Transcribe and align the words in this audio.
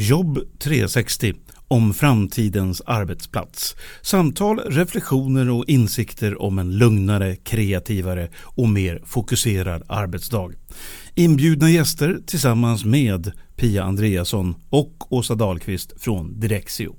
Jobb 0.00 0.38
360 0.58 1.34
om 1.68 1.94
framtidens 1.94 2.82
arbetsplats. 2.86 3.76
Samtal, 4.02 4.58
reflektioner 4.58 5.50
och 5.50 5.64
insikter 5.68 6.42
om 6.42 6.58
en 6.58 6.78
lugnare, 6.78 7.36
kreativare 7.36 8.28
och 8.36 8.68
mer 8.68 9.02
fokuserad 9.04 9.82
arbetsdag. 9.88 10.50
Inbjudna 11.14 11.70
gäster 11.70 12.18
tillsammans 12.26 12.84
med 12.84 13.32
Pia 13.56 13.84
Andreasson 13.84 14.54
och 14.70 15.12
Åsa 15.12 15.34
Dahlqvist 15.34 16.02
från 16.02 16.40
Direxio. 16.40 16.96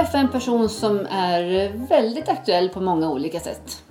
Träffa 0.00 0.18
en 0.18 0.28
person 0.28 0.68
som 0.68 1.06
är 1.10 1.72
väldigt 1.88 2.28
aktuell 2.28 2.68
på 2.68 2.80
många 2.80 3.10
olika 3.10 3.40
sätt. 3.40 3.82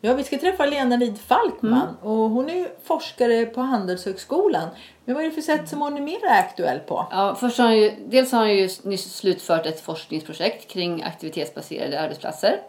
Ja, 0.00 0.14
vi 0.14 0.24
ska 0.24 0.38
träffa 0.38 0.66
Lena 0.66 0.96
Lid 0.96 1.18
Falkman 1.18 1.82
Mm. 1.82 1.94
och 2.02 2.30
hon 2.30 2.50
är 2.50 2.68
forskare 2.84 3.46
på 3.46 3.60
Handelshögskolan. 3.60 4.68
Men 5.04 5.14
vad 5.14 5.24
är 5.24 5.28
det 5.28 5.34
för 5.34 5.42
sätt 5.42 5.68
som 5.68 5.80
hon 5.80 5.96
är 5.96 6.00
mer 6.00 6.18
aktuell 6.30 6.78
på? 6.78 7.06
Ja, 7.10 7.36
först 7.40 7.58
har 7.58 7.64
han 7.64 7.76
ju, 7.76 7.92
dels 8.06 8.32
har 8.32 8.38
han 8.38 8.56
ju 8.56 8.68
nyss 8.82 9.16
slutfört 9.16 9.66
ett 9.66 9.80
forskningsprojekt 9.80 10.70
kring 10.70 11.02
aktivitetsbaserade 11.02 12.00
arbetsplatser 12.00 12.60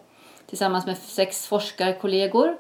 tillsammans 0.50 0.86
med 0.86 0.98
sex 0.98 1.48
forskarkollegor. 1.48 2.58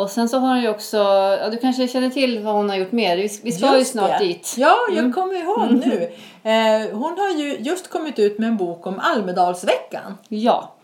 Och 0.00 0.10
sen 0.10 0.28
så 0.28 0.38
har 0.38 0.48
han 0.48 0.62
ju 0.62 0.68
också, 0.68 0.96
ja, 1.40 1.48
du 1.50 1.56
kanske 1.56 1.88
känner 1.88 2.10
till 2.10 2.44
vad 2.44 2.54
hon 2.54 2.70
har 2.70 2.76
gjort 2.76 2.92
mer? 2.92 3.16
Vi, 3.16 3.40
vi 3.42 3.52
ska 3.52 3.72
ju 3.72 3.78
Just 3.78 3.92
snart 3.92 4.18
det. 4.18 4.24
dit. 4.24 4.54
Ja, 4.58 4.76
jag 4.92 5.14
kommer 5.14 5.34
ihåg 5.34 5.70
nu. 5.70 6.12
Eh, 6.42 6.96
hon 6.98 7.18
har 7.18 7.30
ju 7.30 7.56
just 7.58 7.90
kommit 7.90 8.18
ut 8.18 8.38
med 8.38 8.48
en 8.48 8.56
bok 8.56 8.86
om 8.86 8.98
Almedalsveckan. 8.98 10.18
Ja, 10.28 10.74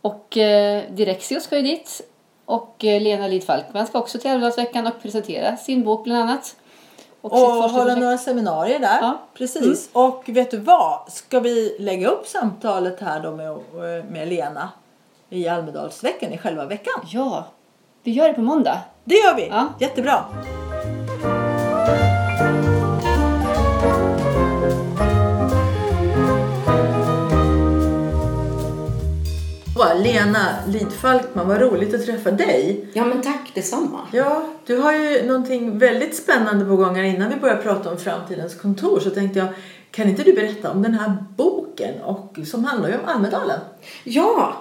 och 0.00 0.36
eh, 0.36 0.82
Direxio 0.90 1.40
ska 1.40 1.56
ju 1.56 1.62
dit. 1.62 2.00
Och 2.44 2.84
eh, 2.84 3.02
Lena 3.02 3.26
Lid 3.26 3.44
Falkman 3.44 3.86
ska 3.86 3.98
också 3.98 4.18
till 4.18 4.30
Älvdalsveckan 4.30 4.86
och 4.86 5.02
presentera 5.02 5.56
sin 5.56 5.84
bok 5.84 6.04
bland 6.04 6.22
annat. 6.22 6.56
Och 7.20 7.30
sitt 7.30 7.72
hålla 7.72 7.94
några 7.94 8.18
seminarier 8.18 8.78
där. 8.78 8.98
Ja. 9.00 9.06
Mm. 9.06 9.16
Precis. 9.34 9.90
Och 9.92 10.22
vet 10.26 10.50
du 10.50 10.58
vad? 10.58 11.12
Ska 11.12 11.40
vi 11.40 11.76
lägga 11.78 12.08
upp 12.08 12.26
samtalet 12.26 13.00
här 13.00 13.20
då 13.20 13.30
med, 13.30 13.56
med 14.10 14.28
Lena 14.28 14.68
i 15.30 15.48
Almedalsveckan 15.48 16.32
i 16.32 16.38
själva 16.38 16.64
veckan? 16.64 17.06
Ja, 17.10 17.44
vi 18.04 18.10
gör 18.10 18.28
det 18.28 18.34
på 18.34 18.42
måndag. 18.42 18.78
Det 19.04 19.14
gör 19.14 19.36
vi! 19.36 19.48
Ja. 19.48 19.74
Jättebra! 19.80 20.24
Wow, 29.76 30.02
Lena 30.02 30.48
Lidfalkman, 30.66 31.48
vad 31.48 31.60
roligt 31.60 31.94
att 31.94 32.06
träffa 32.06 32.30
dig. 32.30 32.88
Ja 32.92 33.04
men 33.04 33.22
tack 33.22 33.50
detsamma. 33.54 34.00
Ja, 34.12 34.48
du 34.66 34.76
har 34.76 34.92
ju 34.92 35.26
någonting 35.26 35.78
väldigt 35.78 36.16
spännande 36.16 36.64
på 36.64 36.76
gång 36.76 36.94
här 36.94 37.02
innan 37.02 37.30
vi 37.30 37.36
börjar 37.36 37.56
prata 37.56 37.90
om 37.90 37.98
framtidens 37.98 38.54
kontor 38.54 39.00
så 39.00 39.10
tänkte 39.10 39.38
jag, 39.38 39.48
kan 39.90 40.08
inte 40.08 40.22
du 40.22 40.32
berätta 40.32 40.70
om 40.70 40.82
den 40.82 40.94
här 40.94 41.16
boken 41.36 42.02
och, 42.02 42.38
som 42.46 42.64
handlar 42.64 42.88
ju 42.88 42.94
om 42.94 43.04
Almedalen? 43.04 43.60
Ja, 44.04 44.54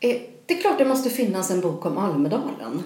eh, 0.00 0.16
det 0.50 0.56
är 0.56 0.60
klart 0.60 0.78
det 0.78 0.84
måste 0.84 1.10
finnas 1.10 1.50
en 1.50 1.60
bok 1.60 1.86
om 1.86 1.98
Almedalen. 1.98 2.82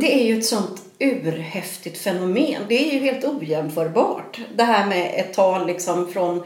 Det 0.00 0.20
är 0.20 0.24
ju 0.24 0.38
ett 0.38 0.46
sånt 0.46 0.82
urhäftigt 0.98 1.98
fenomen. 1.98 2.62
Det 2.68 2.74
är 2.74 2.92
ju 2.92 2.98
helt 2.98 3.24
ojämförbart. 3.24 4.40
Det 4.56 4.62
här 4.62 4.86
med 4.86 5.14
ett 5.16 5.34
tal 5.34 5.66
liksom 5.66 6.08
från 6.08 6.42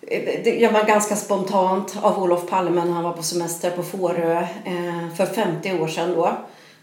eh, 0.00 0.42
det 0.44 0.72
var 0.72 0.84
ganska 0.84 1.16
spontant 1.16 1.96
av 2.02 2.22
Olof 2.22 2.48
Palme 2.48 2.84
när 2.84 2.92
han 2.92 3.04
var 3.04 3.12
på 3.12 3.22
semester 3.22 3.70
på 3.70 3.82
Fårö 3.82 4.40
eh, 4.64 5.14
för 5.16 5.26
50 5.26 5.80
år 5.80 5.88
sedan 5.88 6.14
då. 6.14 6.36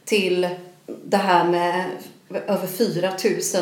Till 0.03 0.49
det 1.05 1.17
här 1.17 1.49
med 1.49 1.85
över 2.29 2.67
4 2.67 3.11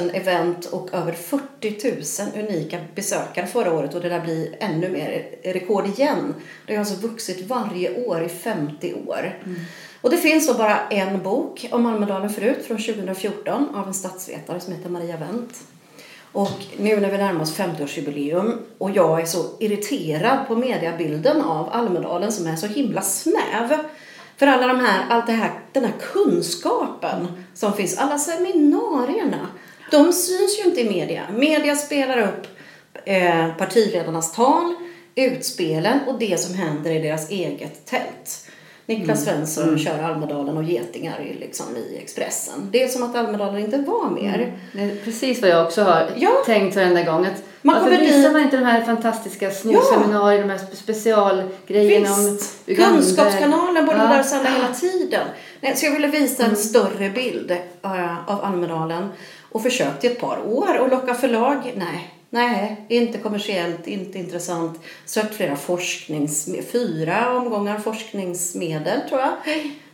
000 0.01 0.11
event 0.13 0.65
och 0.65 0.93
över 0.93 1.11
40 1.11 2.23
000 2.35 2.45
unika 2.45 2.79
besökare 2.95 3.47
förra 3.47 3.73
året 3.73 3.95
och 3.95 4.01
det 4.01 4.09
där 4.09 4.21
blir 4.21 4.55
ännu 4.59 4.89
mer 4.89 5.25
rekord 5.43 5.87
igen. 5.87 6.35
Det 6.67 6.73
har 6.73 6.79
alltså 6.79 7.07
vuxit 7.07 7.47
varje 7.47 8.05
år 8.05 8.23
i 8.23 8.29
50 8.29 8.93
år. 9.07 9.39
Och 10.01 10.09
det 10.09 10.17
finns 10.17 10.47
då 10.47 10.53
bara 10.53 10.87
en 10.87 11.23
bok 11.23 11.67
om 11.71 11.85
Almedalen 11.85 12.29
förut 12.29 12.65
från 12.67 12.77
2014 12.77 13.75
av 13.75 13.87
en 13.87 13.93
statsvetare 13.93 14.59
som 14.59 14.73
heter 14.73 14.89
Maria 14.89 15.17
Wendt. 15.17 15.55
Och 16.31 16.65
nu 16.77 16.99
när 16.99 17.11
vi 17.11 17.17
närmar 17.17 17.41
oss 17.41 17.57
50-årsjubileum 17.57 18.57
och 18.77 18.91
jag 18.91 19.21
är 19.21 19.25
så 19.25 19.45
irriterad 19.59 20.47
på 20.47 20.55
mediebilden 20.55 21.41
av 21.41 21.69
Almedalen 21.71 22.31
som 22.31 22.47
är 22.47 22.55
så 22.55 22.67
himla 22.67 23.01
snäv. 23.01 23.77
För 24.37 24.47
alla 24.47 24.67
de 24.67 24.79
här, 24.79 25.05
allt 25.09 25.27
det 25.27 25.33
här, 25.33 25.51
den 25.71 25.85
här 25.85 25.93
kunskapen 26.13 27.27
som 27.53 27.73
finns, 27.73 27.97
alla 27.97 28.17
seminarierna, 28.17 29.47
de 29.91 30.13
syns 30.13 30.59
ju 30.59 30.69
inte 30.69 30.81
i 30.81 30.89
media. 30.89 31.21
Media 31.31 31.75
spelar 31.75 32.17
upp 32.17 32.47
eh, 33.05 33.57
partiledarnas 33.57 34.33
tal, 34.33 34.75
utspelen 35.15 35.99
och 36.07 36.19
det 36.19 36.39
som 36.39 36.55
händer 36.55 36.91
i 36.91 36.99
deras 36.99 37.29
eget 37.29 37.85
tält. 37.85 38.49
Niklas 38.85 39.23
Svensson 39.23 39.79
kör 39.79 40.03
Almedalen 40.03 40.57
och 40.57 40.63
getingar 40.63 41.21
i, 41.21 41.33
liksom, 41.39 41.65
i 41.77 41.97
Expressen. 41.97 42.69
Det 42.71 42.83
är 42.83 42.87
som 42.87 43.03
att 43.03 43.15
Almedalen 43.15 43.57
inte 43.65 43.77
var 43.77 44.09
mer. 44.09 44.53
Är 44.77 44.95
precis 45.05 45.41
vad 45.41 45.49
jag 45.49 45.65
också 45.65 45.83
har 45.83 46.09
Ja. 46.15 46.29
tänkt 46.45 46.75
varenda 46.75 47.03
gång. 47.03 47.25
Att, 47.25 47.43
Man 47.61 47.75
varför 47.75 47.89
kommer 47.95 48.05
visar 48.05 48.17
dit- 48.17 48.31
man 48.31 48.41
inte 48.41 48.57
de 48.57 48.65
här 48.65 48.81
fantastiska 48.81 49.51
små 49.51 49.71
Ja. 49.73 49.97
de 49.97 50.49
här 50.49 50.57
spe- 50.57 50.75
specialgrejerna 50.75 52.13
om! 52.13 52.37
Uganda? 52.65 52.95
Kunskapskanalen 52.95 53.85
borde 53.85 53.97
Ja. 53.97 54.03
där 54.03 54.23
alla 54.39 54.49
hela 54.49 54.73
tiden. 54.73 55.27
Nej, 55.61 55.75
så 55.75 55.85
jag 55.85 55.91
ville 55.91 56.07
visa 56.07 56.43
en 56.45 56.55
större 56.55 57.09
bild 57.09 57.51
eh, 57.83 58.29
av 58.29 58.45
Almedalen 58.45 59.09
och 59.51 59.63
försökt 59.63 60.03
i 60.03 60.07
ett 60.07 60.19
par 60.19 60.37
år 60.47 60.77
och 60.79 60.89
locka 60.89 61.13
förlag. 61.13 61.73
Nej, 61.75 62.13
nej, 62.33 62.85
inte 62.87 63.17
kommersiellt, 63.17 63.87
inte 63.87 64.19
intressant. 64.19 64.79
Sökt 65.05 65.35
flera 65.35 65.55
forsknings... 65.55 66.49
Fyra 66.71 67.37
omgångar 67.37 67.79
forskningsmedel 67.79 69.09
tror 69.09 69.21
jag. 69.21 69.31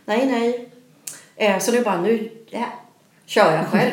Nej, 0.04 0.26
nej. 0.26 0.68
Eh, 1.36 1.58
Så 1.58 1.72
nu 1.72 1.82
bara, 1.82 2.00
nu 2.00 2.30
ja, 2.50 2.66
kör 3.26 3.54
jag 3.54 3.66
själv. 3.66 3.92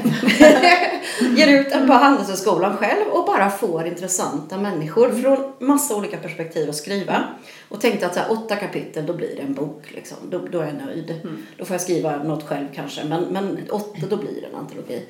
Ger 1.37 1.47
ut 1.59 1.69
den 1.69 1.87
på 1.87 1.93
Handelshögskolan 1.93 2.77
själv 2.77 3.07
och 3.11 3.25
bara 3.25 3.49
får 3.49 3.87
intressanta 3.87 4.57
människor 4.57 5.11
från 5.11 5.67
massa 5.67 5.95
olika 5.95 6.17
perspektiv 6.17 6.69
att 6.69 6.75
skriva. 6.75 7.23
Och 7.69 7.81
tänkte 7.81 8.05
att 8.05 8.13
så 8.13 8.19
här, 8.19 8.31
åtta 8.31 8.55
kapitel, 8.55 9.05
då 9.05 9.13
blir 9.13 9.35
det 9.35 9.41
en 9.41 9.53
bok. 9.53 9.83
Liksom. 9.95 10.17
Då, 10.29 10.39
då 10.51 10.59
är 10.59 10.65
jag 10.65 10.85
nöjd. 10.85 11.13
Då 11.57 11.65
får 11.65 11.73
jag 11.73 11.81
skriva 11.81 12.23
något 12.23 12.43
själv 12.47 12.67
kanske, 12.75 13.03
men, 13.03 13.23
men 13.23 13.59
åtta, 13.69 14.07
då 14.09 14.17
blir 14.17 14.41
det 14.41 14.47
en 14.47 14.55
antologi. 14.55 15.05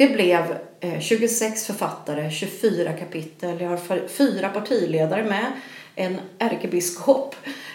Det 0.00 0.08
blev 0.08 0.56
eh, 0.80 1.00
26 1.00 1.66
författare, 1.66 2.30
24 2.30 2.92
kapitel. 2.92 3.60
Jag 3.60 3.68
har 3.68 4.08
fyra 4.08 4.48
partiledare 4.48 5.24
med, 5.24 5.46
en 5.94 6.20
ärkebiskop 6.38 7.34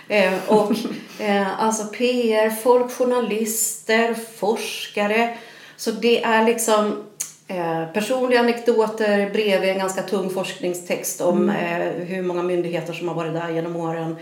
eh, 0.09 0.33
och 0.47 0.71
eh, 1.19 1.63
alltså 1.63 1.87
PR, 1.87 2.49
folk, 2.49 2.91
journalister, 2.91 4.13
forskare. 4.13 5.37
Så 5.77 5.91
det 5.91 6.23
är 6.23 6.45
liksom 6.45 7.03
eh, 7.47 7.85
personliga 7.93 8.39
anekdoter 8.39 9.29
bredvid 9.29 9.69
en 9.69 9.77
ganska 9.77 10.01
tung 10.01 10.29
forskningstext 10.29 11.21
om 11.21 11.49
eh, 11.49 11.79
hur 12.05 12.21
många 12.21 12.43
myndigheter 12.43 12.93
som 12.93 13.07
har 13.07 13.15
varit 13.15 13.33
där 13.33 13.49
genom 13.49 13.75
åren. 13.75 14.15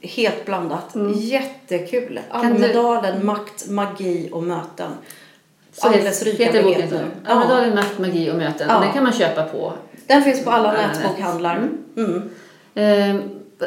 Helt 0.00 0.46
blandat. 0.46 0.94
Jättekul. 1.16 2.20
Kan 2.32 2.40
du- 2.40 2.46
Almedalen, 2.48 3.26
makt, 3.26 3.68
magi 3.68 4.28
och 4.32 4.42
möten. 4.42 4.90
Så 5.78 5.88
heter 5.88 6.24
rykande 6.24 6.62
boken 6.62 6.82
heter 6.82 6.96
så. 6.96 7.02
den. 7.02 7.10
Almedalen, 7.26 7.74
makt, 7.74 7.98
magi 7.98 8.30
och 8.30 8.36
möten. 8.36 8.66
Ja. 8.70 8.80
Den 8.80 8.92
kan 8.92 9.02
man 9.02 9.12
köpa 9.12 9.42
på. 9.42 9.72
Den 10.06 10.22
finns 10.22 10.44
på 10.44 10.50
alla 10.50 10.74
Ja, 10.74 10.88
nätbokhandlar. 10.88 11.68
Mm. 11.96 12.22
Eh, 12.74 13.16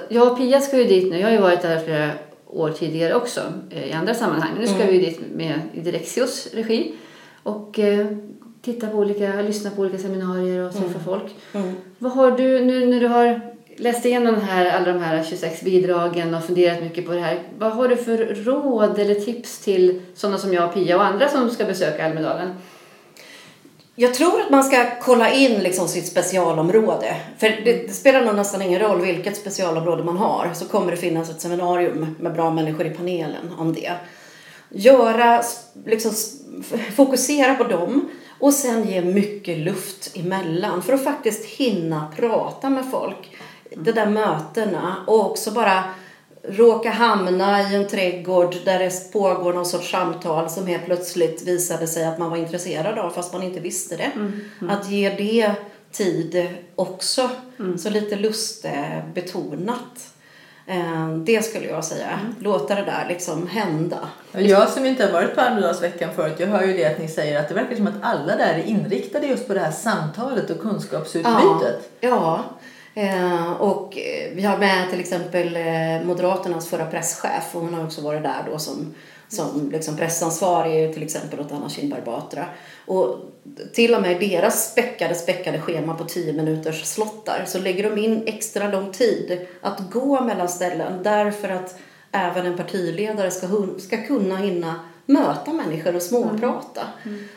jag 0.09 0.31
och 0.31 0.37
Pia 0.37 0.61
ska 0.61 0.77
ju 0.77 0.83
dit 0.83 1.11
nu. 1.11 1.19
Jag 1.19 1.27
har 1.27 1.31
ju 1.33 1.41
varit 1.41 1.61
där 1.61 1.79
flera 1.79 2.09
år 2.47 2.69
tidigare 2.69 3.13
också 3.15 3.41
eh, 3.69 3.89
i 3.89 3.93
andra 3.93 4.13
sammanhang. 4.13 4.49
Nu 4.59 4.67
ska 4.67 4.75
Mm. 4.75 4.87
vi 4.87 4.97
dit 4.99 5.19
med 5.35 5.53
i 5.73 5.79
Direxios 5.79 6.47
regi 6.53 6.93
och 7.43 7.79
eh, 7.79 8.05
titta 8.61 8.87
på 8.87 8.97
olika, 8.97 9.33
lyssna 9.41 9.69
på 9.69 9.81
olika 9.81 9.97
seminarier 9.97 10.65
och 10.67 10.73
träffa 10.73 10.99
folk. 11.05 11.35
Mm. 11.53 11.73
Vad 11.97 12.11
har 12.11 12.31
du 12.31 12.65
nu 12.65 12.85
när 12.85 12.99
du 12.99 13.07
har 13.07 13.41
läst 13.77 14.05
igenom 14.05 14.33
den 14.33 14.43
här, 14.43 14.65
alla 14.65 14.93
de 14.93 14.99
här 14.99 15.23
26 15.23 15.61
bidragen 15.61 16.35
och 16.35 16.43
funderat 16.43 16.83
mycket 16.83 17.05
på 17.05 17.11
det 17.11 17.19
här. 17.19 17.43
Vad 17.57 17.71
har 17.71 17.87
du 17.87 17.97
för 17.97 18.17
råd 18.17 18.99
eller 18.99 19.15
tips 19.15 19.59
till 19.59 20.01
sådana 20.15 20.37
som 20.37 20.53
jag, 20.53 20.73
Pia 20.73 20.95
och 20.95 21.05
andra 21.05 21.29
som 21.29 21.49
ska 21.49 21.65
besöka 21.65 22.05
Almedalen? 22.05 22.53
Jag 23.95 24.13
tror 24.13 24.41
att 24.41 24.49
man 24.49 24.63
ska 24.63 24.85
kolla 25.01 25.33
in 25.33 25.59
liksom 25.59 25.87
sitt 25.87 26.07
specialområde. 26.07 27.15
För 27.37 27.47
det, 27.47 27.87
det 27.87 27.93
spelar 27.93 28.25
nog 28.25 28.35
nästan 28.35 28.61
ingen 28.61 28.79
roll 28.79 29.01
vilket 29.01 29.37
specialområde 29.37 30.03
man 30.03 30.17
har. 30.17 30.51
Så 30.53 30.65
kommer 30.65 30.91
det 30.91 30.97
finnas 30.97 31.29
ett 31.29 31.41
seminarium 31.41 32.15
med 32.19 32.33
bra 32.33 32.51
människor 32.51 32.85
i 32.85 32.89
panelen 32.89 33.53
om 33.57 33.73
det. 33.73 33.91
Göra, 34.69 35.43
liksom, 35.85 36.11
fokusera 36.95 37.55
på 37.55 37.63
dem 37.63 38.09
och 38.39 38.53
sen 38.53 38.87
ge 38.87 39.01
mycket 39.01 39.57
luft 39.57 40.17
emellan 40.17 40.81
för 40.81 40.93
att 40.93 41.03
faktiskt 41.03 41.45
hinna 41.45 42.13
prata 42.17 42.69
med 42.69 42.91
folk 42.91 43.37
de 43.75 43.91
där 43.91 44.05
mötena 44.05 44.95
och 45.07 45.31
också 45.31 45.51
bara 45.51 45.83
råka 46.43 46.89
hamna 46.89 47.61
i 47.61 47.75
en 47.75 47.87
trädgård 47.87 48.55
där 48.65 48.79
det 48.79 49.11
pågår 49.13 49.53
någon 49.53 49.65
sorts 49.65 49.91
samtal 49.91 50.49
som 50.49 50.67
helt 50.67 50.85
plötsligt 50.85 51.41
visade 51.47 51.87
sig 51.87 52.05
att 52.05 52.19
man 52.19 52.29
var 52.29 52.37
intresserad 52.37 52.97
av 52.97 53.09
fast 53.09 53.33
man 53.33 53.43
inte 53.43 53.59
visste 53.59 53.97
det. 53.97 54.11
Att 54.69 54.89
ge 54.89 55.09
det 55.09 55.51
tid 55.91 56.47
också. 56.75 57.29
Så 57.79 57.89
lite 57.89 58.15
lustbetonat. 58.15 60.07
Eh, 60.67 61.09
Det 61.17 61.45
skulle 61.45 61.67
jag 61.67 61.85
säga. 61.85 62.19
Låta 62.39 62.75
det 62.75 62.81
där 62.81 63.05
liksom 63.09 63.47
hända. 63.47 63.99
Jag 64.31 64.69
som 64.69 64.85
inte 64.85 65.05
har 65.05 65.11
varit 65.11 65.35
på 65.35 65.41
Almedalsveckan 65.41 66.09
förut, 66.15 66.35
jag 66.37 66.47
hör 66.47 66.63
ju 66.63 66.73
det 66.73 66.85
att 66.85 66.99
ni 66.99 67.07
säger 67.07 67.39
att 67.39 67.47
det 67.47 67.53
verkar 67.53 67.75
som 67.75 67.87
att 67.87 67.93
alla 68.01 68.35
där 68.35 68.53
är 68.53 68.63
inriktade 68.63 69.27
just 69.27 69.47
på 69.47 69.53
det 69.53 69.59
här 69.59 69.71
samtalet 69.71 70.49
och 70.49 70.59
kunskapsutbytet. 70.61 71.89
Ja, 71.99 72.43
eh, 72.93 73.51
och 73.51 73.97
eh, 73.97 74.31
vi 74.33 74.43
har 74.43 74.57
med 74.57 74.89
till 74.89 74.99
exempel 74.99 75.55
eh, 75.55 76.05
Moderaternas 76.05 76.69
förra 76.69 76.85
presschef 76.85 77.49
och 77.53 77.61
hon 77.61 77.73
har 77.73 77.85
också 77.85 78.01
varit 78.01 78.23
där 78.23 78.43
då 78.51 78.59
som, 78.59 78.93
som 79.27 79.69
liksom 79.71 79.97
pressansvarig 79.97 80.93
till 80.93 81.03
exempel 81.03 81.39
åt 81.39 81.51
Anna 81.51 81.69
Kinberg 81.69 82.01
Batra. 82.05 82.45
Och 82.85 83.15
till 83.73 83.95
och 83.95 84.01
med 84.01 84.23
i 84.23 84.27
deras 84.27 84.71
späckade, 84.71 85.15
späckade 85.15 85.61
schema 85.61 85.93
på 85.93 86.03
10 86.03 86.33
minuters 86.33 86.85
slottar 86.85 87.43
så 87.47 87.59
lägger 87.59 87.89
de 87.89 88.01
in 88.01 88.23
extra 88.25 88.71
lång 88.71 88.91
tid 88.91 89.47
att 89.61 89.91
gå 89.91 90.21
mellan 90.21 90.49
ställen 90.49 91.03
därför 91.03 91.49
att 91.49 91.75
även 92.11 92.45
en 92.45 92.57
partiledare 92.57 93.31
ska, 93.31 93.47
ska 93.79 93.97
kunna 93.97 94.37
hinna 94.37 94.79
möta 95.11 95.53
människor 95.53 95.95
och 95.95 96.01
småprata. 96.01 96.81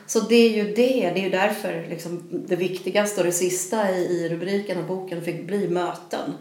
Så 0.06 0.20
det 0.20 0.34
är 0.34 0.50
ju 0.50 0.64
det, 0.64 1.10
det 1.14 1.20
är 1.20 1.24
ju 1.24 1.30
därför 1.30 1.86
liksom 1.90 2.22
det 2.30 2.56
viktigaste 2.56 3.20
och 3.20 3.26
det 3.26 3.32
sista 3.32 3.90
i, 3.90 4.28
rubriken 4.28 4.78
av 4.78 4.86
boken 4.86 5.22
fick 5.22 5.46
bli 5.46 5.68
möten. 5.68 6.32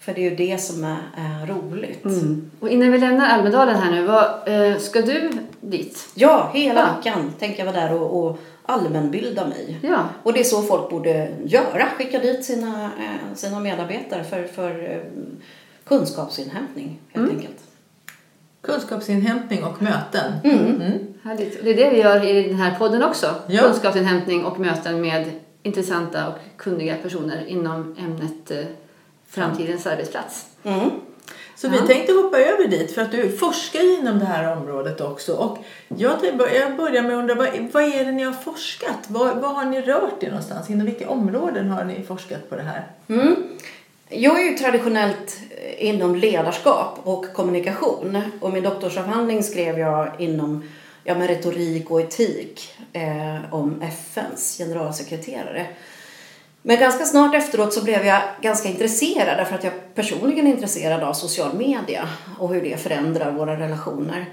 För 0.00 0.14
det 0.14 0.20
är 0.26 0.30
ju 0.30 0.36
det 0.36 0.58
som 0.58 0.84
är, 0.84 0.98
är 1.16 1.46
roligt. 1.46 2.04
Och 2.60 2.68
innan 2.68 2.92
vi 2.92 2.98
lämnar 2.98 3.28
Almedalen 3.28 3.76
här 3.76 3.90
nu, 3.90 4.06
vad, 4.06 4.48
eh, 4.48 4.78
ska 4.78 5.00
du 5.00 5.30
dit? 5.60 6.08
Ja, 6.14 6.50
hela 6.54 6.80
Ja. 6.80 6.96
veckan 6.96 7.32
tänker 7.38 7.64
jag 7.64 7.72
vara 7.72 7.86
där 7.86 7.94
och, 8.02 8.24
och 8.24 8.38
allmänbilda 8.62 9.46
mig. 9.48 9.78
Ja. 9.82 10.08
Och 10.22 10.32
det 10.32 10.40
är 10.40 10.44
så 10.44 10.62
folk 10.62 10.90
borde 10.90 11.28
göra. 11.44 11.88
Skicka 11.98 12.18
dit 12.18 12.44
sina, 12.44 12.84
eh, 12.84 13.34
sina 13.34 13.60
medarbetare 13.60 14.24
för, 14.24 14.44
för 14.44 14.92
eh, 14.92 15.00
kunskapsinhämtning 15.84 17.00
helt 17.12 17.30
enkelt. 17.30 17.56
Kunskapsinhämtning 18.62 19.64
och 19.64 19.82
möten. 19.82 20.32
Härligt. 21.22 21.64
Det 21.64 21.70
är 21.70 21.76
det 21.76 21.90
vi 21.90 22.00
gör 22.00 22.24
i 22.24 22.48
den 22.48 22.56
här 22.56 22.78
podden 22.78 23.02
också. 23.02 23.34
Ja. 23.46 23.62
Kunskapsinhämtning 23.62 24.44
och 24.44 24.60
möten 24.60 25.00
med 25.00 25.30
intressanta 25.62 26.28
och 26.28 26.34
kunniga 26.56 26.96
personer 26.96 27.46
inom 27.46 27.96
ämnet 27.98 28.50
eh, 28.50 28.64
framtidens 29.28 29.86
arbetsplats. 29.86 30.46
Mm. 30.62 30.90
Så 31.56 31.68
vi 31.68 31.78
tänkte 31.78 32.12
hoppa 32.12 32.38
över 32.38 32.68
dit 32.68 32.94
för 32.94 33.02
att 33.02 33.12
du 33.12 33.28
forskar 33.28 33.80
ju 33.80 33.94
inom 33.94 34.18
det 34.18 34.24
här 34.24 34.56
området 34.56 35.00
också. 35.00 35.32
Och 35.32 35.58
jag, 35.88 36.12
jag 36.22 36.36
börjar 36.76 37.02
med 37.02 37.12
att 37.12 37.18
undra, 37.18 37.34
vad, 37.34 37.48
vad 37.72 37.82
är 37.82 38.04
det 38.04 38.12
ni 38.12 38.22
har 38.22 38.32
forskat? 38.32 38.98
Vad, 39.08 39.36
vad 39.36 39.54
har 39.54 39.64
ni 39.64 39.80
rört 39.80 40.22
er 40.22 40.28
någonstans? 40.28 40.70
Inom 40.70 40.86
vilka 40.86 41.10
områden 41.10 41.70
har 41.70 41.84
ni 41.84 42.02
forskat 42.02 42.50
på 42.50 42.56
det 42.56 42.62
här? 42.62 42.86
Mm. 43.08 43.36
Jag 44.10 44.40
är 44.40 44.50
ju 44.50 44.58
traditionellt 44.58 45.40
eh, 45.50 45.86
inom 45.86 46.14
ledarskap 46.14 47.00
och 47.02 47.32
kommunikation 47.32 48.22
och 48.40 48.52
min 48.52 48.62
doktorsavhandling 48.62 49.42
skrev 49.42 49.78
jag 49.78 50.10
inom 50.18 50.64
ja, 51.04 51.14
med 51.14 51.26
retorik 51.26 51.90
och 51.90 52.00
etik 52.00 52.74
eh, 52.92 53.54
om 53.54 53.82
FNs 53.82 54.58
generalsekreterare. 54.58 55.66
Men 56.62 56.80
ganska 56.80 57.04
snart 57.04 57.34
efteråt 57.34 57.72
så 57.72 57.84
blev 57.84 58.06
jag 58.06 58.20
ganska 58.40 58.68
intresserad 58.68 59.38
därför 59.38 59.54
att 59.54 59.64
jag 59.64 59.72
personligen 59.94 60.46
är 60.46 60.50
intresserad 60.50 61.02
av 61.02 61.12
social 61.12 61.56
media 61.56 62.08
och 62.38 62.54
hur 62.54 62.62
det 62.62 62.80
förändrar 62.80 63.32
våra 63.32 63.60
relationer. 63.60 64.26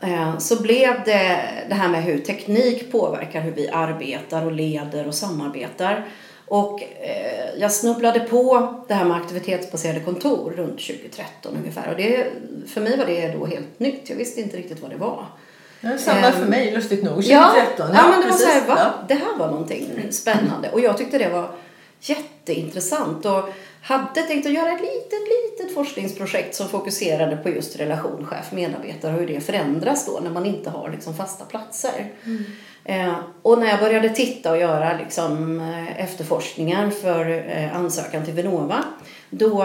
Eh, 0.00 0.38
Så 0.38 0.62
blev 0.62 1.04
det 1.04 1.44
det 1.68 1.74
här 1.74 1.88
med 1.88 2.02
hur 2.02 2.18
teknik 2.18 2.92
påverkar 2.92 3.40
hur 3.40 3.52
vi 3.52 3.68
arbetar 3.68 4.46
och 4.46 4.52
leder 4.52 5.06
och 5.06 5.14
samarbetar. 5.14 6.04
Och 6.52 6.82
eh, 6.82 7.60
jag 7.60 7.72
snubblade 7.72 8.20
på 8.20 8.74
det 8.88 8.94
här 8.94 9.04
med 9.04 9.16
aktivitetsbaserade 9.16 10.00
kontor 10.00 10.50
runt 10.56 10.80
2013 10.80 11.56
ungefär. 11.56 11.88
Och 11.90 11.96
det, 11.96 12.26
för 12.68 12.80
mig 12.80 12.98
var 12.98 13.06
det 13.06 13.28
då 13.28 13.46
helt 13.46 13.80
nytt. 13.80 14.10
Jag 14.10 14.16
visste 14.16 14.40
inte 14.40 14.56
riktigt 14.56 14.82
vad 14.82 14.90
det 14.90 14.96
var. 14.96 15.26
Det 15.80 15.98
samma 15.98 16.18
Ehm, 16.18 16.32
för 16.32 16.46
mig, 16.46 16.74
lustigt 16.74 17.02
nog. 17.02 17.14
2013. 17.14 17.30
Ja, 17.78 17.86
ja, 17.94 18.08
men 18.10 18.20
det 18.20 18.26
var 18.26 18.36
så 18.36 18.48
här, 18.48 18.66
va? 18.66 18.76
Ja. 18.78 18.92
Det 19.08 19.14
här 19.14 19.38
var 19.38 19.46
någonting 19.46 20.06
spännande. 20.10 20.70
Och 20.70 20.80
jag 20.80 20.98
tyckte 20.98 21.18
det 21.18 21.28
var 21.28 21.50
jätteintressant. 22.00 23.26
Och 23.26 23.48
hade 23.82 24.22
tänkt 24.22 24.46
att 24.46 24.52
göra 24.52 24.72
ett 24.72 24.80
litet, 24.80 25.20
litet 25.28 25.74
forskningsprojekt 25.74 26.54
som 26.54 26.68
fokuserade 26.68 27.36
på 27.36 27.48
just 27.48 27.80
relation 27.80 28.26
chef-medarbetare 28.26 29.12
och 29.12 29.20
hur 29.20 29.26
det 29.26 29.40
förändras 29.40 30.06
då 30.06 30.20
när 30.22 30.30
man 30.30 30.46
inte 30.46 30.70
har 30.70 30.90
liksom 30.90 31.14
fasta 31.14 31.44
platser. 31.44 32.12
Eh, 32.84 33.14
och 33.42 33.58
när 33.58 33.66
jag 33.66 33.80
började 33.80 34.08
titta 34.08 34.50
och 34.50 34.58
göra 34.58 34.98
liksom, 34.98 35.60
eh, 35.60 36.00
efterforskningar 36.00 36.90
för 36.90 37.30
eh, 37.30 37.76
ansökan 37.76 38.24
till 38.24 38.34
Vinnova 38.34 38.84
då 39.30 39.62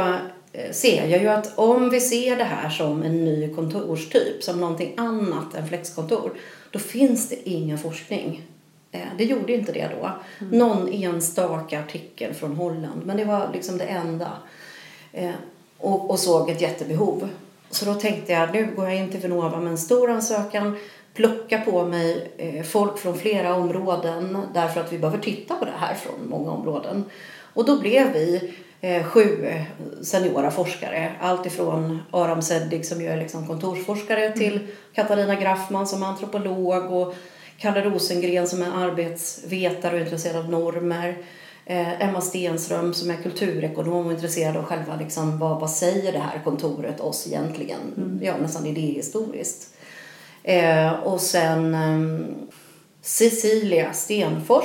eh, 0.53 0.71
ser 0.71 1.07
jag 1.07 1.21
ju 1.21 1.27
att 1.27 1.57
om 1.57 1.89
vi 1.89 1.99
ser 1.99 2.35
det 2.35 2.43
här 2.43 2.69
som 2.69 3.03
en 3.03 3.25
ny 3.25 3.53
kontorstyp, 3.53 4.43
som 4.43 4.59
någonting 4.59 4.93
annat 4.97 5.55
än 5.55 5.67
flexkontor, 5.67 6.31
då 6.71 6.79
finns 6.79 7.29
det 7.29 7.49
ingen 7.49 7.77
forskning. 7.77 8.43
Eh, 8.91 9.01
Det 9.17 9.23
gjorde 9.23 9.53
inte 9.53 9.71
det 9.71 9.89
då. 10.01 10.11
Någon 10.51 10.93
enstaka 10.93 11.79
artikel 11.79 12.33
från 12.33 12.55
Holland, 12.55 13.01
men 13.05 13.17
det 13.17 13.25
var 13.25 13.49
liksom 13.53 13.77
det 13.77 13.85
enda. 13.85 14.31
Eh, 15.13 15.31
Och, 15.79 16.09
och 16.09 16.19
såg 16.19 16.49
ett 16.49 16.61
jättebehov. 16.61 17.29
Så 17.69 17.85
då 17.85 17.93
tänkte 17.93 18.31
jag, 18.33 18.53
nu 18.53 18.73
går 18.75 18.85
jag 18.85 18.95
in 18.97 19.11
till 19.11 19.19
Vinnova 19.19 19.59
med 19.59 19.71
en 19.71 19.77
stor 19.77 20.09
ansökan, 20.11 20.77
plocka 21.13 21.61
på 21.61 21.85
mig 21.85 22.31
eh, 22.37 22.63
folk 22.63 22.97
från 22.97 23.17
flera 23.17 23.55
områden 23.55 24.37
därför 24.53 24.81
att 24.81 24.93
vi 24.93 24.97
behöver 24.99 25.19
titta 25.23 25.55
på 25.55 25.65
det 25.65 25.73
här 25.77 25.93
från 25.95 26.29
många 26.29 26.51
områden. 26.51 27.05
Och 27.53 27.65
då 27.65 27.79
blev 27.79 28.13
vi 28.13 28.53
sju 29.03 29.53
seniora 30.01 30.51
forskare. 30.51 31.11
Allt 31.21 31.45
ifrån 31.45 31.99
Aram 32.11 32.41
Seddig 32.41 32.85
som 32.85 33.01
ju 33.01 33.07
är 33.07 33.17
liksom 33.17 33.47
kontorsforskare 33.47 34.31
till 34.31 34.67
Katarina 34.93 35.35
Graffman 35.35 35.87
som 35.87 36.03
är 36.03 36.07
antropolog 36.07 36.91
och 36.91 37.15
Kalle 37.57 37.81
Rosengren 37.81 38.47
som 38.47 38.61
är 38.61 38.71
arbetsvetare 38.71 39.95
och 39.95 40.01
intresserad 40.01 40.35
av 40.35 40.49
normer. 40.49 41.17
Eh, 41.65 42.01
Emma 42.01 42.21
Stenström 42.21 42.93
som 42.93 43.09
är 43.09 43.15
kulturekonom 43.15 44.05
och 44.05 44.11
intresserad 44.11 44.57
av 44.57 44.63
själva 44.63 44.95
liksom, 44.95 45.39
vad, 45.39 45.59
vad 45.59 45.71
säger 45.71 46.11
det 46.11 46.19
här 46.19 46.41
kontoret 46.43 46.99
oss 46.99 47.27
egentligen? 47.27 48.19
Ja, 48.23 48.37
nästan 48.37 48.65
idéhistoriskt. 48.65 49.77
Eh, 50.43 50.91
och 50.91 51.21
sen 51.21 51.75
ehm, 51.75 52.35
Cecilia 53.01 53.93
Stenfors, 53.93 54.63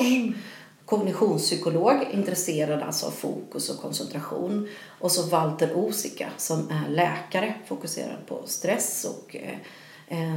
kognitionspsykolog, 0.85 1.95
intresserad 2.13 2.83
alltså 2.83 3.07
av 3.07 3.11
fokus 3.11 3.71
och 3.71 3.83
koncentration. 3.83 4.69
Och 5.01 5.13
så 5.13 5.23
Walter 5.23 5.77
Osika 5.77 6.29
som 6.37 6.71
är 6.71 6.91
läkare, 6.91 7.55
fokuserad 7.67 8.27
på 8.27 8.43
stress 8.47 9.05
och 9.05 9.37
eh, 9.37 9.43
eh, 9.43 9.59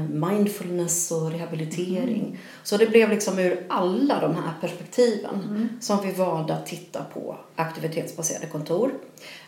mindfulness 0.09 1.11
och 1.11 1.31
rehabilitering. 1.31 2.39
Så 2.63 2.77
det 2.77 2.87
blev 2.87 3.09
liksom 3.09 3.39
ur 3.39 3.65
alla 3.69 4.19
de 4.19 4.35
här 4.35 4.53
perspektiven 4.61 5.69
som 5.81 6.05
vi 6.05 6.11
valde 6.11 6.53
att 6.53 6.65
titta 6.65 7.03
på 7.03 7.37
aktivitetsbaserade 7.55 8.47
kontor. 8.47 8.91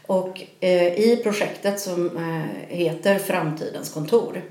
Och 0.08 0.44
eh, 0.60 0.94
i 0.94 1.20
projektet 1.24 1.80
som 1.80 2.18
eh, 2.18 2.76
heter 2.78 3.20
Framtidens 3.20 3.90
kontor 3.90 4.42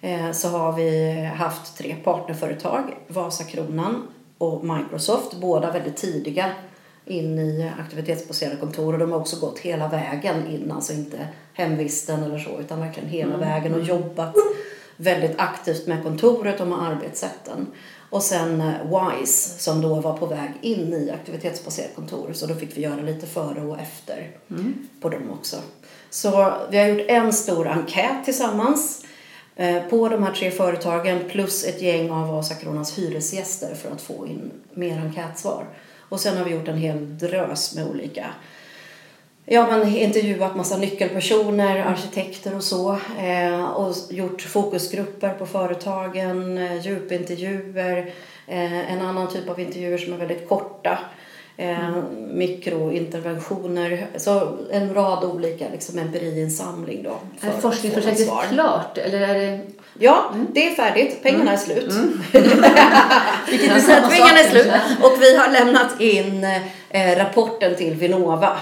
eh, 0.00 0.32
så 0.32 0.48
har 0.48 0.72
vi 0.72 1.14
haft 1.36 1.78
tre 1.78 1.96
partnerföretag, 2.04 2.96
Vasakronan 3.08 4.06
och 4.38 4.64
Microsoft, 4.64 5.40
båda 5.40 5.72
väldigt 5.72 5.96
tidiga 5.96 6.52
in 7.04 7.38
i 7.38 7.70
aktivitetsbaserade 7.78 8.56
kontor. 8.56 8.92
Och 8.92 8.98
de 8.98 9.12
har 9.12 9.18
också 9.18 9.40
gått 9.40 9.58
hela 9.58 9.88
vägen 9.88 10.46
in, 10.46 10.72
alltså 10.72 10.92
inte 10.92 11.28
hemvisten 11.52 12.22
eller 12.22 12.38
så 12.38 12.60
utan 12.60 12.80
verkligen 12.80 13.08
hela 13.08 13.36
vägen 13.36 13.74
och 13.74 13.82
jobbat 13.82 14.34
väldigt 15.00 15.38
aktivt 15.38 15.86
med 15.86 16.02
kontoret 16.02 16.60
och 16.60 16.66
med 16.66 16.82
arbetssätten. 16.82 17.66
Och 18.10 18.22
sen 18.22 18.60
eh, 18.60 18.74
WISE 18.84 19.58
som 19.58 19.80
då 19.80 19.94
var 19.94 20.16
på 20.16 20.26
väg 20.26 20.50
in 20.60 20.94
i 20.94 21.10
aktivitetsbaserade 21.10 21.94
kontor 21.94 22.32
så 22.32 22.46
då 22.46 22.54
fick 22.54 22.76
vi 22.76 22.80
göra 22.80 23.00
lite 23.00 23.26
före 23.26 23.60
och 23.60 23.80
efter 23.80 24.30
på 25.00 25.08
dem 25.08 25.30
också. 25.30 25.56
Så 26.10 26.52
vi 26.70 26.78
har 26.78 26.86
gjort 26.86 27.06
en 27.08 27.32
stor 27.32 27.68
enkät 27.68 28.24
tillsammans 28.24 29.04
eh, 29.56 29.82
på 29.82 30.08
de 30.08 30.22
här 30.22 30.32
tre 30.32 30.50
företagen 30.50 31.18
plus 31.28 31.64
ett 31.64 31.82
gäng 31.82 32.10
av 32.10 32.28
Vasakronans 32.28 32.98
hyresgäster 32.98 33.74
för 33.74 33.90
att 33.90 34.00
få 34.00 34.26
in 34.26 34.50
mer 34.74 34.98
enkätsvar. 34.98 35.64
Och 36.08 36.20
sen 36.20 36.36
har 36.36 36.44
vi 36.44 36.50
gjort 36.50 36.68
en 36.68 36.78
hel 36.78 37.18
drös 37.18 37.74
med 37.74 37.86
olika 37.86 38.26
Ja, 39.50 39.66
men 39.70 39.96
intervjuat 39.96 40.56
massa 40.56 40.76
nyckelpersoner, 40.76 41.78
arkitekter 41.78 42.56
och 42.56 42.64
så. 42.64 42.98
Eh, 43.20 43.64
och 43.64 43.94
gjort 44.10 44.42
fokusgrupper 44.42 45.30
på 45.30 45.46
företagen, 45.46 46.58
eh, 46.58 46.86
djupintervjuer, 46.86 47.98
eh, 48.46 48.92
en 48.92 49.00
annan 49.00 49.28
typ 49.28 49.48
av 49.48 49.60
intervjuer 49.60 49.98
som 49.98 50.12
är 50.12 50.16
väldigt 50.16 50.48
korta. 50.48 50.98
eh, 51.60 52.02
mikrointerventioner. 52.32 54.06
Så 54.16 54.56
en 54.70 54.94
rad 54.94 55.24
olika 55.24 55.64
liksom, 55.72 55.98
empiriinsamling 55.98 57.02
då. 57.02 57.18
Är 57.48 57.50
forskningsprojektet 57.60 58.30
klart 58.50 58.98
eller 58.98 59.20
är 59.20 59.34
det 59.34 59.60
Ja, 60.00 60.32
det 60.52 60.66
är 60.68 60.74
färdigt. 60.74 61.22
Pengarna 61.22 61.52
är 61.52 61.56
slut. 61.56 61.92
Vilket 63.50 63.70
är 63.70 63.80
så 63.80 63.92
att 63.92 64.10
pengarna 64.10 64.40
är 64.40 64.50
slut. 64.50 64.72
Och 65.02 65.22
vi 65.22 65.36
har 65.36 65.52
lämnat 65.52 66.00
in 66.00 66.44
eh, 66.90 67.18
rapporten 67.18 67.76
till 67.76 67.94
Vinnova. 67.94 68.56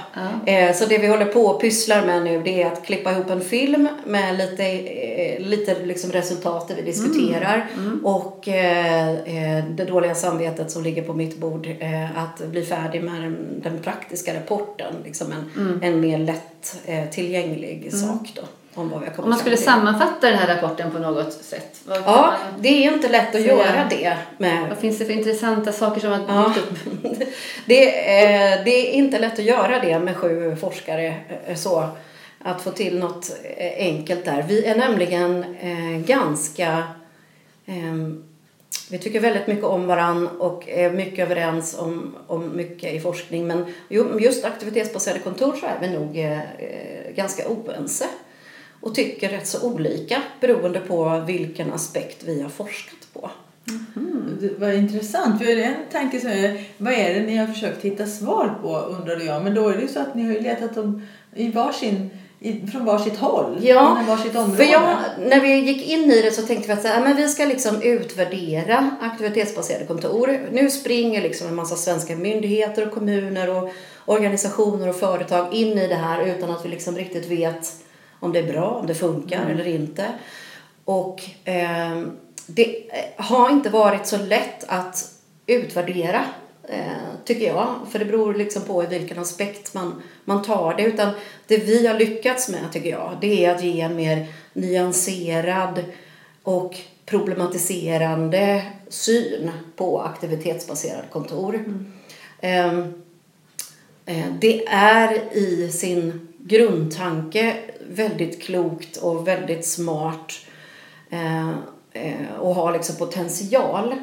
Eh, 0.46 0.76
så 0.76 0.84
det 0.86 0.98
vi 0.98 1.06
håller 1.06 1.24
på 1.24 1.40
och 1.46 1.60
pysslar 1.60 2.06
med 2.06 2.22
nu 2.22 2.42
det 2.42 2.62
är 2.62 2.66
att 2.66 2.84
klippa 2.86 3.12
ihop 3.12 3.30
en 3.30 3.40
film 3.40 3.88
med 4.04 4.38
lite, 4.38 4.64
eh, 4.64 5.40
lite 5.40 5.76
liksom 5.84 6.12
resultat 6.12 6.70
vi 6.76 6.82
diskuterar. 6.82 7.66
Och 8.04 8.48
eh, 8.48 9.08
eh, 9.10 9.64
det 9.70 9.84
dåliga 9.84 10.14
samvetet 10.14 10.70
som 10.70 10.82
ligger 10.82 11.02
på 11.02 11.12
mitt 11.12 11.38
bord. 11.38 11.66
Eh, 11.80 12.18
att 12.22 12.46
bli 12.50 12.64
färdig 12.64 13.02
med 13.02 13.22
den, 13.22 13.60
den 13.62 13.78
praktiska 13.78 14.34
rapporten. 14.34 14.94
Liksom 15.04 15.32
en, 15.32 15.80
en 15.82 16.00
mer 16.00 16.18
lätt 16.18 16.76
tillgänglig 17.12 17.92
sak 17.92 18.32
då. 18.34 18.42
Om, 18.76 18.88
vad 18.90 19.00
vi 19.00 19.06
har 19.06 19.12
kommit 19.14 19.24
Om 19.24 19.30
man 19.30 19.38
skulle 19.38 19.56
sammanfatta 19.56 20.30
den 20.30 20.38
här 20.38 20.54
rapporten 20.54 20.90
på 20.90 20.98
något 20.98 21.32
sätt. 21.32 21.80
Ja, 21.88 21.94
man, 22.06 22.60
det 22.62 22.68
är 22.68 22.92
inte 22.92 23.08
lätt 23.08 23.26
att 23.26 23.32
säga- 23.32 23.46
göra 23.56 23.86
det 23.90 24.16
med 24.38 24.68
vad 24.68 24.78
finns 24.78 24.98
det 24.98 25.04
för 25.04 25.12
intressanta 25.12 25.72
saker 25.72 26.00
som 26.00 26.10
har 26.10 26.18
Ja. 26.28 26.52
dykt 26.54 26.86
upp? 26.86 27.28
det, 27.66 28.10
är, 28.22 28.64
det 28.64 28.70
är 28.70 28.92
inte 28.92 29.18
lätt 29.18 29.32
att 29.38 29.44
göra 29.44 29.78
det 29.80 29.98
med 29.98 30.16
sju 30.16 30.56
forskare. 30.56 31.14
eh, 31.46 31.56
Så, 31.56 31.88
att 32.42 32.62
få 32.62 32.70
till 32.70 32.98
något 32.98 33.30
eh, 33.56 33.72
enkelt 33.86 34.24
där. 34.24 34.44
Vi 34.48 34.64
är 34.64 34.74
nämligen 34.76 35.44
eh, 35.60 36.06
ganska... 36.06 36.82
ehm, 37.66 38.24
vi 38.90 38.98
tycker 38.98 39.20
väldigt 39.20 39.46
mycket 39.46 39.64
om 39.64 39.86
varann 39.86 40.26
och 40.28 40.68
är 40.68 40.90
mycket 40.90 41.18
överens 41.24 41.78
om, 41.78 42.14
om 42.26 42.56
mycket 42.56 42.92
i 42.92 43.00
forskning. 43.00 43.46
Men 43.46 43.74
ju- 43.88 44.18
just 44.20 44.44
aktivitetsbaserade 44.44 45.20
kontor 45.20 45.52
så 45.60 45.66
är 45.66 45.76
vi 45.80 45.88
nog 45.98 46.18
eh, 46.18 46.32
eh, 46.40 47.10
ganska 47.14 47.48
oense. 47.48 48.04
Och 48.80 48.94
tycker 48.94 49.28
rätt 49.28 49.46
så 49.46 49.62
olika 49.62 50.22
beroende 50.40 50.80
på 50.80 51.24
vilken 51.26 51.72
aspekt 51.72 52.22
vi 52.24 52.42
har 52.42 52.50
forskat 52.50 53.08
på. 53.12 53.30
Det 54.40 54.58
var 54.58 54.72
intressant. 54.72 55.42
För 55.42 55.56
en 55.56 55.74
tanke 55.92 56.20
som 56.20 56.30
är, 56.30 56.64
vad 56.78 56.92
är 56.92 57.14
det 57.14 57.20
ni 57.20 57.36
har 57.36 57.46
försökt 57.46 57.84
hitta 57.84 58.06
svar 58.06 58.58
på 58.62 58.76
undrade 58.76 59.24
jag. 59.24 59.44
Men 59.44 59.54
då 59.54 59.68
är 59.68 59.74
det 59.74 59.82
ju 59.82 59.88
så 59.88 60.00
att 60.00 60.14
ni 60.14 60.22
har 60.22 60.32
ju 60.32 60.40
letat 60.40 60.74
dem 60.74 61.02
i 61.34 61.50
varsin, 61.50 62.10
i, 62.40 62.66
från 62.66 62.84
varsitt 62.84 63.16
håll. 63.16 63.58
Ja, 63.60 64.04
varsitt 64.08 64.36
område. 64.36 64.56
För 64.56 64.64
jag, 64.64 64.96
när 65.26 65.40
vi 65.40 65.54
gick 65.54 65.86
in 65.86 66.10
i 66.10 66.22
det 66.22 66.30
så 66.30 66.42
tänkte 66.42 66.68
vi 66.68 66.72
att 66.72 66.82
så 66.82 66.88
här, 66.88 67.04
men 67.04 67.16
vi 67.16 67.28
ska 67.28 67.44
liksom 67.44 67.82
utvärdera 67.82 68.90
aktivitetsbaserade 69.00 69.86
kontor. 69.86 70.40
Nu 70.52 70.70
springer 70.70 71.22
liksom 71.22 71.48
en 71.48 71.54
massa 71.54 71.76
svenska 71.76 72.16
myndigheter 72.16 72.86
och 72.86 72.94
kommuner 72.94 73.50
och 73.50 73.72
organisationer 74.04 74.88
och 74.88 74.96
företag 74.96 75.54
in 75.54 75.78
i 75.78 75.88
det 75.88 75.94
här 75.94 76.26
utan 76.26 76.50
att 76.50 76.64
vi 76.64 76.68
liksom 76.68 76.96
riktigt 76.96 77.30
vet 77.30 77.85
om 78.26 78.32
det 78.32 78.38
är 78.38 78.52
bra, 78.52 78.70
om 78.70 78.86
det 78.86 78.94
funkar 78.94 79.50
eller 79.50 79.66
inte. 79.66 80.06
Och 80.84 81.22
eh, 81.44 82.02
det 82.46 82.82
har 83.16 83.50
inte 83.50 83.70
varit 83.70 84.06
så 84.06 84.16
lätt 84.16 84.64
att 84.68 85.12
utvärdera 85.46 86.24
eh, 86.68 87.14
tycker 87.24 87.46
jag. 87.46 87.74
För 87.90 87.98
det 87.98 88.04
beror 88.04 88.34
liksom 88.34 88.62
på 88.62 88.84
i 88.84 88.86
vilken 88.86 89.18
aspekt 89.18 89.74
man, 89.74 90.02
man 90.24 90.42
tar 90.42 90.74
det. 90.74 90.82
Utan 90.82 91.10
det 91.46 91.56
vi 91.56 91.86
har 91.86 91.98
lyckats 91.98 92.48
med 92.48 92.72
tycker 92.72 92.90
jag, 92.90 93.18
det 93.20 93.44
är 93.44 93.54
att 93.54 93.64
ge 93.64 93.80
en 93.80 93.96
mer 93.96 94.26
nyanserad 94.52 95.84
och 96.42 96.76
problematiserande 97.06 98.62
syn 98.88 99.50
på 99.76 100.00
aktivitetsbaserade 100.00 101.06
kontor. 101.12 101.64
Ehm, 102.40 103.02
eh, 104.06 104.26
det 104.40 104.66
är 104.68 105.36
i 105.36 105.70
sin 105.72 106.28
grundtanke 106.38 107.56
väldigt 107.96 108.42
klokt 108.42 108.96
och 108.96 109.28
väldigt 109.28 109.66
smart 109.66 110.32
eh, 111.10 111.50
eh, 111.92 112.32
och 112.38 112.54
har 112.54 112.72
liksom 112.72 112.96
potential. 112.96 113.94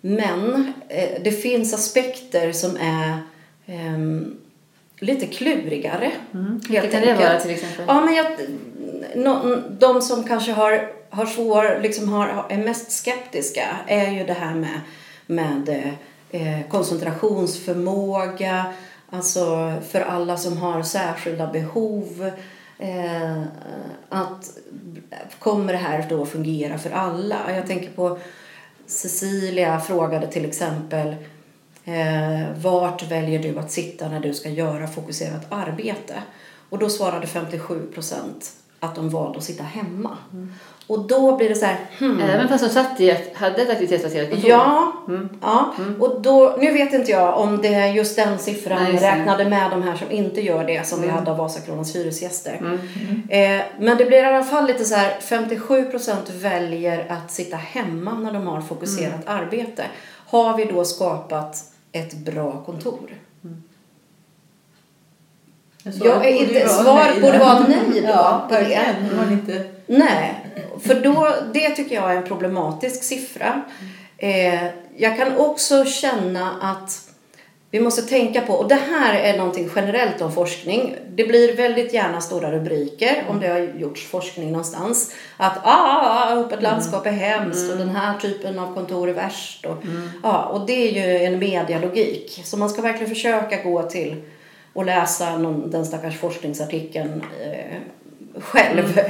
Men 0.00 0.72
eh, 0.88 1.22
det 1.24 1.32
finns 1.32 1.74
aspekter 1.74 2.52
som 2.52 2.76
är 2.76 3.18
ehm, 3.66 4.36
lite 4.98 5.26
klurigare. 5.26 6.10
Vilka 6.68 6.90
kan 6.90 7.00
det 7.00 7.14
vara 7.14 7.40
till 7.40 7.50
exempel? 7.50 7.84
Ja, 7.88 8.00
men 8.00 8.14
jag, 8.14 8.26
no, 9.14 9.62
de 9.78 10.02
som 10.02 10.24
kanske 10.24 10.52
har, 10.52 10.92
har 11.10 11.26
svår, 11.26 11.80
liksom 11.82 12.08
har, 12.08 12.46
är 12.48 12.58
mest 12.58 12.92
skeptiska 12.92 13.76
är 13.86 14.10
ju 14.10 14.24
det 14.24 14.32
här 14.32 14.54
med, 14.54 14.80
med 15.26 15.92
eh, 16.30 16.68
koncentrationsförmåga, 16.68 18.64
alltså 19.10 19.74
för 19.90 20.00
alla 20.00 20.36
som 20.36 20.56
har 20.56 20.82
särskilda 20.82 21.46
behov. 21.46 22.30
Eh, 22.82 23.42
att 24.08 24.58
kommer 25.38 25.72
det 25.72 25.78
här 25.78 26.06
då 26.08 26.26
fungera 26.26 26.78
för 26.78 26.90
alla? 26.90 27.56
Jag 27.56 27.66
tänker 27.66 27.90
på 27.90 28.18
Cecilia 28.86 29.80
frågade 29.80 30.26
till 30.26 30.44
exempel 30.44 31.08
eh, 31.84 32.56
vart 32.56 33.10
väljer 33.10 33.42
du 33.42 33.58
att 33.58 33.70
sitta 33.70 34.08
när 34.08 34.20
du 34.20 34.34
ska 34.34 34.48
göra 34.48 34.86
fokuserat 34.86 35.46
arbete? 35.48 36.14
Och 36.68 36.78
då 36.78 36.88
svarade 36.88 37.26
57 37.26 37.92
procent 37.94 38.52
att 38.82 38.94
de 38.94 39.10
valde 39.10 39.38
att 39.38 39.44
sitta 39.44 39.62
hemma. 39.64 40.16
Och 40.86 40.98
då 41.06 41.36
blir 41.36 41.48
det 41.48 41.54
så 41.54 41.66
här, 41.66 41.76
hmm, 41.98 42.20
Även 42.20 42.48
fast 42.48 42.64
de 42.64 42.70
satt 42.70 43.00
i, 43.00 43.10
ett- 43.10 43.36
hade 43.36 43.62
ett 43.62 43.70
aktivitetsbaserat 43.70 44.30
kontor? 44.30 44.50
Ja, 44.50 44.92
ja. 45.42 45.72
och 46.00 46.20
då, 46.20 46.56
nu 46.60 46.72
vet 46.72 46.92
inte 46.92 47.10
jag 47.10 47.38
om 47.38 47.62
det 47.62 47.74
är 47.74 47.86
just 47.92 48.16
den 48.16 48.38
siffran 48.38 48.82
Nej, 48.84 48.92
räknade 48.96 49.44
med 49.44 49.70
de 49.70 49.82
här 49.82 49.96
som 49.96 50.10
inte 50.10 50.40
gör 50.40 50.64
det 50.64 50.86
som 50.86 51.02
vi 51.02 51.08
hade 51.08 51.30
av 51.30 51.36
Vasakronans 51.36 51.96
hyresgäster. 51.96 52.78
Eh, 53.28 53.62
men 53.80 53.96
det 53.98 54.04
blir 54.04 54.18
i 54.18 54.24
alla 54.24 54.44
fall 54.44 54.66
lite 54.66 54.84
så 54.84 54.94
här 54.94 55.16
57% 55.20 56.14
väljer 56.32 57.06
att 57.12 57.30
sitta 57.30 57.56
hemma 57.56 58.12
när 58.14 58.32
de 58.32 58.46
har 58.46 58.60
fokuserat 58.60 59.20
arbete. 59.26 59.84
Har 60.26 60.56
vi 60.56 60.64
då 60.64 60.84
skapat 60.84 61.56
ett 61.92 62.16
bra 62.16 62.62
kontor? 62.66 63.10
Jag 65.84 66.26
är 66.26 66.32
borde 66.32 66.60
inte- 66.60 66.68
svaret 66.68 67.10
nej 67.12 67.20
borde 67.22 67.38
vara 67.38 67.58
nej 67.68 68.00
då 68.02 68.08
Ja, 68.08 68.46
på 68.48 68.54
det. 68.54 68.96
var 69.16 69.32
inte... 69.32 69.64
Nej, 69.86 70.34
för 70.82 70.94
då, 70.94 71.34
det 71.54 71.70
tycker 71.70 71.94
jag 71.94 72.12
är 72.12 72.16
en 72.16 72.24
problematisk 72.26 73.02
siffra. 73.02 73.62
Eh, 74.18 74.64
jag 74.96 75.16
kan 75.16 75.36
också 75.36 75.84
känna 75.84 76.50
att 76.62 77.08
vi 77.70 77.80
måste 77.80 78.02
tänka 78.02 78.40
på, 78.40 78.52
och 78.52 78.68
det 78.68 78.78
här 78.90 79.14
är 79.14 79.38
någonting 79.38 79.70
generellt 79.76 80.20
om 80.22 80.32
forskning. 80.32 80.96
Det 81.14 81.24
blir 81.24 81.56
väldigt 81.56 81.94
gärna 81.94 82.20
stora 82.20 82.52
rubriker 82.52 83.24
om 83.28 83.40
det 83.40 83.48
har 83.48 83.58
gjorts 83.58 84.06
forskning 84.06 84.50
någonstans. 84.52 85.14
Att 85.36 85.58
ah, 85.62 86.28
öppet 86.34 86.62
landskap 86.62 87.06
är 87.06 87.10
hemskt 87.10 87.72
och 87.72 87.78
den 87.78 87.96
här 87.96 88.18
typen 88.18 88.58
av 88.58 88.74
kontor 88.74 89.08
är 89.08 89.12
värst. 89.12 89.66
Och, 89.66 89.82
ja, 90.22 90.44
och 90.44 90.66
det 90.66 90.88
är 90.88 90.92
ju 90.92 91.24
en 91.24 91.38
medialogik. 91.38 92.40
Så 92.44 92.56
man 92.56 92.70
ska 92.70 92.82
verkligen 92.82 93.14
försöka 93.14 93.62
gå 93.62 93.82
till 93.82 94.22
och 94.72 94.84
läsa 94.84 95.38
någon, 95.38 95.70
den 95.70 95.86
stackars 95.86 96.18
forskningsartikeln 96.18 97.24
eh, 97.40 97.78
själv 98.40 99.00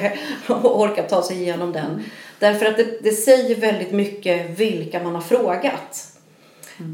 och 0.46 0.80
orka 0.80 1.02
ta 1.02 1.22
sig 1.22 1.42
igenom 1.42 1.72
den. 1.72 2.04
Därför 2.38 2.66
att 2.66 2.76
det, 2.76 3.02
det 3.02 3.12
säger 3.12 3.56
väldigt 3.56 3.92
mycket 3.92 4.50
vilka 4.50 5.02
man 5.02 5.14
har 5.14 5.22
frågat. 5.22 6.08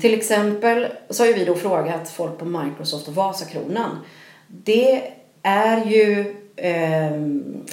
Till 0.01 0.15
exempel 0.15 0.87
så 1.11 1.23
har 1.23 1.29
ju 1.29 1.35
vi 1.35 1.45
då 1.45 1.55
frågat 1.55 2.11
folk 2.11 2.39
på 2.39 2.45
Microsoft 2.45 3.09
och 3.09 3.15
Vasakronan. 3.15 3.99
Det 4.47 5.03
är 5.43 5.85
ju 5.85 6.35
eh, 6.57 7.11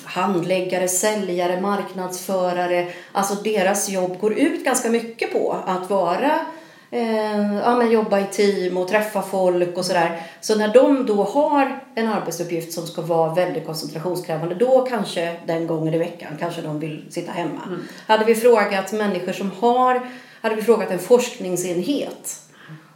handläggare, 0.03 0.87
säljare, 0.87 1.61
marknadsförare. 1.61 2.87
Alltså 3.11 3.35
deras 3.35 3.89
jobb 3.89 4.19
går 4.19 4.33
ut 4.33 4.65
ganska 4.65 4.89
mycket 4.89 5.33
på 5.33 5.55
att 5.65 5.89
vara 5.89 6.45
eh, 6.92 7.56
ja, 7.56 7.75
men 7.77 7.92
jobba 7.92 8.20
i 8.20 8.25
team 8.32 8.77
och 8.77 8.88
träffa 8.88 9.22
folk 9.22 9.77
och 9.77 9.86
sådär. 9.86 10.22
Så 10.42 10.56
när 10.56 10.74
de 10.74 11.06
då 11.06 11.24
har 11.24 11.80
en 11.96 12.08
arbetsuppgift 12.08 12.74
som 12.74 12.88
ska 12.88 13.01
vara 13.01 13.34
väldigt 13.34 13.65
koncentrationskrävande 13.65 14.56
då 14.56 14.82
kanske 14.89 15.36
den 15.46 15.68
gången 15.68 15.94
i 15.94 15.98
veckan 15.98 16.32
kanske 16.39 16.62
de 16.62 16.80
vill 16.80 17.06
sitta 17.10 17.32
hemma. 17.32 17.62
Hade 18.08 18.25
vi 18.25 18.36
frågat 18.36 18.94
människor 18.94 19.34
som 19.34 19.51
har, 19.60 20.08
hade 20.42 20.56
vi 20.56 20.62
frågat 20.62 20.92
en 20.92 21.00
forskningsenhet 21.00 22.42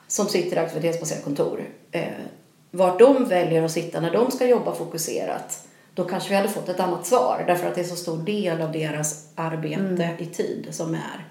som 0.08 0.28
sitter 0.28 0.58
i 0.58 0.60
aktivitetsbaserat 0.60 1.24
kontor 1.24 1.64
eh, 1.92 2.04
vart 2.72 3.00
de 3.00 3.26
väljer 3.26 3.64
att 3.64 3.72
sitta 3.72 4.00
när 4.00 4.12
de 4.12 4.32
ska 4.32 4.48
jobba 4.48 4.76
fokuserat 4.76 5.68
då 5.94 6.04
kanske 6.04 6.30
vi 6.30 6.36
hade 6.36 6.50
fått 6.50 6.70
ett 6.70 6.80
annat 6.80 7.06
svar 7.06 7.44
därför 7.48 7.68
att 7.68 7.76
det 7.76 7.82
är 7.82 7.86
så 7.86 7.96
stor 7.96 8.18
del 8.18 8.62
av 8.62 8.72
deras 8.72 9.28
arbete 9.36 10.10
i 10.18 10.26
tid 10.26 10.68
som 10.72 10.94
är 10.94 11.28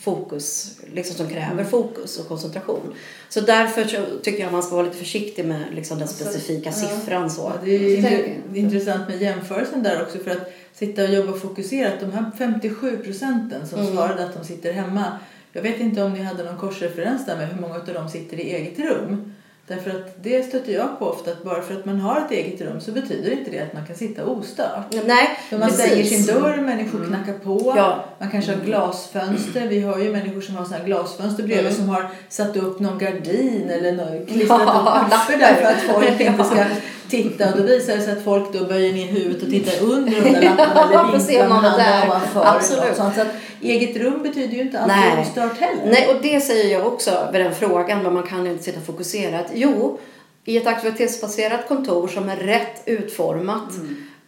fokus, 0.00 0.78
liksom 0.94 1.16
som 1.16 1.28
kräver 1.28 1.64
fokus 1.64 2.18
och 2.18 2.28
koncentration. 2.28 2.94
Så 3.28 3.40
därför 3.40 3.84
så 3.84 3.98
tycker 4.22 4.42
jag 4.42 4.52
man 4.52 4.62
ska 4.62 4.74
vara 4.74 4.84
lite 4.86 4.96
försiktig 4.98 5.44
med 5.44 5.64
liksom 5.74 5.98
den 5.98 6.08
specifika 6.08 6.72
siffran. 6.72 7.30
Så. 7.30 7.42
Ja, 7.42 7.52
det 7.64 7.70
är 7.74 8.02
Så 8.02 8.08
det 8.52 8.58
är 8.58 8.62
intressant 8.62 9.08
med 9.08 9.22
jämförelsen 9.22 9.82
där 9.82 10.02
också 10.02 10.18
för 10.18 10.30
att 10.30 10.52
sitta 10.72 11.02
och 11.02 11.08
jobba 11.08 11.32
fokuserat. 11.32 12.00
De 12.00 12.12
här 12.12 12.30
57 12.38 12.96
procenten 12.96 13.68
som 13.68 13.80
Mm. 13.80 13.92
svarade 13.92 14.24
att 14.24 14.34
de 14.34 14.44
sitter 14.44 14.72
hemma. 14.72 15.18
Jag 15.52 15.62
vet 15.62 15.80
inte 15.80 16.02
om 16.02 16.12
ni 16.12 16.22
hade 16.22 16.44
någon 16.44 16.58
korsreferens 16.58 17.26
där 17.26 17.36
med 17.36 17.48
hur 17.48 17.60
många 17.60 17.74
av 17.74 17.86
dem 17.86 18.08
sitter 18.08 18.40
i 18.40 18.54
eget 18.54 18.78
rum. 18.78 19.32
Därför 19.66 19.90
att 19.90 20.22
det 20.22 20.42
stöter 20.48 20.72
jag 20.72 20.98
på 20.98 21.06
ofta 21.06 21.30
att 21.30 21.42
bara 21.42 21.62
för 21.62 21.74
att 21.74 21.84
man 21.84 22.00
har 22.00 22.16
ett 22.20 22.30
eget 22.30 22.60
rum 22.60 22.80
så 22.80 22.92
betyder 22.92 23.30
inte 23.30 23.50
det 23.50 23.58
att 23.60 23.72
man 23.74 23.86
kan 23.86 23.96
sitta 23.96 24.24
ostört. 24.24 24.94
Nej, 25.06 25.38
För 25.50 25.58
man 25.58 25.68
precis. 25.68 25.86
stänger 25.86 26.04
sin 26.04 26.26
dörr, 26.26 26.56
människor 26.56 27.04
knackar 27.06 27.32
på. 27.32 27.72
Ja. 27.76 28.04
Man 28.18 28.30
kanske 28.30 28.52
har 28.54 28.60
glasfönster. 28.64 29.66
Vi 29.68 29.80
har 29.80 29.98
ju 29.98 30.12
människor 30.12 30.40
som 30.40 30.56
har 30.56 30.64
såna 30.64 30.78
glasfönster 30.78 31.42
bredvid 31.42 31.66
Mm. 31.66 31.74
som 31.76 31.88
har 31.88 32.10
satt 32.28 32.56
upp 32.56 32.80
någon 32.80 32.98
gardin 32.98 33.70
eller 33.70 33.92
någon, 33.92 34.26
klistrat 34.26 34.60
Ja, 34.66 35.02
upp 35.04 35.10
papper 35.12 35.38
där 35.38 35.54
för 35.54 35.64
att 35.64 35.82
folk 35.96 36.20
inte 36.20 36.44
ska. 36.44 36.64
Titta. 37.10 37.50
Och 37.52 37.56
då 37.58 37.62
visar 37.62 37.96
det 37.96 38.02
sig 38.02 38.12
att 38.12 38.24
folk 38.24 38.52
då 38.52 38.64
böjer 38.64 38.92
ner 38.92 39.06
huvudet 39.06 39.42
och 39.42 39.50
tittar 39.50 39.82
under 39.86 40.12
de 40.12 40.30
där 40.32 40.42
lapparna 40.56 40.90
Ja, 40.92 41.00
eller 41.00 41.08
för 41.10 41.16
att 41.16 41.22
se 41.22 41.28
vinklar 41.38 41.46
om 41.46 41.62
med 41.62 41.62
man 41.62 41.80
är 41.80 41.84
handen 41.84 42.00
där. 42.00 42.08
ovanför. 42.08 42.40
eller 42.40 42.56
Absolut. 42.56 42.96
sånt. 42.96 43.14
Så 43.14 43.20
att 43.20 43.28
eget 43.60 43.96
rum 43.96 44.22
betyder 44.22 44.54
ju 44.54 44.60
inte 44.62 44.80
alltid 44.80 45.20
ostört 45.20 45.58
heller. 45.60 45.90
Nej, 45.92 46.14
och 46.14 46.22
det 46.22 46.40
säger 46.40 46.72
jag 46.78 46.86
också 46.86 47.28
vid 47.32 47.40
den 47.40 47.54
frågan, 47.54 48.02
men 48.02 48.12
man 48.14 48.22
kan 48.22 48.46
inte 48.46 48.64
sitta 48.64 48.80
fokuserat. 48.80 49.46
Jo, 49.54 49.98
i 50.44 50.56
ett 50.56 50.66
aktivitetsbaserat 50.66 51.68
kontor 51.68 52.08
som 52.08 52.28
är 52.28 52.36
rätt 52.36 52.82
utformat 52.86 53.72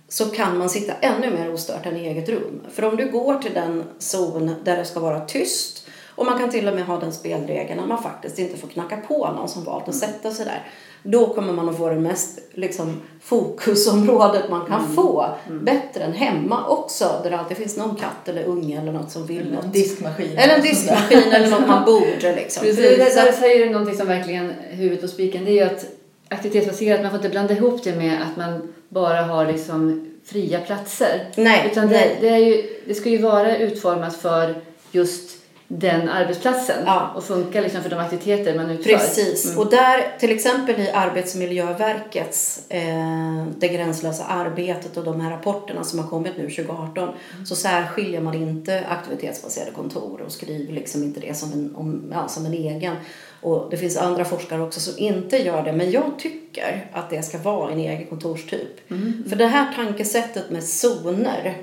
så 0.09 0.25
kan 0.27 0.59
man 0.59 0.71
sitta 0.71 0.93
ännu 1.01 1.31
mer 1.31 1.53
ostört 1.55 1.87
än 1.87 1.97
i 1.97 2.07
eget 2.07 2.29
rum. 2.29 2.61
För 2.75 2.85
om 2.85 2.97
du 2.97 3.11
går 3.11 3.39
till 3.39 3.55
den 3.55 3.85
zon 3.99 4.55
där 4.65 4.77
det 4.77 4.85
ska 4.85 5.01
vara 5.01 5.21
tyst 5.21 5.87
och 6.17 6.27
man 6.27 6.39
kan 6.39 6.51
till 6.51 6.69
och 6.69 6.75
med 6.75 6.85
ha 6.87 7.01
den 7.01 7.13
spelregeln 7.13 7.81
att 7.81 7.89
man 7.89 8.03
faktiskt 8.03 8.39
inte 8.39 8.57
får 8.57 8.69
knacka 8.69 8.97
på 8.97 9.27
någon 9.37 9.49
som 9.49 9.65
valt 9.65 9.89
att 9.89 9.95
sätta 9.95 10.31
sig 10.31 10.45
där. 10.47 10.63
Då 11.07 11.27
kommer 11.35 11.53
man 11.53 11.69
att 11.69 11.77
få 11.79 11.89
det 11.89 11.97
mest 11.97 12.39
liksom, 12.53 13.01
fokusområdet 13.23 14.51
man 14.51 14.67
kan 14.67 14.95
få. 14.95 15.27
Bättre 15.51 16.05
än 16.05 16.13
hemma 16.13 16.67
också 16.69 17.21
där 17.23 17.31
det 17.31 17.39
alltid 17.39 17.57
finns 17.57 17.77
någon 17.77 17.97
katt 17.97 18.29
eller 18.29 18.45
unge 18.45 18.81
eller 18.81 18.93
något 18.93 19.11
som 19.11 19.27
vill 19.27 19.41
Eller 19.41 19.51
något. 19.53 19.65
en 19.65 19.73
diskmaskin. 19.73 20.39
Eller 20.39 20.55
en 20.55 20.63
diskmaskin 20.63 21.33
eller 21.33 21.51
något 21.51 21.69
man 21.69 21.85
borde 21.85 22.37
liksom. 22.37 22.63
Precis. 22.63 22.99
Det, 22.99 23.15
där 23.15 23.33
säger 23.33 23.67
du 23.67 23.73
någonting 23.73 23.97
som 23.97 24.07
verkligen 24.09 24.53
huvudet 24.71 25.01
på 25.01 25.09
spiken. 25.09 25.45
Det 25.45 25.51
är 25.51 25.55
ju 25.55 25.63
att 25.63 25.87
aktivitetsbaserat, 26.29 27.03
man 27.03 27.11
får 27.11 27.19
inte 27.19 27.29
blanda 27.29 27.55
ihop 27.55 27.85
det 27.85 27.97
med 27.97 28.23
att 28.23 28.37
man 28.37 28.73
bara 28.89 29.23
har 29.23 29.47
liksom 29.47 30.11
fria 30.25 30.61
platser. 30.61 31.31
Nej, 31.37 31.69
Utan 31.73 31.89
det, 31.89 31.95
nej. 31.95 32.19
det, 32.21 32.29
är 32.29 32.39
ju, 32.39 32.63
det 32.87 32.95
ska 32.95 33.09
ju 33.09 33.19
vara 33.19 33.57
utformat 33.57 34.17
för 34.17 34.55
just 34.93 35.31
den 35.69 36.09
arbetsplatsen 36.09 36.77
Ja. 36.87 37.13
och 37.17 37.25
funka 37.25 37.61
liksom 37.61 37.83
för 37.83 37.91
de 37.91 37.99
aktiviteter 37.99 38.55
man 38.55 38.71
utför. 38.71 38.91
Precis. 38.91 39.47
Mm. 39.47 39.59
Och 39.59 39.71
där, 39.71 40.19
till 40.19 40.33
exempel 40.33 40.81
i 40.81 40.91
Arbetsmiljöverkets 40.91 42.63
eh, 42.69 43.47
Det 43.59 43.69
gränslösa 43.69 44.25
arbetet 44.25 44.97
och 44.97 45.05
de 45.05 45.21
här 45.21 45.31
rapporterna 45.31 45.85
som 45.85 45.99
har 45.99 46.07
kommit 46.07 46.37
nu 46.37 46.51
2018 46.51 47.09
så 47.47 47.57
särskiljer 47.57 48.21
man 48.21 48.35
inte 48.35 48.85
aktivitetsbaserade 48.89 49.71
kontor 49.71 50.21
och 50.27 50.33
skriver 50.33 50.73
liksom 50.73 51.03
inte 51.03 51.21
det 51.21 51.35
som 51.35 51.53
en, 51.53 51.77
om, 51.77 52.13
ja, 52.15 52.29
som 52.29 52.47
en 52.47 52.53
egen. 52.53 52.97
Och 53.41 53.71
det 53.71 53.77
finns 53.77 53.97
andra 53.97 54.25
forskare 54.25 54.63
också 54.63 54.81
som 54.81 54.99
inte 54.99 55.37
gör 55.37 55.63
det, 55.63 55.73
men 55.73 55.91
jag 55.91 56.19
tycker 56.19 56.91
att 56.93 57.11
det 57.11 57.23
ska 57.23 57.39
vara 57.39 57.73
en 57.73 57.79
egen 57.79 58.07
kontorstyp. 58.07 58.89
För 59.29 59.37
det 59.37 59.47
här 59.47 59.73
tankesättet 59.77 60.51
med 60.51 60.65
zoner 60.65 61.57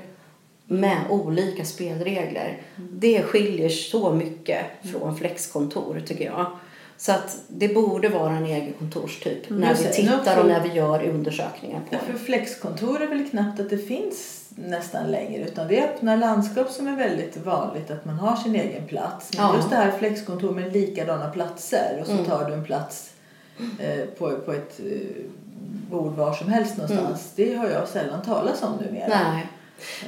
med 0.72 0.98
olika 1.10 1.64
spelregler. 1.64 2.58
Det 2.76 3.22
skiljer 3.22 3.68
så 3.68 4.12
mycket 4.12 4.64
från 4.92 5.16
flexkontor 5.16 6.02
tycker 6.06 6.24
jag. 6.24 6.46
Så 6.96 7.12
att 7.12 7.36
det 7.48 7.68
borde 7.68 8.08
vara 8.08 8.32
en 8.32 8.46
egen 8.46 8.72
kontorstyp 8.72 9.50
när 9.50 9.68
Jag 9.68 9.74
vi 9.76 9.84
tittar 9.84 10.40
och 10.40 10.46
när 10.46 10.60
vi 10.60 10.68
gör 10.68 11.02
undersökningar 11.08 11.80
på 11.90 11.96
för 12.12 12.18
flexkontor 12.18 13.02
är 13.02 13.06
väl 13.06 13.28
knappt 13.30 13.60
att 13.60 13.70
det 13.70 13.78
finns 13.78 14.48
nästan 14.56 15.10
längre 15.10 15.44
utan 15.44 15.68
det 15.68 15.78
är 15.78 15.84
öppna 15.84 16.16
landskap 16.16 16.70
som 16.70 16.86
är 16.86 16.96
väldigt 16.96 17.36
vanligt 17.36 17.90
att 17.90 18.04
man 18.04 18.14
har 18.14 18.36
sin 18.36 18.54
egen 18.54 18.86
plats. 18.86 19.30
Men 19.36 19.46
Ja. 19.46 19.56
just 19.56 19.70
det 19.70 19.76
här 19.76 19.90
flexkontor 19.98 20.50
med 20.50 20.72
likadana 20.72 21.30
platser 21.30 21.98
och 22.00 22.06
så 22.06 22.12
Mm. 22.12 22.24
tar 22.24 22.44
du 22.48 22.54
en 22.54 22.64
plats 22.64 23.12
eh, 23.80 24.04
på, 24.18 24.36
på 24.44 24.52
ett 24.52 24.80
eh, 24.80 25.24
bord 25.90 26.12
var 26.16 26.32
som 26.32 26.48
helst 26.48 26.76
någonstans. 26.76 27.32
Det 27.36 27.54
har 27.54 27.68
jag 27.68 27.88
sällan 27.88 28.22
talas 28.22 28.62
om 28.62 28.72
numera. 28.84 29.08
Nej. 29.08 29.46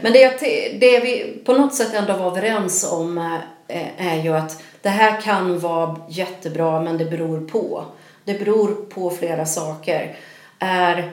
Men 0.00 0.12
det, 0.12 0.18
jag 0.18 0.32
det 0.80 1.00
vi 1.00 1.42
på 1.44 1.52
något 1.52 1.74
sätt 1.74 1.94
ändå 1.94 2.12
var 2.12 2.26
överens 2.26 2.92
om 2.92 3.18
eh, 3.18 3.34
eh, 3.68 4.06
är 4.06 4.22
ju 4.22 4.36
att 4.36 4.62
det 4.82 4.88
här 4.88 5.20
kan 5.20 5.58
vara 5.58 5.96
jättebra 6.08 6.80
men 6.80 6.98
det 6.98 7.04
beror 7.04 7.48
på. 7.48 7.84
Det 8.24 8.38
beror 8.38 8.68
på 8.68 9.10
flera 9.10 9.46
saker. 9.46 10.16
Är, 10.58 11.12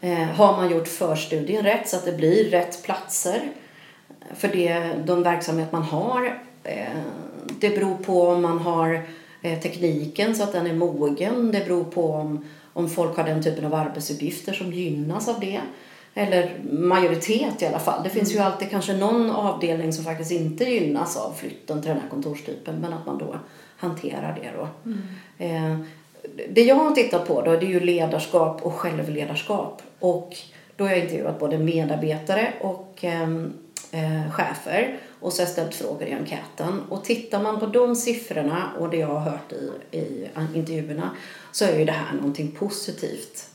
eh, 0.00 0.18
har 0.18 0.56
man 0.56 0.70
gjort 0.70 0.88
förstudien 0.88 1.64
rätt 1.64 1.88
så 1.88 1.96
att 1.96 2.04
det 2.04 2.12
blir 2.12 2.50
rätt 2.50 2.82
platser 2.82 3.42
för 4.34 4.48
det, 4.48 4.92
de 5.04 5.22
verksamhet 5.22 5.72
man 5.72 5.82
har? 5.82 6.42
Det 7.60 7.70
beror 7.70 7.96
på 7.96 8.28
om 8.28 8.42
man 8.42 8.58
har 8.58 9.02
tekniken 9.62 10.34
så 10.34 10.42
att 10.42 10.52
den 10.52 10.66
är 10.66 10.74
mogen. 10.74 11.52
Det 11.52 11.64
beror 11.64 11.84
på 11.84 12.12
om, 12.12 12.44
om 12.72 12.88
folk 12.88 13.16
har 13.16 13.24
den 13.24 13.42
typen 13.42 13.64
av 13.64 13.74
arbetsuppgifter 13.74 14.52
som 14.52 14.72
gynnas 14.72 15.28
av 15.28 15.40
det. 15.40 15.60
Eller 16.18 16.58
majoritet 16.70 17.62
i 17.62 17.66
alla 17.66 17.78
fall. 17.78 18.02
Det 18.02 18.10
finns 18.10 18.34
ju 18.34 18.38
alltid 18.38 18.70
kanske 18.70 18.92
någon 18.92 19.30
avdelning 19.30 19.92
som 19.92 20.04
faktiskt 20.04 20.30
inte 20.30 20.64
gynnas 20.64 21.16
av 21.16 21.32
flytten 21.32 21.82
till 21.82 21.88
den 21.88 22.00
här 22.00 22.08
kontorstypen 22.08 22.74
men 22.80 22.92
att 22.92 23.06
man 23.06 23.18
då 23.18 23.36
hanterar 23.76 24.38
det 24.42 24.50
då. 24.58 24.90
Eh, 25.44 25.78
det 26.48 26.62
jag 26.62 26.76
har 26.76 26.90
tittat 26.90 27.28
på 27.28 27.42
då 27.42 27.50
det 27.50 27.66
är 27.66 27.70
ju 27.70 27.80
ledarskap 27.80 28.62
och 28.62 28.74
självledarskap. 28.74 29.82
Och 29.98 30.36
då 30.76 30.84
har 30.84 30.90
jag 30.90 31.00
intervjuat 31.00 31.38
både 31.38 31.58
medarbetare 31.58 32.52
och 32.60 32.98
ehm, 33.00 33.52
eh, 33.90 34.30
chefer 34.30 34.98
och 35.20 35.32
så 35.32 35.42
har 35.42 35.46
jag 35.46 35.52
ställt 35.52 35.74
frågor 35.74 36.08
i 36.08 36.12
enkäten. 36.12 36.82
Och 36.88 37.04
tittar 37.04 37.42
man 37.42 37.60
på 37.60 37.66
de 37.66 37.96
siffrorna 37.96 38.70
och 38.78 38.90
det 38.90 38.96
jag 38.96 39.06
har 39.06 39.30
hört 39.30 39.52
i, 39.52 39.72
i 39.98 40.28
intervjuerna 40.54 41.10
så 41.52 41.64
är 41.64 41.78
ju 41.78 41.84
det 41.84 41.92
här 41.92 42.16
någonting 42.16 42.50
positivt. 42.50 43.50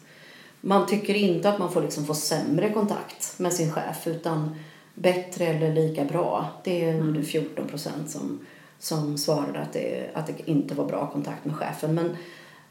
Man 0.61 0.87
tycker 0.87 1.13
inte 1.13 1.49
att 1.49 1.59
man 1.59 1.71
får 1.71 1.81
liksom 1.81 2.05
få 2.05 2.13
sämre 2.13 2.69
kontakt 2.69 3.39
med 3.39 3.53
sin 3.53 3.71
chef 3.71 4.07
utan 4.07 4.55
bättre 4.93 5.45
eller 5.45 5.73
lika 5.73 6.05
bra. 6.05 6.47
Det 6.63 6.89
är 6.89 7.23
14 7.23 7.67
procent 7.67 8.09
som, 8.09 8.39
som 8.79 9.17
svarade 9.17 9.59
att 9.59 9.73
det, 9.73 10.09
att 10.13 10.27
det 10.27 10.49
inte 10.49 10.75
var 10.75 10.85
bra 10.85 11.11
kontakt 11.11 11.45
med 11.45 11.55
chefen. 11.55 11.95
Men, 11.95 12.17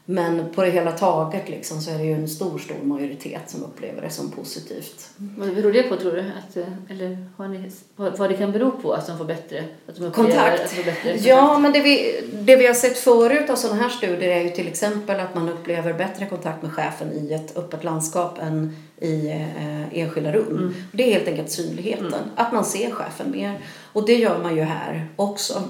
men 0.05 0.49
på 0.49 0.61
det 0.61 0.69
hela 0.69 0.91
taget 0.91 1.49
liksom 1.49 1.81
så 1.81 1.91
är 1.91 1.97
det 1.97 2.03
ju 2.03 2.13
en 2.13 2.27
stor, 2.27 2.59
stor 2.59 2.83
majoritet 2.83 3.49
som 3.49 3.63
upplever 3.63 4.01
det 4.01 4.09
som 4.09 4.31
positivt. 4.31 5.09
Vad 5.17 5.55
beror 5.55 5.71
det 5.71 5.83
på 5.83 5.95
tror 5.95 6.11
du? 6.11 6.19
Att, 6.19 6.57
eh, 6.57 6.63
eller 6.89 7.25
har 7.37 7.47
ni, 7.47 7.71
vad, 7.95 8.29
det 8.29 8.37
kan 8.37 8.51
bero 8.51 8.71
på 8.71 8.93
att 8.93 9.07
de 9.07 9.17
får 9.17 9.25
bättre 9.25 9.63
att 9.87 9.95
de 9.95 10.11
Kontakt. 10.11 10.61
Att 10.61 10.69
de 10.69 10.75
får 10.75 10.83
bättre 10.83 11.17
Ja, 11.17 11.59
men 11.59 11.73
det 11.73 11.81
vi, 11.81 12.21
det 12.33 12.55
vi 12.55 12.67
har 12.67 12.73
sett 12.73 12.97
förut 12.97 13.49
av 13.49 13.55
sådana 13.55 13.81
här 13.81 13.89
studier 13.89 14.29
är 14.29 14.43
ju 14.43 14.49
till 14.49 14.67
exempel 14.67 15.19
att 15.19 15.35
man 15.35 15.49
upplever 15.49 15.93
bättre 15.93 16.25
kontakt 16.25 16.63
med 16.63 16.71
chefen 16.71 17.11
i 17.13 17.33
ett 17.33 17.57
öppet 17.57 17.83
landskap 17.83 18.39
än 18.41 18.75
i 18.97 19.27
eh, 19.27 19.99
enskilda 19.99 20.31
rum. 20.31 20.75
Det 20.91 21.03
är 21.03 21.13
helt 21.13 21.27
enkelt 21.27 21.51
synligheten, 21.51 22.13
att 22.35 22.53
man 22.53 22.65
ser 22.65 22.91
chefen 22.91 23.31
mer. 23.31 23.59
Och 23.93 24.05
det 24.05 24.15
gör 24.15 24.39
man 24.43 24.55
ju 24.55 24.61
här 24.61 25.07
också. 25.15 25.63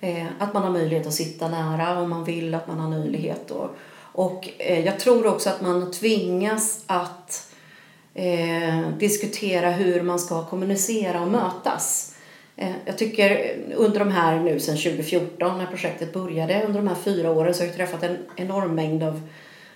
Eh, 0.00 0.26
att 0.38 0.54
man 0.54 0.62
har 0.62 0.70
möjlighet 0.70 1.06
att 1.06 1.14
sitta 1.14 1.48
nära 1.48 2.00
om 2.00 2.10
man 2.10 2.24
vill, 2.24 2.54
att 2.54 2.68
man 2.68 2.80
har 2.80 2.88
möjlighet. 2.88 3.50
Och, 3.50 3.70
och 4.12 4.48
eh, 4.58 4.86
jag 4.86 5.00
tror 5.00 5.26
också 5.26 5.50
att 5.50 5.60
man 5.60 5.90
tvingas 5.90 6.84
att 6.86 7.52
eh, 8.14 8.88
diskutera 8.98 9.70
hur 9.70 10.02
man 10.02 10.18
ska 10.18 10.44
kommunicera 10.44 11.20
och 11.20 11.28
mötas. 11.28 12.16
Eh, 12.56 12.72
jag 12.84 12.98
tycker 12.98 13.30
eh, 13.30 13.76
under 13.76 13.98
de 13.98 14.10
här 14.10 14.40
nu 14.40 14.60
sedan 14.60 14.76
2014 14.76 15.58
när 15.58 15.66
projektet 15.66 16.12
började, 16.12 16.64
under 16.66 16.80
de 16.80 16.88
här 16.88 16.94
fyra 16.94 17.30
åren 17.30 17.54
så 17.54 17.62
har 17.62 17.66
jag 17.66 17.76
träffat 17.76 18.02
en 18.02 18.18
enorm 18.36 18.74
mängd 18.74 19.02
av 19.02 19.28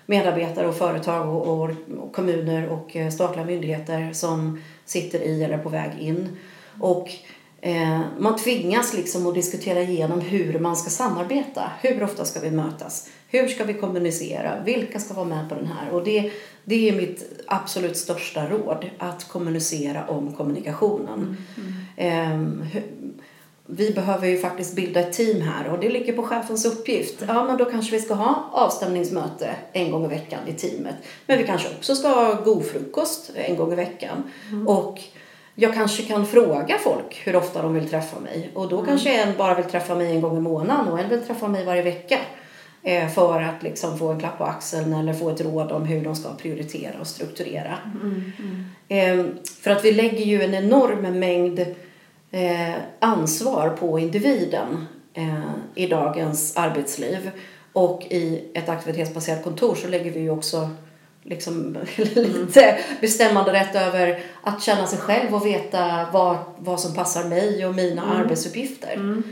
medarbetare 0.07 0.69
och 0.69 0.77
företag 0.77 1.29
och, 1.29 1.49
och, 1.49 1.71
och 1.99 2.13
kommuner 2.13 2.69
och 2.69 2.97
eh, 2.97 3.11
statliga 3.11 3.47
myndigheter 3.47 4.13
som 4.13 4.63
sitter 4.85 5.23
i 5.23 5.45
eller 5.45 5.59
är 5.59 5.63
på 5.63 5.69
väg 5.69 5.91
in. 5.99 6.37
Och 6.81 7.11
eh, 7.61 8.01
man 8.19 8.37
tvingas 8.37 8.95
liksom 8.95 9.27
att 9.27 9.35
diskutera 9.35 9.83
igenom 9.83 10.21
hur 10.21 10.59
man 10.59 10.77
ska 10.77 10.91
samarbeta. 10.91 11.63
Hur 11.81 12.03
ofta 12.03 12.25
ska 12.25 12.41
vi 12.41 12.51
mötas? 12.51 13.09
Hur 13.29 13.49
ska 13.49 13.65
vi 13.65 13.75
kommunicera? 13.75 14.63
Vilka 14.65 14.99
ska 15.01 15.15
vara 15.15 15.27
med 15.27 15.49
på 15.49 15.55
den 15.55 15.67
här? 15.67 15.91
Och 15.93 16.05
det, 16.05 16.31
det 16.65 16.89
är 16.89 16.93
mitt 16.93 17.43
absolut 17.47 17.97
största 17.97 18.49
råd, 18.49 18.91
att 18.99 19.29
kommunicera 19.29 20.07
om 20.07 20.33
kommunikationen. 20.33 21.37
Ehm, 21.97 22.63
hu- 22.73 23.13
vi 23.73 23.91
behöver 23.91 24.29
ju 24.29 24.39
faktiskt 24.39 24.77
bilda 24.77 25.01
ett 25.01 25.13
team 25.13 25.41
här 25.41 25.69
och 25.69 25.79
det 25.81 25.89
ligger 25.89 26.13
på 26.13 26.23
chefens 26.23 26.65
uppgift. 26.65 27.23
Ja, 27.29 27.45
men 27.45 27.57
då 27.57 27.65
kanske 27.65 27.97
vi 27.97 28.03
ska 28.03 28.15
ha 28.15 28.51
avstämningsmöte 28.53 29.51
en 29.73 29.91
gång 29.91 30.05
i 30.05 30.09
veckan 30.09 30.41
i 30.47 30.53
teamet. 30.53 30.95
Men 31.27 31.39
vi 31.39 31.47
kanske 31.47 31.69
också 31.69 31.95
ska 31.97 32.09
ha 32.09 32.35
god 32.45 32.65
frukost 32.65 33.31
en 33.35 33.57
gång 33.57 33.73
i 33.73 33.77
veckan. 33.77 34.23
Och 34.67 34.99
jag 35.55 35.75
kanske 35.75 36.03
kan 36.03 36.27
fråga 36.27 36.79
folk 36.79 37.23
hur 37.25 37.37
ofta 37.37 37.63
de 37.63 37.75
vill 37.75 37.89
träffa 37.89 38.21
mig. 38.21 38.51
Och 38.55 38.69
då 38.69 38.85
kanske 38.85 39.23
en 39.23 39.37
bara 39.37 39.55
vill 39.55 39.65
träffa 39.65 39.95
mig 39.95 40.11
en 40.11 40.21
gång 40.21 40.37
i 40.37 40.41
månaden 40.41 40.89
och 40.89 41.01
en 41.01 41.09
vill 41.09 41.23
träffa 41.23 41.49
mig 41.49 41.65
varje 41.65 41.83
vecka. 41.83 42.19
Eh, 42.83 43.09
för 43.09 43.43
att 43.43 43.63
liksom 43.63 43.99
få 43.99 44.09
en 44.09 44.21
klapp 44.21 44.39
på 44.39 44.45
axeln 44.45 44.93
eller 44.93 45.13
få 45.13 45.31
ett 45.31 45.41
råd 45.41 45.73
om 45.73 45.85
hur 45.85 46.05
de 46.05 46.17
ska 46.17 46.35
prioritera 46.35 47.01
och 47.01 47.07
strukturera. 47.07 47.79
Eh, 48.89 49.25
för 49.61 49.71
att 49.71 49.85
vi 49.85 49.93
lägger 49.93 50.25
ju 50.25 50.43
en 50.43 50.55
enorm 50.55 51.19
mängd 51.19 51.61
eh, 52.31 52.75
ansvar 52.99 53.69
på 53.69 53.99
individen 53.99 54.87
eh, 55.15 55.51
i 55.75 55.87
dagens 55.87 56.57
arbetsliv. 56.57 57.31
Och 57.73 58.03
i 58.11 58.51
ett 58.55 58.69
aktivitetsbaserat 58.69 59.45
kontor 59.45 59.75
så 59.75 59.89
lägger 59.89 60.11
vi 60.11 60.21
ju 60.21 60.31
också 60.31 60.71
liksom 61.23 61.77
lite 61.97 62.79
bestämmande 63.01 63.53
rätt 63.53 63.75
över 63.75 64.21
att 64.43 64.63
känna 64.63 64.87
sig 64.87 64.99
själv 64.99 65.35
och 65.35 65.47
veta 65.47 66.07
vad, 66.13 66.37
vad 66.59 66.81
som 66.81 66.95
passar 66.95 67.25
mig 67.25 67.67
och 67.67 67.75
mina 67.75 68.03
Mm. 68.03 68.17
arbetsuppgifter. 68.17 69.23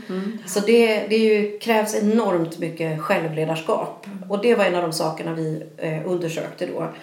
Så 0.45 0.59
det, 0.59 1.07
det 1.07 1.17
ju, 1.17 1.59
krävs 1.59 1.95
enormt 1.95 2.59
mycket 2.59 3.01
självledarskap. 3.01 4.07
Och 4.29 4.41
det 4.41 4.55
var 4.55 4.65
en 4.65 4.75
av 4.75 4.81
de 4.81 4.93
sakerna 4.93 5.33
vi 5.33 5.63
eh, 5.77 6.07
undersökte 6.11 6.65
då. 6.65 6.93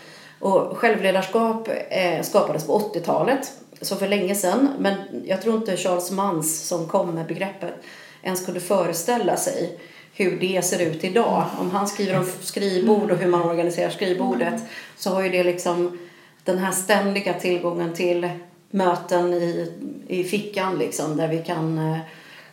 Och 0.41 0.79
självledarskap 0.79 1.69
eh, 1.91 2.23
skapades 2.23 2.67
på 2.67 2.79
80-talet, 2.79 3.53
så 3.81 3.97
för 3.97 4.09
länge 4.09 4.35
sedan. 4.35 4.69
Men 4.79 4.95
jag 5.25 5.43
tror 5.43 5.57
inte 5.57 5.77
Charles 5.77 6.11
Mans 6.11 6.69
som 6.69 6.89
kom 6.89 7.15
med 7.15 7.27
begreppet 7.27 7.75
ens 8.23 8.45
kunde 8.45 8.61
föreställa 8.61 9.37
sig 9.37 9.79
hur 10.17 10.41
det 10.41 10.65
ser 10.65 10.83
ut 10.87 11.05
idag. 11.05 11.45
Om 11.59 11.71
han 11.71 11.89
skriver 11.89 12.19
om 12.19 12.27
skrivbord 12.41 13.11
och 13.11 13.19
hur 13.19 13.29
man 13.31 13.43
organiserar 13.43 13.91
skrivbordet 13.91 14.63
så 14.97 15.11
har 15.11 15.23
ju 15.23 15.29
det 15.29 15.45
liksom 15.45 15.99
den 16.45 16.59
här 16.59 16.73
ständiga 16.73 17.35
tillgången 17.35 17.95
till 17.95 18.29
möten 18.71 19.35
i, 19.35 19.73
i 20.09 20.25
fickan 20.25 20.79
liksom 20.79 21.17
där 21.17 21.29
vi 21.29 21.39
kan 21.39 21.79
eh, 21.79 21.99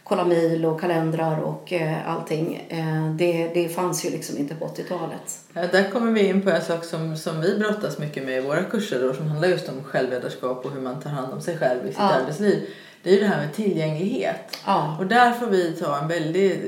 kolla 0.04 0.26
mejl 0.26 0.66
och 0.66 0.82
kalendrar 0.82 1.40
och 1.40 1.74
eh, 1.74 2.10
allting. 2.10 2.66
Eh, 2.70 3.12
det, 3.16 3.48
det 3.54 3.70
fanns 3.70 4.06
ju 4.06 4.10
liksom 4.10 4.38
inte 4.38 4.56
på 4.56 4.66
80-talet. 4.66 5.40
Ja, 5.54 5.62
där 5.72 5.90
kommer 5.92 6.12
vi 6.12 6.28
in 6.28 6.42
på 6.42 6.50
en 6.50 6.62
sak 6.62 6.84
som, 6.86 7.18
som 7.18 7.42
vi 7.42 7.58
brottas 7.60 8.00
mycket 8.00 8.26
med 8.26 8.38
i 8.38 8.42
våra 8.42 8.64
kurser 8.64 9.02
då, 9.08 9.14
som 9.14 9.28
handlar 9.28 9.48
just 9.48 9.70
om 9.70 9.84
självledarskap 9.84 10.66
och 10.66 10.72
hur 10.72 10.82
man 10.82 11.02
tar 11.02 11.10
hand 11.10 11.34
om 11.34 11.42
sig 11.42 11.58
själv 11.58 11.80
i 11.86 11.88
sitt 11.88 11.98
Ja. 12.00 12.04
arbetsliv. 12.14 12.70
Det 13.04 13.10
är 13.10 13.14
ju 13.14 13.20
det 13.20 13.28
här 13.28 13.38
med 13.46 13.54
tillgänglighet. 13.54 14.58
Ja. 14.66 14.98
Och 15.00 15.06
där 15.08 15.32
får 15.32 15.48
vi 15.48 15.72
ta 15.74 15.98
en 15.98 16.08
väldigt, 16.08 16.62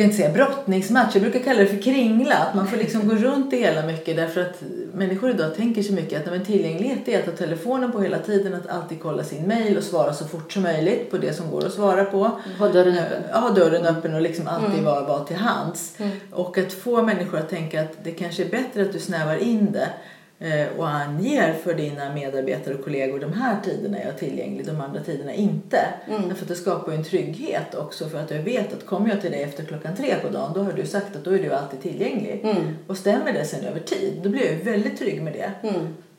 ska 0.00 0.04
inte 0.04 0.16
säga 0.16 0.32
brottningsmatch, 0.32 1.14
jag 1.14 1.22
brukar 1.22 1.40
kalla 1.40 1.60
det 1.60 1.66
för 1.66 1.82
kringla. 1.82 2.34
Att 2.34 2.54
man 2.54 2.66
får 2.66 2.76
liksom 2.76 3.08
gå 3.08 3.14
runt 3.14 3.50
det 3.50 3.56
hela 3.56 3.86
mycket 3.86 4.16
därför 4.16 4.40
att 4.40 4.62
människor 4.94 5.30
idag 5.30 5.54
tänker 5.54 5.82
så 5.82 5.92
mycket 5.92 6.20
att 6.20 6.32
men 6.32 6.44
tillgänglighet 6.44 7.08
är 7.08 7.18
att 7.18 7.26
ha 7.26 7.32
telefonen 7.32 7.92
på 7.92 8.00
hela 8.00 8.18
tiden, 8.18 8.54
att 8.54 8.66
alltid 8.66 9.00
kolla 9.02 9.24
sin 9.24 9.48
mail 9.48 9.76
och 9.76 9.82
svara 9.82 10.12
så 10.12 10.24
fort 10.24 10.52
som 10.52 10.62
möjligt 10.62 11.10
på 11.10 11.18
det 11.18 11.32
som 11.32 11.50
går 11.50 11.66
att 11.66 11.72
svara 11.72 12.04
på. 12.04 12.30
Ha 12.58 12.68
dörren 12.68 12.98
öppen. 12.98 13.22
Ja, 13.32 13.38
ha 13.38 13.50
dörren 13.50 13.86
öppen 13.86 14.14
och 14.14 14.20
liksom 14.20 14.48
alltid 14.48 14.84
vara, 14.84 15.00
vara 15.04 15.24
till 15.24 15.36
hands. 15.36 15.96
Och 16.30 16.58
att 16.58 16.72
få 16.72 17.02
människor 17.02 17.38
att 17.38 17.50
tänka 17.50 17.80
att 17.80 18.04
det 18.04 18.10
kanske 18.10 18.44
är 18.44 18.50
bättre 18.50 18.82
att 18.82 18.92
du 18.92 18.98
snävar 18.98 19.36
in 19.36 19.72
det 19.72 19.80
eh, 19.80 19.88
och 20.76 20.88
anger 20.88 21.52
för 21.52 21.74
dina 21.74 22.14
medarbetare 22.14 22.74
och 22.74 22.84
kollegor 22.84 23.18
de 23.18 23.32
här 23.32 23.56
tiderna 23.64 23.98
är 23.98 24.06
jag 24.06 24.18
tillgänglig, 24.18 24.66
de 24.66 24.80
andra 24.80 25.00
tiderna 25.00 25.34
inte. 25.34 25.78
Därför 26.06 26.42
att 26.42 26.48
det 26.48 26.54
skapar 26.54 26.92
ju 26.92 26.98
en 26.98 27.04
trygghet 27.04 27.74
också 27.74 28.08
för 28.08 28.18
att 28.18 28.30
jag 28.30 28.42
vet 28.42 28.72
att 28.72 28.86
kommer 28.86 29.08
jag 29.08 29.20
till 29.20 29.30
dig 29.30 29.42
efter 29.42 29.64
klockan 29.64 29.96
tre 29.96 30.14
på 30.22 30.28
dagen 30.28 30.52
då 30.54 30.62
har 30.62 30.72
du 30.72 30.86
sagt 30.86 31.16
att 31.16 31.24
då 31.24 31.30
är 31.30 31.38
du 31.38 31.52
alltid 31.52 31.80
tillgänglig. 31.82 32.46
Och 32.86 32.96
stämmer 32.96 33.32
det 33.32 33.44
sen 33.44 33.64
över 33.64 33.80
tid 33.80 34.20
då 34.22 34.28
blir 34.28 34.44
jag 34.44 34.52
ju 34.52 34.62
väldigt 34.62 34.98
trygg 34.98 35.22
med 35.22 35.32
det. 35.32 35.52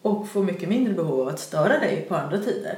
Och 0.01 0.27
får 0.27 0.43
mycket 0.43 0.69
mindre 0.69 0.93
behov 0.93 1.21
av 1.21 1.27
att 1.27 1.39
störa 1.39 1.79
dig 1.79 2.05
på 2.09 2.15
andra 2.15 2.37
tider. 2.37 2.75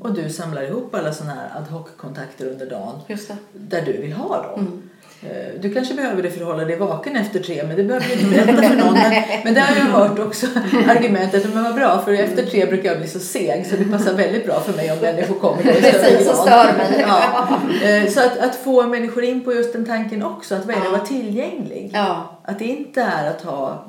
Och 0.00 0.12
du 0.14 0.30
samlar 0.30 0.62
ihop 0.62 0.94
alla 0.94 1.12
sådana 1.12 1.34
här 1.34 1.58
ad 1.60 1.70
hoc-kontakter 1.70 2.46
under 2.46 2.66
dagen 2.70 2.94
där 3.52 3.82
du 3.82 3.92
vill 3.92 4.12
ha 4.12 4.42
dem. 4.42 4.82
Eh, 5.22 5.60
Du 5.60 5.74
kanske 5.74 5.94
behöver 5.94 6.22
det 6.22 6.30
för 6.30 6.40
att 6.40 6.46
hålla 6.46 6.64
dig 6.64 6.76
vaken 6.76 7.16
efter 7.16 7.40
tre, 7.40 7.64
men 7.66 7.76
det 7.76 7.84
behöver 7.84 8.06
du 8.06 8.12
inte 8.12 8.26
berätta 8.44 8.62
för 8.62 8.76
någon. 8.76 8.92
Men, 8.94 9.22
men 9.44 9.54
där 9.54 9.60
har 9.62 9.76
jag 9.76 9.84
hört 10.08 10.18
också 10.18 10.46
argumentet, 10.88 11.54
men 11.54 11.64
vad 11.64 11.74
bra, 11.74 12.02
för 12.04 12.12
efter 12.12 12.42
tre 12.46 12.66
brukar 12.66 12.88
jag 12.88 12.98
bli 12.98 13.08
så 13.08 13.18
seg 13.18 13.66
så 13.66 13.76
det 13.76 13.84
passar 13.84 14.14
väldigt 14.14 14.46
bra 14.46 14.60
för 14.60 14.72
mig 14.72 14.92
om 14.92 14.98
människor 14.98 15.34
kommer 15.34 15.62
då 15.62 15.70
Precis, 15.72 16.28
och 16.30 16.36
stör 16.36 16.72
mig. 16.76 17.04
Ja. 17.08 17.48
Eh, 17.88 18.08
Så 18.10 18.20
att, 18.20 18.38
att 18.38 18.56
få 18.56 18.82
människor 18.86 19.24
in 19.24 19.44
på 19.44 19.54
just 19.54 19.72
den 19.72 19.84
tanken 19.86 20.22
också, 20.22 20.54
att 20.54 20.66
vad 20.66 20.76
är 20.76 20.80
det 20.80 20.86
att 20.86 20.92
vara 20.92 21.06
tillgänglig? 21.06 21.90
Ja. 21.94 22.38
Att 22.44 22.58
det 22.58 22.64
inte 22.64 23.02
är 23.02 23.30
att 23.30 23.42
ha 23.42 23.84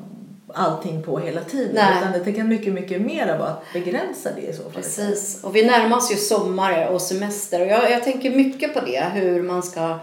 allting 0.57 1.03
på 1.03 1.19
hela 1.19 1.41
tiden, 1.41 1.75
Nej. 1.75 1.93
utan 2.01 2.25
det 2.25 2.33
kan 2.33 2.47
mycket, 2.47 2.73
mycket 2.73 3.01
mer 3.01 3.37
vara 3.37 3.49
att 3.49 3.63
begränsa 3.73 4.29
det 4.35 4.41
i 4.41 4.53
så 4.53 4.63
fall. 4.63 4.71
Precis. 4.73 5.43
Och 5.43 5.55
vi 5.55 5.65
närmar 5.65 5.97
oss 5.97 6.11
ju 6.11 6.15
sommar 6.15 6.87
och 6.87 7.01
semester. 7.01 7.61
Och 7.61 7.67
jag, 7.67 7.91
jag 7.91 8.03
tänker 8.03 8.29
mycket 8.29 8.73
på 8.73 8.79
det, 8.79 9.03
hur 9.13 9.43
man 9.43 9.63
ska 9.63 9.99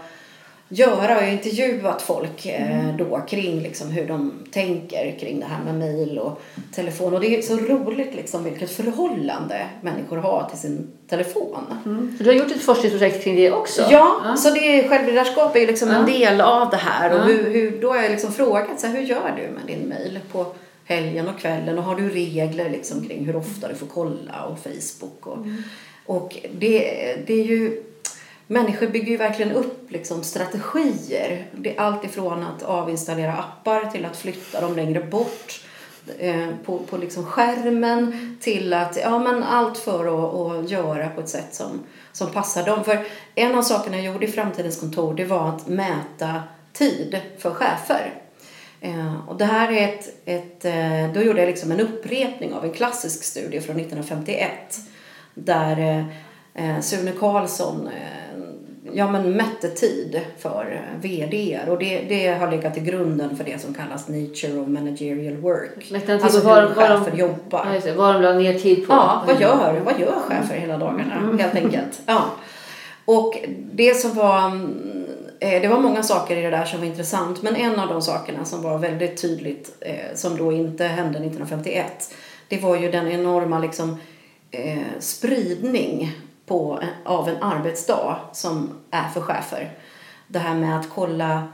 göra. 0.69 1.11
Jag 1.11 1.21
har 1.21 1.31
intervjuat 1.31 2.01
folk 2.01 2.45
eh, 2.45 2.95
då 2.97 3.21
kring 3.29 3.59
liksom, 3.59 3.91
hur 3.91 4.07
de 4.07 4.33
tänker 4.51 5.15
kring 5.19 5.39
det 5.39 5.45
här 5.45 5.63
med 5.63 5.75
mejl 5.75 6.19
och 6.19 6.41
telefon. 6.75 7.13
Och 7.13 7.19
det 7.21 7.37
är 7.37 7.41
så 7.41 7.57
roligt 7.57 8.15
liksom, 8.15 8.43
vilket 8.43 8.71
förhållande 8.71 9.65
människor 9.81 10.17
har 10.17 10.47
till 10.49 10.59
sin 10.59 10.87
telefon. 11.07 11.63
För 12.17 12.23
du 12.23 12.29
har 12.29 12.37
gjort 12.37 12.51
ett 12.51 12.61
forskningsprojekt 12.61 13.23
kring 13.23 13.35
det 13.35 13.51
också? 13.51 13.81
Ja, 13.91 14.35
så 14.37 14.49
det 14.49 14.59
är, 14.79 14.89
självledarskap 14.89 15.55
är 15.55 15.59
ju 15.59 15.67
liksom 15.67 15.89
en 15.89 16.05
del 16.05 16.41
av 16.41 16.69
det 16.69 16.77
här. 16.77 17.13
Och 17.13 17.19
Ja. 17.19 17.23
hur, 17.23 17.51
hur, 17.53 17.81
då 17.81 17.89
har 17.89 18.01
jag 18.01 18.11
liksom 18.11 18.31
frågat 18.33 18.79
så 18.79 18.87
här, 18.87 18.93
hur 18.93 19.01
gör 19.03 19.33
du 19.37 19.53
med 19.53 19.77
din 19.79 19.87
mejl 19.89 20.19
på 20.31 20.45
helgen 20.85 21.27
och 21.27 21.39
kvällen? 21.39 21.77
Och 21.77 21.83
har 21.83 21.95
du 21.95 22.09
regler 22.09 22.69
liksom 22.69 23.07
kring 23.07 23.25
hur 23.25 23.35
ofta 23.35 23.67
du 23.67 23.75
får 23.75 23.87
kolla 23.87 24.43
och 24.45 24.59
Facebook? 24.59 25.27
Och, 25.27 25.37
och 26.05 26.37
det, 26.51 26.79
det 27.27 27.33
är 27.33 27.43
ju... 27.45 27.83
Människor 28.47 28.87
bygger 28.87 29.11
ju 29.11 29.17
verkligen 29.17 29.51
upp 29.51 29.91
liksom 29.91 30.23
strategier. 30.23 31.45
Det 31.51 31.75
är 31.75 31.81
allt 31.81 32.05
ifrån 32.05 32.43
att 32.43 32.63
avinstallera 32.63 33.33
appar 33.33 33.85
till 33.85 34.05
att 34.05 34.17
flytta 34.17 34.61
dem 34.61 34.75
längre 34.75 35.03
bort 35.03 35.61
eh, 36.17 36.49
på, 36.65 36.79
på 36.79 36.97
liksom 36.97 37.25
skärmen 37.25 38.37
till 38.41 38.73
att, 38.73 38.97
ja 38.97 39.19
men 39.19 39.43
allt 39.43 39.77
för 39.77 40.05
att, 40.05 40.35
att 40.35 40.69
göra 40.69 41.09
på 41.09 41.21
ett 41.21 41.29
sätt 41.29 41.55
som, 41.55 41.83
som 42.11 42.31
passar 42.31 42.65
dem. 42.65 42.83
För 42.83 43.05
en 43.35 43.55
av 43.55 43.61
sakerna 43.61 43.97
jag 43.97 44.13
gjorde 44.13 44.25
i 44.25 44.31
Framtidens 44.31 44.79
kontor 44.79 45.13
det 45.13 45.25
var 45.25 45.49
att 45.49 45.67
mäta 45.67 46.43
tid 46.73 47.21
för 47.37 47.51
chefer. 47.51 48.13
Eh, 48.81 49.29
och 49.29 49.37
det 49.37 49.45
här 49.45 49.71
är 49.71 49.87
ett, 49.87 50.21
ett 50.25 50.65
eh, 50.65 51.13
då 51.13 51.21
gjorde 51.21 51.39
jag 51.39 51.47
liksom 51.47 51.71
en 51.71 51.79
upprepning 51.79 52.53
av 52.53 52.65
en 52.65 52.73
klassisk 52.73 53.23
studie 53.23 53.61
från 53.61 53.79
1951 53.79 54.51
där 55.33 55.79
eh, 55.79 56.69
eh, 56.69 56.81
Sune 56.81 57.11
Karlsson 57.11 57.87
eh, 57.87 58.24
ja, 58.95 59.11
men 59.11 59.31
mätte 59.31 59.67
tid 59.69 60.21
för 60.37 60.81
eh, 60.81 60.99
VDR 61.01 61.69
och 61.69 61.77
det, 61.79 61.99
det 62.09 62.27
har 62.27 62.51
legat 62.51 62.73
till 62.73 62.83
grunden 62.83 63.37
för 63.37 63.43
det 63.43 63.61
som 63.61 63.73
kallas 63.73 64.07
nature 64.07 64.59
of 64.59 64.67
managerial 64.67 65.35
work. 65.37 65.91
Mätte 65.91 66.13
Alltså 66.23 66.41
var- 66.41 66.61
hur 66.61 66.75
var 66.75 66.89
de- 66.89 67.03
chefer 67.05 67.17
jobbar. 67.17 67.81
Ja. 67.85 67.93
Vad 67.95 68.15
de 68.15 68.21
la 68.21 68.33
ner 68.33 68.53
tid 68.59 68.87
på. 68.87 68.93
Ja, 68.93 69.23
vad 69.27 69.41
gör, 69.41 69.79
vad 69.85 69.99
gör 69.99 70.19
chefer 70.19 70.55
hela 70.55 70.77
dagarna 70.77 71.37
helt 71.39 71.55
enkelt? 71.55 72.01
Ja. 72.05 72.23
Och 73.05 73.37
det 73.73 73.93
som 73.93 74.13
var, 74.13 74.45
mm, 74.45 75.05
eh, 75.39 75.61
det 75.61 75.67
var 75.67 75.79
många 75.79 76.03
saker 76.03 76.37
i 76.37 76.41
det 76.41 76.49
där 76.49 76.65
som 76.65 76.79
var 76.79 76.87
intressant 76.87 77.41
men 77.41 77.55
en 77.55 77.79
av 77.79 77.87
de 77.87 78.01
sakerna 78.01 78.45
som 78.45 78.61
var 78.61 78.77
väldigt 78.77 79.21
tydligt 79.21 79.75
eh, 79.81 80.15
som 80.15 80.37
då 80.37 80.51
inte 80.51 80.83
hände 80.83 81.09
1951 81.19 82.13
det 82.47 82.57
var 82.57 82.75
ju 82.75 82.91
den 82.91 83.07
enorma 83.07 83.59
liksom, 83.59 83.97
spridning 84.99 86.11
på, 86.45 86.79
av 87.03 87.29
en 87.29 87.43
arbetsdag 87.43 88.19
som 88.31 88.69
är 88.91 89.09
för 89.09 89.21
chefer. 89.21 89.71
Det 90.27 90.39
här 90.39 90.55
med 90.55 90.79
att 90.79 90.89
kolla 90.89 91.47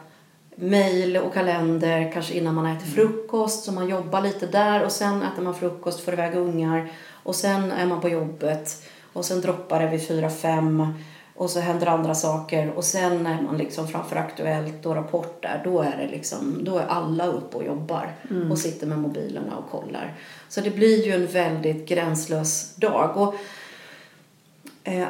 mejl 0.55 1.17
och 1.17 1.33
kalender 1.33 2.11
kanske 2.13 2.33
innan 2.33 2.55
man 2.55 2.65
äter 2.65 2.87
frukost 2.87 3.63
så 3.63 3.71
man 3.71 3.89
jobbar 3.89 4.21
lite 4.21 4.47
där 4.47 4.83
och 4.83 4.91
sen 4.91 5.23
äter 5.23 5.43
man 5.43 5.55
frukost, 5.55 5.99
får 5.99 6.13
iväg 6.13 6.35
ungar 6.35 6.91
och 7.23 7.35
sen 7.35 7.71
är 7.71 7.85
man 7.85 8.01
på 8.01 8.09
jobbet 8.09 8.83
och 9.13 9.25
sen 9.25 9.41
droppar 9.41 9.79
det 9.79 9.89
vid 9.89 10.07
fyra 10.07 10.29
fem 10.29 10.93
och 11.35 11.49
så 11.49 11.59
händer 11.59 11.87
andra 11.87 12.15
saker 12.15 12.71
och 12.71 12.83
sen 12.83 13.23
när 13.23 13.41
man 13.41 13.57
liksom 13.57 13.87
framför 13.87 14.15
Aktuellt 14.15 14.85
och 14.85 14.95
Rapport 14.95 15.41
där 15.41 15.61
då 15.63 15.81
är 15.81 15.97
det 15.97 16.07
liksom, 16.07 16.63
då 16.63 16.77
är 16.77 16.85
alla 16.85 17.27
uppe 17.27 17.57
och 17.57 17.63
jobbar 17.63 18.15
och 18.51 18.57
sitter 18.57 18.87
med 18.87 18.99
mobilerna 18.99 19.57
och 19.57 19.69
kollar. 19.71 20.13
Så 20.49 20.61
det 20.61 20.69
blir 20.69 21.05
ju 21.05 21.11
en 21.11 21.27
väldigt 21.27 21.87
gränslös 21.87 22.75
dag. 22.75 23.17
Och 23.17 23.35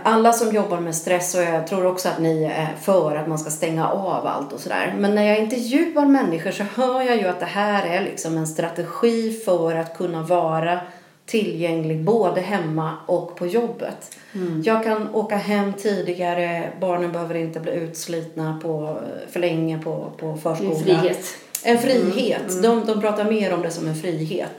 Alla 0.04 0.34
som 0.34 0.56
jobbar 0.56 0.80
med 0.80 0.96
stress 0.96 1.36
och 1.36 1.42
jag 1.42 1.68
tror 1.68 1.86
också 1.86 2.10
att 2.10 2.20
ni 2.20 2.44
är 2.44 2.76
för 2.82 3.16
att 3.16 3.28
man 3.28 3.40
ska 3.40 3.50
stänga 3.50 3.88
av 3.90 4.28
allt 4.28 4.54
och 4.54 4.60
sådär. 4.60 4.96
Men 4.98 5.16
när 5.16 5.24
jag 5.24 5.40
intervjuar 5.40 6.06
människor 6.06 6.52
så 6.52 6.64
hör 6.64 7.02
jag 7.02 7.18
ju 7.18 7.28
att 7.28 7.40
det 7.40 7.46
här 7.46 7.88
är 7.88 8.04
liksom 8.04 8.38
en 8.38 8.48
strategi 8.48 9.34
för 9.46 9.76
att 9.76 9.98
kunna 9.98 10.22
vara 10.22 10.80
tillgänglig 11.26 12.04
både 12.04 12.42
hemma 12.42 12.98
och 13.06 13.36
på 13.36 13.48
jobbet. 13.48 14.18
Jag 14.64 14.84
kan 14.84 15.16
åka 15.16 15.36
hem 15.36 15.74
tidigare, 15.74 16.70
barnen 16.82 17.12
behöver 17.12 17.36
inte 17.36 17.60
bli 17.60 17.72
utslitna 17.72 18.60
på, 18.64 19.00
för 19.30 19.40
länge 19.40 19.80
på, 19.80 20.12
på 20.18 20.38
förskolan. 20.38 20.74
en 20.74 20.84
frihet. 20.84 21.26
En 21.64 21.78
frihet. 21.78 22.64
De, 22.64 22.86
de 22.86 23.02
pratar 23.02 23.24
mer 23.24 23.54
om 23.54 23.62
det 23.62 23.72
som 23.72 23.88
en 23.88 23.96
frihet. 23.96 24.58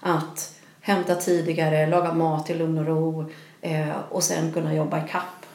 Att 0.00 0.54
hämta 0.80 1.14
tidigare, 1.14 1.86
laga 1.86 2.12
mat 2.12 2.46
till 2.46 2.58
lugn 2.58 2.78
och 2.78 2.86
ro 2.86 3.30
eh, 3.60 3.98
och 4.10 4.22
sen 4.22 4.52
kunna 4.52 4.74
jobba 4.74 4.98
i 4.98 5.08
kapp. 5.08 5.46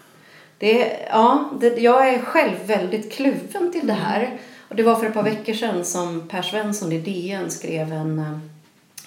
Det, 0.57 0.99
ja, 1.09 1.49
det, 1.59 1.77
jag 1.77 2.09
är 2.09 2.19
själv 2.19 2.55
väldigt 2.65 3.13
kluven 3.13 3.71
till 3.71 3.87
det 3.87 3.93
här. 3.93 4.37
Och 4.69 4.75
det 4.75 4.83
var 4.83 4.95
för 4.95 5.05
ett 5.05 5.13
par 5.13 5.23
veckor 5.23 5.53
sedan 5.53 5.85
som 5.85 6.27
Per 6.27 6.41
Svensson 6.41 6.91
i 6.91 6.99
DN 6.99 7.51
skrev 7.51 7.93
en 7.93 8.19
eh, 8.19 8.37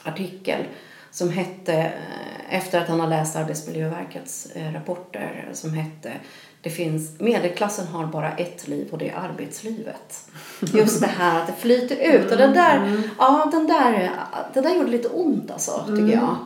artikel 0.03 0.65
som 1.11 1.31
hette, 1.31 1.75
eh, 1.75 2.57
efter 2.57 2.81
att 2.81 2.89
han 2.89 3.01
har 3.01 3.09
läst 3.09 3.37
Arbetsmiljöverkets 3.37 4.47
eh, 4.55 4.73
rapporter, 4.73 5.49
som 5.53 5.75
hette 5.75 6.13
det 6.63 6.71
finns, 6.71 7.21
medelklassen 7.21 7.87
har 7.87 8.07
bara 8.07 8.33
ett 8.33 8.69
liv 8.69 8.89
och 8.91 8.99
det 8.99 9.09
är 9.09 9.17
arbetslivet. 9.17 10.31
Just 10.61 11.01
det 11.01 11.07
här 11.07 11.41
att 11.41 11.47
det 11.47 11.53
flyter 11.53 11.97
ut. 11.97 12.31
Och 12.31 12.39
den 12.39 12.53
där, 12.53 13.03
ja, 13.19 13.49
den 13.53 13.67
där, 13.67 14.11
det 14.55 14.61
där 14.61 14.75
gjorde 14.75 14.91
lite 14.91 15.09
ont 15.09 15.51
alltså, 15.51 15.85
tycker 15.87 16.15
jag. 16.15 16.37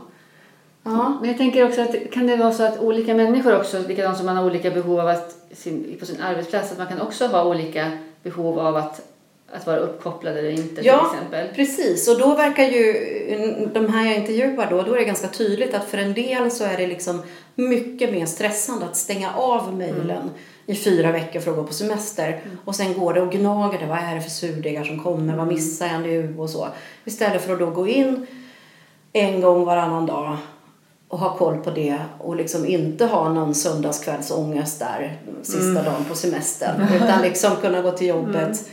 Ja. 0.82 1.16
Men 1.20 1.28
jag 1.28 1.38
tänker 1.38 1.68
också 1.68 1.80
att 1.80 2.10
kan 2.12 2.26
det 2.26 2.36
vara 2.36 2.52
så 2.52 2.62
att 2.62 2.80
olika 2.80 3.14
människor 3.14 3.56
också, 3.56 3.78
likadant 3.88 4.16
som 4.16 4.26
man 4.26 4.36
har 4.36 4.44
olika 4.44 4.70
behov 4.70 5.00
av 5.00 5.08
att 5.08 5.36
sin, 5.52 5.96
på 6.00 6.06
sin 6.06 6.20
arbetsplats, 6.20 6.72
att 6.72 6.78
man 6.78 6.86
kan 6.86 7.00
också 7.00 7.26
ha 7.26 7.44
olika 7.44 7.90
behov 8.22 8.58
av 8.58 8.76
att, 8.76 9.00
att 9.52 9.66
vara 9.66 9.76
uppkopplad 9.76 10.36
eller 10.36 10.50
inte 10.50 10.86
Ja, 10.86 10.98
till 10.98 11.18
exempel. 11.18 11.54
precis. 11.54 12.08
Och 12.08 12.18
då 12.18 12.34
verkar 12.34 12.62
ju 12.62 12.92
de 13.74 13.88
här 13.88 14.06
jag 14.06 14.16
intervjuar 14.16 14.70
då, 14.70 14.82
då 14.82 14.94
är 14.94 14.98
det 14.98 15.04
ganska 15.04 15.28
tydligt 15.28 15.74
att 15.74 15.84
för 15.84 15.98
en 15.98 16.14
del 16.14 16.50
så 16.50 16.64
är 16.64 16.76
det 16.76 16.86
liksom 16.86 17.22
mycket 17.54 18.12
mer 18.12 18.26
stressande 18.26 18.84
att 18.84 18.96
stänga 18.96 19.32
av 19.34 19.76
mejlen 19.76 20.30
i 20.66 20.74
fyra 20.74 21.12
veckor 21.12 21.40
för 21.40 21.50
att 21.50 21.56
gå 21.56 21.64
på 21.64 21.72
semester. 21.72 22.40
Och 22.64 22.74
sen 22.76 22.94
går 22.98 23.14
det 23.14 23.20
och 23.22 23.32
gnager 23.32 23.78
det. 23.78 23.86
Vad 23.86 23.98
är 23.98 24.14
det 24.14 24.20
för 24.20 24.30
surdegar 24.30 24.84
som 24.84 25.02
kommer? 25.02 25.36
Vad 25.36 25.46
missar 25.46 25.86
jag 25.86 26.00
nu? 26.00 26.34
Och 26.38 26.50
så. 26.50 26.68
Istället 27.04 27.42
för 27.42 27.52
att 27.52 27.58
då 27.58 27.70
gå 27.70 27.88
in 27.88 28.26
en 29.12 29.40
gång 29.40 29.64
varannan 29.64 30.06
dag 30.06 30.36
och 31.12 31.18
ha 31.18 31.36
koll 31.36 31.56
på 31.58 31.70
det 31.70 31.96
och 32.18 32.36
liksom 32.36 32.66
inte 32.66 33.04
ha 33.06 33.28
någon 33.32 33.54
söndagskvällsångest 33.54 34.78
där 34.78 35.18
sista 35.42 35.82
dagen 35.82 36.04
på 36.08 36.14
semestern. 36.14 36.86
Utan 36.96 37.22
liksom 37.22 37.56
kunna 37.56 37.82
gå 37.82 37.90
till 37.90 38.06
jobbet 38.06 38.68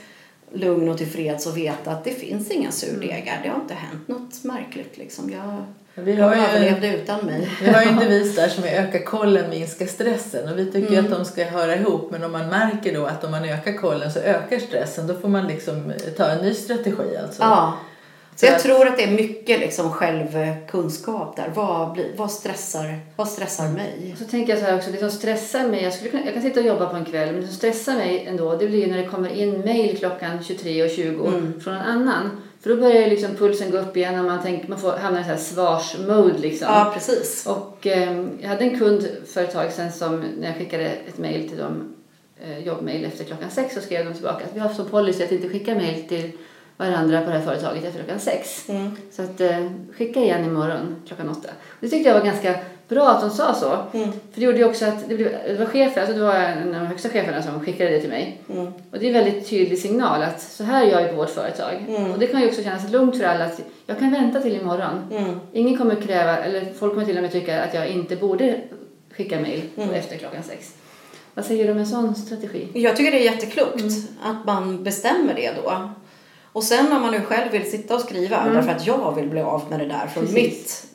lugn 0.54 0.89
och 0.89 0.97
tillfreds 0.97 1.45
och 1.47 1.58
veta 1.58 1.91
att 1.91 2.04
det 2.04 2.12
finns 2.12 2.52
inga 2.52 2.71
surdegar. 2.71 3.39
Det 3.43 3.49
har 3.49 3.56
inte 3.56 3.73
hänt 3.73 4.08
något 4.08 4.43
märkligt 4.43 4.97
liksom. 4.97 5.30
Jag, 5.30 5.63
Vi 6.04 6.15
har 6.15 6.36
ju 6.36 6.41
överlevde 6.41 6.88
utan 6.97 7.25
mig. 7.25 7.49
Vi 7.62 7.69
har 7.69 7.82
ju 7.82 7.88
en 7.89 7.95
devis 7.99 8.36
där 8.36 8.49
som 8.49 8.63
är 8.63 8.67
öka 8.84 9.04
kollen, 9.06 9.49
minska 9.49 9.88
stressen. 9.88 10.49
Och 10.52 10.60
vi 10.60 10.71
tycker 10.71 10.93
Mm. 10.93 11.06
att 11.06 11.12
de 11.19 11.25
ska 11.25 11.45
höra 11.45 11.75
ihop. 11.75 12.12
Men 12.12 12.23
om 12.23 12.32
man 12.32 12.47
märker 12.47 12.93
då 12.93 13.06
att 13.06 13.23
om 13.23 13.32
man 13.32 13.45
ökar 13.45 13.73
kollen 13.73 14.12
så 14.12 14.19
ökar 14.19 14.60
stressen. 14.60 15.08
Då 15.08 15.13
får 15.13 15.28
man 15.30 15.47
liksom 15.47 15.93
ta 16.17 16.25
en 16.25 16.41
ny 16.45 16.54
strategi 16.54 17.17
alltså. 17.23 17.41
Ja. 17.41 17.73
Så 18.39 18.45
jag 18.45 18.60
tror 18.60 18.88
att 18.88 18.97
det 18.97 19.04
är 19.04 19.12
mycket 19.12 19.60
liksom 19.60 19.91
självkunskap 19.91 21.36
där. 21.36 21.52
Vad, 21.56 21.93
blir, 21.93 22.12
vad, 22.15 22.32
stressar, 22.32 22.99
vad 23.15 23.28
stressar 23.28 23.67
mig? 23.69 24.10
Och 24.13 24.17
så 24.17 24.25
tänker 24.25 24.54
jag 24.54 24.60
så 24.60 24.65
här 24.65 24.78
också, 24.78 24.91
det 24.91 24.97
som 24.97 25.12
stressar 25.12 25.67
mig, 25.67 25.84
jag, 25.84 25.93
skulle 25.93 26.10
kunna, 26.10 26.25
jag 26.25 26.34
kan 26.34 26.43
sitta 26.43 26.60
och 26.60 26.65
jobba 26.65 26.86
på 26.86 26.95
en 26.95 27.06
kväll, 27.06 27.32
men 27.32 27.41
det 27.41 27.47
som 27.47 27.56
stressar 27.56 27.95
mig 27.95 28.25
ändå, 28.28 28.56
det 28.56 28.67
blir 28.67 28.88
när 28.88 28.97
det 28.97 29.06
kommer 29.06 29.30
in 29.30 29.60
mail 29.60 29.97
klockan 29.97 30.39
23.20 30.39 31.60
från 31.60 31.73
en 31.73 31.82
annan. 31.82 32.41
För 32.62 32.69
då 32.69 32.75
börjar 32.75 33.10
liksom 33.10 33.36
pulsen 33.36 33.71
gå 33.71 33.78
upp 33.78 33.97
igen 33.97 34.19
och 34.19 34.25
man, 34.25 34.41
tänker, 34.41 34.67
man 34.67 34.80
får 34.80 34.91
hamna 34.91 35.19
i 35.19 35.23
så 35.23 35.30
här 35.30 35.38
svarsmode 35.38 36.38
liksom. 36.38 36.67
Ja, 36.67 36.91
precis. 36.93 37.47
Och 37.47 37.88
eh, 37.88 38.25
jag 38.41 38.49
hade 38.49 38.63
en 38.63 38.80
kund 38.80 39.08
för 39.34 39.43
ett 39.43 39.54
tag 39.54 39.71
sedan 39.71 39.91
som 39.91 40.19
när 40.39 40.47
jag 40.47 40.58
skickade 40.58 40.86
ett 40.86 41.17
mejl 41.17 41.49
till 41.49 41.58
dem, 41.58 41.95
eh, 42.43 42.60
jobbmail 42.60 43.06
efter 43.06 43.23
klockan 43.23 43.49
sex 43.49 43.75
så 43.75 43.82
skrev 43.82 44.06
de 44.06 44.13
tillbaka 44.13 44.45
att 44.45 44.56
vi 44.56 44.60
har 44.60 44.69
som 44.69 44.89
policy 44.89 45.23
att 45.23 45.32
inte 45.32 45.49
skicka 45.49 45.75
mejl 45.75 46.08
till 46.08 46.32
varandra 46.80 47.22
på 47.22 47.30
det 47.30 47.38
här 47.38 47.46
företaget 47.46 47.84
efter 47.84 48.00
klockan 48.00 48.20
sex. 48.20 48.70
Mm. 48.70 48.92
Så 49.12 49.22
att 49.22 49.42
eh, 49.42 49.70
skicka 49.98 50.20
igen 50.20 50.46
imorgon 50.46 50.96
klockan 51.08 51.30
åtta. 51.30 51.50
Det 51.80 51.89
tyckte 51.89 52.10
jag 52.10 52.20
var 52.20 52.26
ganska 52.26 52.56
bra 52.88 53.10
att 53.10 53.22
de 53.22 53.30
sa 53.30 53.54
så. 53.54 53.98
Mm. 53.98 54.12
För 54.12 54.39
det 54.39 54.42
gjorde 54.42 54.58
ju 54.58 54.65
också 54.65 54.86
att 54.86 55.10
det, 55.10 55.15
blev, 55.15 55.32
det 55.48 55.56
var 55.60 55.65
chefen, 55.65 56.04
alltså 56.04 56.18
det 56.18 56.24
var 56.24 56.36
en 56.36 56.76
av 56.76 56.82
de 56.82 56.88
högsta 56.88 57.10
cheferna 57.10 57.42
som 57.42 57.60
skickade 57.60 57.89
det 57.89 58.00
till 58.00 58.10
mig. 58.10 58.42
Mm. 58.50 58.65
Och 58.65 59.00
det 59.00 59.06
är 59.06 59.08
en 59.08 59.26
väldigt 59.26 59.50
tydlig 59.50 59.80
signal 59.80 60.22
att 60.22 60.42
så 60.42 60.63
här 60.63 60.86
gör 60.86 61.04
vi 61.04 61.10
på 61.10 61.15
vårt 61.15 61.30
företag. 61.30 61.86
Mm. 61.89 62.12
Och 62.12 62.20
det 62.20 62.28
kan 62.28 62.42
ju 62.42 62.48
också 62.48 62.63
kännas 62.63 62.92
lugnt 62.92 63.18
för 63.18 63.24
alla 63.24 63.46
att 63.46 63.62
jag 63.86 64.00
kan 64.00 64.12
vänta 64.12 64.42
till 64.42 64.56
imorgon. 64.56 65.04
Mm. 65.12 65.39
Ingen 65.54 65.78
kommer 65.78 65.96
kräva, 65.96 66.38
eller 66.38 66.74
folk 66.80 66.94
kommer 66.94 67.06
till 67.06 67.18
och 67.18 67.22
med 67.24 67.32
tycka 67.32 67.62
att 67.62 67.74
jag 67.74 67.88
inte 67.88 68.15
borde 68.15 68.62
skicka 69.18 69.39
mejl 69.39 69.62
Mm. 69.78 69.89
efter 69.89 70.18
klockan 70.18 70.44
sex. 70.44 70.74
Vad 71.34 71.46
säger 71.46 71.65
du 71.65 71.72
om 71.72 71.78
en 71.78 71.88
sån 71.88 72.15
strategi? 72.15 72.68
Jag 72.74 72.96
tycker 72.96 73.12
det 73.12 73.28
är 73.28 73.32
jätteklokt 73.32 73.84
att 74.24 74.46
man 74.46 74.84
bestämmer 74.84 75.34
det 75.34 75.52
då. 75.63 75.89
Och 76.54 76.64
sen 76.64 76.92
om 76.92 77.02
man 77.02 77.12
nu 77.12 77.22
själv 77.22 77.52
vill 77.52 77.72
sitta 77.72 77.96
och 77.96 78.02
skriva 78.02 78.50
därför 78.50 78.72
att 78.72 78.88
jag 78.88 79.16
vill 79.16 79.30
bli 79.30 79.42
av 79.42 79.64
med 79.70 79.80
det 79.80 79.86
där 79.86 80.08
från, 80.08 80.34
mitt, 80.34 80.86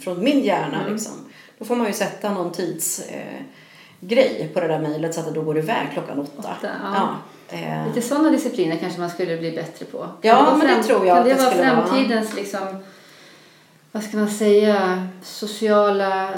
från 0.00 0.24
min 0.24 0.40
hjärna 0.40 0.78
liksom. 0.88 1.12
Då 1.58 1.64
får 1.64 1.76
man 1.76 1.86
ju 1.86 1.92
sätta 1.92 2.32
någon 2.32 2.52
tidsgrej 2.52 4.36
eh, 4.40 4.48
på 4.48 4.60
det 4.60 4.68
där 4.68 4.78
mejlet 4.78 5.14
så 5.14 5.20
att 5.20 5.26
det 5.26 5.32
då 5.32 5.42
går 5.42 5.58
iväg 5.58 5.86
klockan 5.92 6.18
åtta. 6.18 6.48
Åtta, 6.58 6.68
ja. 6.94 7.16
Eh, 7.56 7.86
Lite 7.86 8.02
sådana 8.08 8.30
discipliner 8.30 8.76
kanske 8.76 9.00
man 9.00 9.10
skulle 9.10 9.36
bli 9.36 9.50
bättre 9.52 9.84
på. 9.86 10.08
Ja, 10.22 10.56
men 10.58 10.66
det 10.66 10.82
tror 10.82 11.06
jag 11.06 11.16
Kan 11.16 11.26
det 11.28 11.34
det 11.34 11.40
vara 11.42 11.50
skulle 11.50 11.74
vara. 11.74 11.86
framtidens 11.86 12.34
liksom, 12.34 12.60
vad 13.92 14.02
ska 14.04 14.16
man 14.16 14.30
säga, 14.30 15.08
sociala 15.22 16.28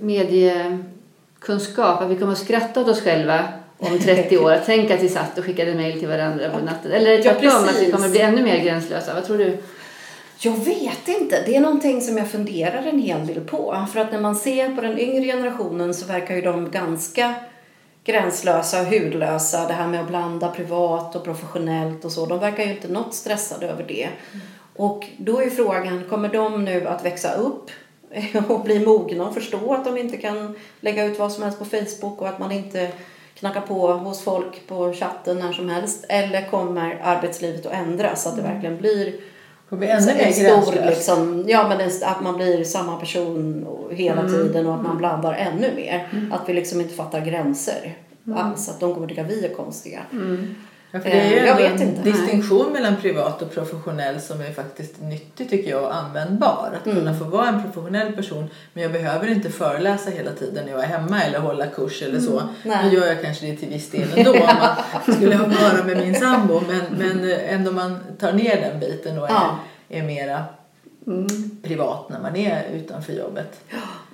mediekunskap? 0.00 2.00
Att 2.00 2.10
vi 2.10 2.16
kommer 2.16 2.32
att 2.32 2.38
skratta 2.38 2.80
åt 2.80 2.88
oss 2.88 3.02
själva 3.02 3.48
om 3.78 3.98
30 3.98 4.38
år. 4.38 4.60
Tänk 4.66 4.90
att 4.90 5.02
vi 5.02 5.08
satt 5.08 5.38
och 5.38 5.44
skickade 5.44 5.74
mejl 5.74 5.98
till 5.98 6.08
varandra 6.08 6.50
på 6.50 6.58
natten. 6.58 6.92
Eller 6.92 7.10
Ja, 7.10 7.22
tvärtom, 7.22 7.64
att 7.64 7.80
vi 7.80 7.92
kommer 7.92 8.08
bli 8.08 8.20
ännu 8.20 8.42
mer 8.42 8.64
gränslösa. 8.64 9.14
Vad 9.14 9.24
tror 9.24 9.38
du? 9.38 9.58
Jag 10.38 10.52
vet 10.64 11.08
inte. 11.08 11.42
Det 11.46 11.56
är 11.56 11.60
någonting 11.60 12.00
som 12.00 12.18
jag 12.18 12.28
funderar 12.28 12.82
en 12.86 12.98
hel 12.98 13.26
del 13.26 13.40
på. 13.40 13.86
För 13.92 14.00
att 14.00 14.12
när 14.12 14.20
man 14.20 14.36
ser 14.36 14.74
på 14.74 14.80
den 14.80 14.98
yngre 14.98 15.24
generationen 15.24 15.94
så 15.94 16.06
verkar 16.06 16.34
ju 16.34 16.40
de 16.40 16.70
ganska 16.70 17.34
gränslösa 18.04 18.80
och 18.80 18.86
hudlösa. 18.86 19.66
Det 19.66 19.72
här 19.72 19.88
med 19.88 20.00
att 20.00 20.08
blanda 20.08 20.48
privat 20.48 21.16
och 21.16 21.24
professionellt 21.24 22.04
och 22.04 22.12
så. 22.12 22.26
De 22.26 22.38
verkar 22.38 22.64
ju 22.64 22.70
inte 22.70 22.88
något 22.88 23.14
stressade 23.14 23.66
över 23.68 23.84
det. 23.88 24.08
Och 24.76 25.06
då 25.16 25.40
är 25.42 25.50
frågan, 25.50 26.04
kommer 26.10 26.28
de 26.28 26.64
nu 26.64 26.88
att 26.88 27.04
växa 27.04 27.34
upp 27.34 27.70
och 28.48 28.60
bli 28.60 28.78
mogna 28.86 29.28
och 29.28 29.34
förstå 29.34 29.74
att 29.74 29.84
de 29.84 29.98
inte 29.98 30.16
kan 30.16 30.56
lägga 30.80 31.04
ut 31.04 31.18
vad 31.18 31.32
som 31.32 31.42
helst 31.42 31.58
på 31.58 31.64
Facebook 31.64 32.20
och 32.20 32.28
att 32.28 32.38
man 32.38 32.52
inte 32.52 32.90
knackar 33.34 33.60
på 33.60 33.92
hos 33.92 34.22
folk 34.22 34.66
på 34.66 34.92
chatten 34.92 35.38
när 35.38 35.52
som 35.52 35.68
helst? 35.68 36.04
Eller 36.08 36.50
kommer 36.50 37.00
arbetslivet 37.02 37.66
att 37.66 37.72
ändras 37.72 38.22
så 38.22 38.28
att 38.28 38.36
det 38.36 38.42
verkligen 38.42 38.76
blir 38.76 39.12
bli 39.76 39.88
en 39.88 40.02
stor, 40.02 40.86
liksom, 40.86 41.44
ja, 41.48 41.68
men 41.68 41.80
en, 41.80 41.90
att 42.02 42.22
man 42.22 42.36
blir 42.36 42.64
samma 42.64 42.96
person 42.96 43.66
hela 43.90 44.28
tiden 44.28 44.66
och 44.66 44.74
att 44.74 44.82
man 44.82 44.98
blandar 44.98 45.32
ännu 45.32 45.74
mer. 45.76 46.08
Att 46.32 46.48
vi 46.48 46.52
liksom 46.52 46.80
inte 46.80 46.94
fattar 46.94 47.20
gränser 47.20 47.96
alls. 48.36 48.68
Att 48.68 48.80
de 48.80 48.94
kommer 48.94 49.08
tycka 49.08 49.22
vi 49.22 49.44
är 49.44 49.54
konstiga. 49.54 50.00
Ja, 50.94 51.00
det 51.04 51.10
är 51.20 51.30
ju 51.30 51.36
Eh, 51.36 51.44
jag 51.46 51.48
ändå 51.48 51.62
vet 51.62 51.80
en 51.80 51.88
inte. 51.88 52.02
Distinktion 52.02 52.72
mellan 52.72 52.96
privat 52.96 53.42
och 53.42 53.54
professionell 53.54 54.20
som 54.20 54.40
är 54.40 54.52
faktiskt 54.52 55.00
nyttig 55.00 55.50
tycker 55.50 55.70
jag 55.70 55.82
och 55.82 55.94
användbar. 55.94 56.72
Att 56.80 56.86
Mm. 56.86 56.98
kunna 56.98 57.14
få 57.18 57.24
vara 57.24 57.48
en 57.48 57.62
professionell 57.62 58.12
person 58.12 58.50
men 58.72 58.82
jag 58.82 58.92
behöver 58.92 59.28
inte 59.28 59.50
föreläsa 59.50 60.10
hela 60.10 60.30
tiden 60.30 60.64
när 60.64 60.72
jag 60.72 60.82
är 60.82 60.86
hemma 60.86 61.22
eller 61.22 61.38
hålla 61.38 61.66
kurs 61.66 62.02
eller 62.02 62.20
så. 62.20 62.40
Mm. 62.40 62.54
Nej. 62.62 62.78
Nu 62.90 62.94
gör 62.98 63.06
jag 63.06 63.22
kanske 63.22 63.46
det 63.46 63.56
till 63.56 63.68
viss 63.68 63.90
del 63.90 64.08
ändå 64.16 64.32
om 64.32 64.38
man 64.38 65.14
skulle 65.16 65.36
vara 65.36 65.84
med 65.86 65.96
min 65.96 66.14
sambo 66.14 66.60
men, 66.68 66.80
men 66.98 67.30
ändå 67.48 67.72
man 67.72 67.98
tar 68.20 68.32
ner 68.32 68.60
den 68.60 68.80
biten 68.80 69.18
och 69.18 69.28
är, 69.28 69.32
Ja. 69.32 69.58
är 69.88 70.02
mera 70.02 70.44
privat 71.62 72.08
när 72.08 72.20
man 72.20 72.36
är 72.36 72.62
utanför 72.74 73.12
jobbet. 73.12 73.60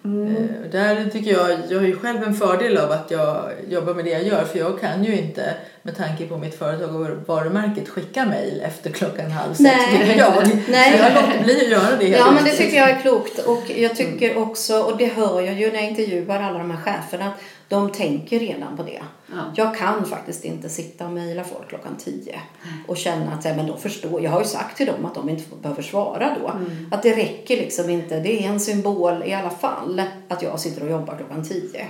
Mm. 0.05 0.37
Eh, 0.37 0.71
Där 0.71 1.11
tycker 1.13 1.31
jag, 1.31 1.59
jag 1.69 1.79
har 1.79 1.87
ju 1.87 1.97
själv 1.97 2.23
en 2.23 2.35
fördel 2.35 2.79
av 2.79 2.93
att 2.93 3.11
jag 3.11 3.51
jobbar 3.69 3.95
med 3.95 4.05
det 4.05 4.11
jag 4.11 4.23
gör 4.23 4.45
för 4.45 4.59
jag 4.59 4.81
kan 4.81 5.05
ju 5.05 5.17
inte 5.19 5.55
med 5.83 5.97
tanke 5.97 6.27
på 6.27 6.39
mitt 6.39 6.59
företag 6.59 6.95
och 6.97 7.07
varumärket 7.27 7.89
skicka 7.89 8.25
mejl 8.25 8.63
efter 8.65 8.91
klockan 8.91 9.31
halv 9.31 9.55
sex. 9.55 9.61
Nej. 9.61 9.99
tycker 10.01 10.19
jag. 10.19 10.33
Nej. 10.69 10.99
Så 10.99 11.05
jag 11.05 11.15
låter 11.15 11.45
bli 11.45 11.61
att 11.65 11.71
göra 11.71 11.97
det 11.99 12.09
Ja, 12.09 12.31
men 12.31 12.45
det 12.45 12.51
tycker 12.51 12.77
jag 12.77 12.91
är 12.91 13.01
klokt. 13.01 13.39
Och 13.39 13.63
jag 13.77 13.97
tycker 13.97 14.39
också, 14.39 14.79
och 14.83 14.97
det 14.97 15.07
hör 15.07 15.41
jag 15.41 15.55
ju 15.55 15.73
när 15.73 15.81
jag 15.81 15.89
intervjuar 15.89 16.43
alla 16.43 16.59
de 16.59 16.71
här 16.71 16.79
cheferna, 16.79 17.27
att 17.27 17.41
de 17.69 17.93
tänker 17.93 18.39
redan 18.39 18.77
på 18.77 18.83
det. 18.83 19.03
Ja. 19.33 19.53
Jag 19.57 19.77
kan 19.77 20.05
faktiskt 20.05 20.45
inte 20.45 20.69
sitta 20.69 21.07
och 21.07 21.13
mejla 21.13 21.45
folk 21.45 21.69
klockan 21.69 21.97
tio 21.97 22.41
och 22.87 22.97
känna 22.97 23.33
att 23.33 23.45
men 23.45 23.67
de 23.67 23.79
förstår. 23.79 24.23
Jag 24.23 24.31
har 24.31 24.41
ju 24.41 24.47
sagt 24.47 24.77
till 24.77 24.87
dem 24.87 25.05
att 25.05 25.15
de 25.15 25.29
inte 25.29 25.43
behöver 25.63 25.83
svara 25.83 26.37
då. 26.41 26.53
Att 26.91 27.03
det 27.03 27.17
räcker 27.17 27.57
liksom 27.57 27.91
inte. 27.91 28.21
Det 28.21 28.45
är 28.45 28.49
en 28.49 28.61
symbol 28.61 29.23
i 29.27 29.35
alla 29.35 29.51
fall 29.51 30.03
att 30.29 30.43
jag 30.43 30.61
sitter 30.61 30.83
och 30.83 30.91
jobbar 30.91 31.17
klockan 31.17 31.45
tio. 31.45 31.87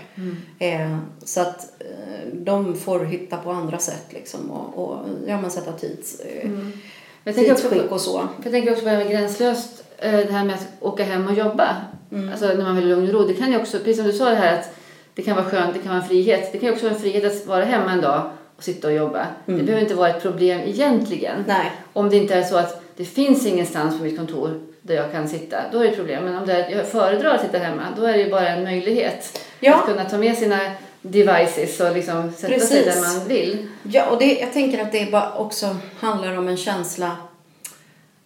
Eh, 0.58 0.98
så 1.24 1.40
att 1.40 1.72
eh, 1.78 2.34
de 2.34 2.76
får 2.76 3.04
hitta 3.04 3.36
på 3.36 3.50
andra 3.50 3.78
sätt 3.78 4.06
liksom 4.10 4.50
och, 4.50 4.84
och 4.84 4.98
ja, 5.26 5.40
men 5.40 5.50
sätta 5.50 5.72
tids, 5.72 6.20
eh, 6.20 6.50
Jag 7.24 7.34
tänker 7.34 7.52
också 7.52 7.68
tidsskick 7.68 7.88
på, 7.88 7.94
och 7.94 8.00
så. 8.00 8.28
jag 8.42 8.52
tänker 8.52 8.70
också 8.70 8.82
på 8.82 8.88
det 8.88 8.96
här 8.96 9.04
med 9.04 9.12
gränslöst, 9.12 9.84
eh, 9.98 10.12
det 10.12 10.32
här 10.32 10.44
med 10.44 10.54
att 10.54 10.68
åka 10.80 11.04
hem 11.04 11.26
och 11.26 11.34
jobba. 11.34 11.76
Mm. 12.12 12.28
Alltså 12.28 12.46
när 12.46 12.64
man 12.64 12.76
vill 12.76 12.84
ha 12.84 12.90
lugn 12.90 13.08
och 13.08 13.14
ro. 13.14 13.26
Det 13.26 13.34
kan 13.34 13.52
ju 13.52 13.58
också, 13.60 13.78
precis 13.78 13.96
som 13.96 14.06
du 14.06 14.12
sa 14.12 14.30
det 14.30 14.36
här 14.36 14.58
att 14.58 14.74
det 15.14 15.22
kan 15.22 15.36
vara 15.36 15.46
skönt, 15.46 15.74
det 15.74 15.78
kan 15.80 15.88
vara 15.88 16.02
en 16.02 16.08
frihet. 16.08 16.52
Det 16.52 16.58
kan 16.58 16.70
också 16.70 16.84
vara 16.84 16.94
en 16.94 17.00
frihet 17.00 17.24
att 17.24 17.46
vara 17.46 17.64
hemma 17.64 17.92
en 17.92 18.00
dag 18.00 18.30
och 18.56 18.62
sitta 18.64 18.88
och 18.88 18.94
jobba. 18.94 19.26
Det 19.46 19.52
behöver 19.52 19.80
inte 19.80 19.94
vara 19.94 20.08
ett 20.08 20.22
problem 20.22 20.60
egentligen. 20.60 21.34
Mm. 21.34 21.44
Nej. 21.46 21.72
Om 21.92 22.10
det 22.10 22.16
inte 22.16 22.34
är 22.34 22.42
så 22.42 22.56
att 22.56 22.82
det 22.96 23.04
finns 23.04 23.46
ingenstans 23.46 23.98
på 23.98 24.04
mitt 24.04 24.18
kontor 24.18 24.60
där 24.82 24.94
jag 24.94 25.12
kan 25.12 25.28
sitta, 25.28 25.56
då 25.72 25.78
är 25.78 25.82
det 25.82 25.90
ett 25.90 25.96
problem. 25.96 26.24
Men 26.24 26.36
om 26.36 26.46
det 26.46 26.52
är, 26.52 26.76
jag 26.76 26.86
föredrar 26.86 27.34
att 27.34 27.40
sitta 27.40 27.58
hemma, 27.58 27.82
då 27.96 28.02
är 28.04 28.12
det 28.12 28.22
ju 28.22 28.30
bara 28.30 28.48
en 28.48 28.64
möjlighet 28.64 29.40
Ja. 29.60 29.74
att 29.74 29.86
kunna 29.86 30.04
ta 30.04 30.18
med 30.18 30.36
sina 30.38 30.58
devices 31.02 31.80
och 31.80 31.94
liksom 31.94 32.32
sätta 32.32 32.60
sig 32.60 32.84
Precis. 32.84 32.84
där 32.84 33.18
man 33.18 33.28
vill. 33.28 33.68
Ja, 33.82 34.10
och 34.10 34.18
det, 34.18 34.40
jag 34.40 34.52
tänker 34.52 34.82
att 34.82 34.92
det 34.92 35.10
bara 35.10 35.34
också 35.34 35.76
handlar 36.00 36.38
om 36.38 36.48
en 36.48 36.56
känsla 36.56 37.16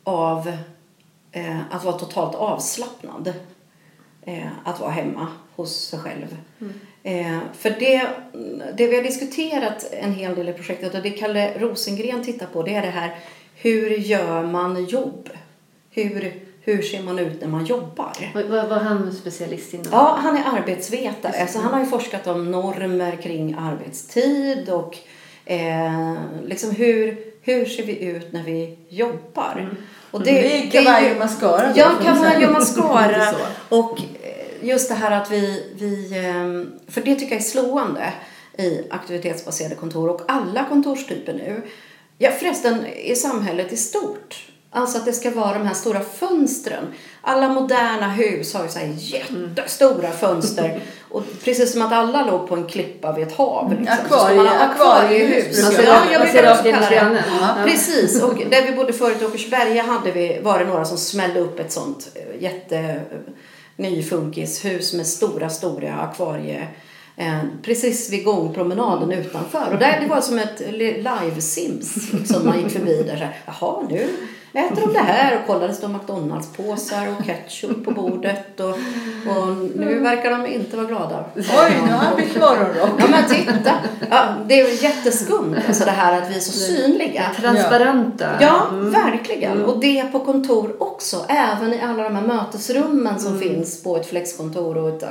av 0.05 0.49
eh, 1.33 1.61
att 1.71 1.85
vara 1.85 1.99
totalt 1.99 2.35
avslappnad. 2.35 3.33
Eh, 4.23 4.47
att 4.65 4.81
vara 4.81 4.91
hemma 4.91 5.29
hos 5.57 5.77
sig 5.77 5.99
själv. 5.99 6.37
Eh, 7.03 7.39
för 7.59 7.71
det, 7.71 8.09
det 8.77 8.87
vi 8.87 8.97
har 8.97 9.03
diskuterat 9.03 9.93
en 9.93 10.13
hel 10.13 10.35
del 10.35 10.49
i 10.49 10.53
projektet 10.53 10.95
och 10.95 11.03
det 11.03 11.11
Kalle 11.11 11.59
Rosengren 11.59 12.25
tittar 12.25 12.47
på 12.47 12.63
det 12.63 12.75
är 12.75 12.83
det 12.83 12.91
här 12.91 13.15
hur 13.55 13.91
gör 13.91 14.43
man 14.43 14.85
jobb? 14.85 15.31
Hur, 15.91 16.35
hur 16.61 16.83
ser 16.83 17.03
man 17.03 17.19
ut 17.19 17.41
när 17.41 17.49
man 17.49 17.65
jobbar? 17.65 18.13
Vad 18.35 18.45
vad 18.45 18.69
var 18.69 18.77
han 18.77 19.13
specialist 19.13 19.75
inom? 19.75 19.87
Ja, 19.93 20.19
han 20.23 20.37
är 20.37 20.59
arbetsvetare. 20.59 21.47
Så 21.47 21.59
han 21.59 21.73
har 21.73 21.81
ju 21.81 21.87
forskat 21.87 22.27
om 22.27 22.51
normer 22.51 23.17
kring 23.23 23.57
arbetstid 23.59 24.69
och 24.69 24.97
eh, 25.45 26.15
liksom 26.45 26.71
hur, 26.71 27.19
hur 27.43 27.65
ser 27.65 27.83
vi 27.83 28.05
ut 28.05 28.33
när 28.33 28.43
vi 28.43 28.79
jobbar. 28.89 29.77
Och 30.11 30.23
Det 30.23 30.59
är 30.59 30.71
kavaj 30.71 31.11
och 31.13 31.19
mascara 31.19 31.73
Ja, 31.77 31.91
kavaj 32.05 32.47
och 32.47 32.53
mascara. 32.53 33.35
Och 33.69 33.99
just 34.65 34.89
det 34.89 34.95
här 34.95 35.11
att 35.11 35.31
vi, 35.31 35.73
vi 35.79 36.19
eh, 36.19 36.93
för 36.93 37.01
det 37.01 37.15
tycker 37.15 37.33
jag 37.35 37.41
är 37.41 37.45
slående 37.45 38.13
i 38.59 38.83
aktivitetsbaserade 38.91 39.75
kontor 39.75 40.09
och 40.09 40.21
alla 40.29 40.65
kontorstyper 40.69 41.33
nu. 41.33 41.63
Ja, 42.19 42.31
förresten 42.31 42.87
i 42.87 43.17
samhället 43.17 43.73
i 43.73 43.77
stort. 43.77 44.47
Alltså 44.71 44.99
att 44.99 45.05
det 45.05 45.13
ska 45.13 45.31
vara 45.31 45.59
de 45.59 45.67
här 45.67 45.75
stora 45.75 46.01
fönstren. 46.01 46.85
Alla 47.21 47.49
moderna 47.49 48.09
hus 48.11 48.55
har 48.55 48.63
ju 48.63 48.69
så 48.69 48.79
här 48.79 48.95
jättestora 48.99 50.11
fönster. 50.11 50.81
Och 51.11 51.23
precis 51.45 51.73
som 51.73 51.83
att 51.83 51.93
alla 51.93 52.25
låg 52.27 52.49
på 52.49 52.55
en 52.57 52.67
klippa 52.67 53.13
vid 53.13 53.27
ett 53.27 53.37
hav. 53.37 53.71
Liksom. 53.79 53.97
Akvarie- 54.07 54.37
man 54.37 54.47
akvariehus 54.47 55.63
Man 55.63 55.75
brukar 55.75 55.83
ser, 56.07 56.13
jag- 56.13 56.23
brukar 56.23 56.51
också 56.53 56.63
kalla 56.65 56.91
det. 56.91 57.25
Ja. 57.41 57.49
Precis, 57.65 58.23
och 58.23 58.35
där 58.51 58.67
vi 58.67 58.73
bodde 58.77 58.93
förut 58.93 59.23
i 59.23 59.25
Åkersberga 59.25 59.83
hade 59.83 60.11
vi, 60.13 60.41
var 60.43 60.59
det 60.59 60.65
några 60.65 60.85
som 60.85 60.99
smällde 60.99 61.41
upp 61.41 61.61
ett 61.61 61.73
sånt 61.73 62.09
eh, 62.15 62.43
jätte 62.43 63.01
nyfunkishus 63.77 64.95
med 64.95 65.07
stora, 65.07 65.49
stora 65.51 65.95
akvarie 66.01 66.69
eh, 67.17 67.39
precis 67.63 68.13
vid 68.13 68.25
gångpromenaden 68.25 69.13
utanför. 69.13 69.73
Och 69.73 69.79
där, 69.79 70.01
det 70.01 70.07
var 70.09 70.21
som 70.21 70.39
ett 70.39 70.61
li- 70.71 70.97
live-sims 71.03 71.95
som 72.33 72.47
man 72.47 72.59
gick 72.63 72.73
förbi 72.73 73.03
där. 73.03 73.17
Så 73.17 73.25
här, 73.25 73.37
Jaha, 73.47 73.87
nu 73.91 74.09
äter 74.55 74.87
de 74.87 74.93
det 74.93 74.99
här 74.99 75.39
och 75.41 75.47
kollade 75.47 75.75
stod 75.75 75.91
McDonalds-påsar 75.91 77.09
och 77.09 77.27
ketchup 77.27 77.85
på 77.85 77.91
bordet 77.91 78.61
och, 78.61 78.71
och 79.37 79.57
nu 79.75 79.99
verkar 79.99 80.31
de 80.31 80.47
inte 80.47 80.77
vara 80.77 80.87
glada. 80.87 81.25
Oj, 81.37 81.83
nu 81.87 81.93
har 81.93 82.17
bytt 82.17 82.41
morgonrock. 82.41 82.91
Ja 82.99 83.07
men 83.11 83.29
titta! 83.29 83.75
Ja, 84.11 84.35
det 84.47 84.61
är 84.61 84.83
jätteskumt 84.83 85.57
alltså 85.69 85.85
det 85.85 85.91
här 85.91 86.23
att 86.23 86.31
vi 86.31 86.37
är 86.37 86.41
så 86.41 86.53
synliga. 86.53 87.23
Transparenta. 87.37 88.29
Ja, 88.41 88.67
verkligen. 88.73 89.65
Och 89.65 89.81
det 89.81 90.13
på 90.13 90.21
kontor 90.21 90.77
också. 90.83 91.25
Även 91.29 91.75
i 91.75 91.81
alla 91.81 92.03
de 92.03 92.17
här 92.17 92.27
mötesrummen 92.27 93.21
som 93.21 93.39
finns 93.39 93.83
på 93.83 93.97
ett 93.97 94.07
flexkontor 94.07 94.77
och 94.77 94.89
ett 94.89 95.05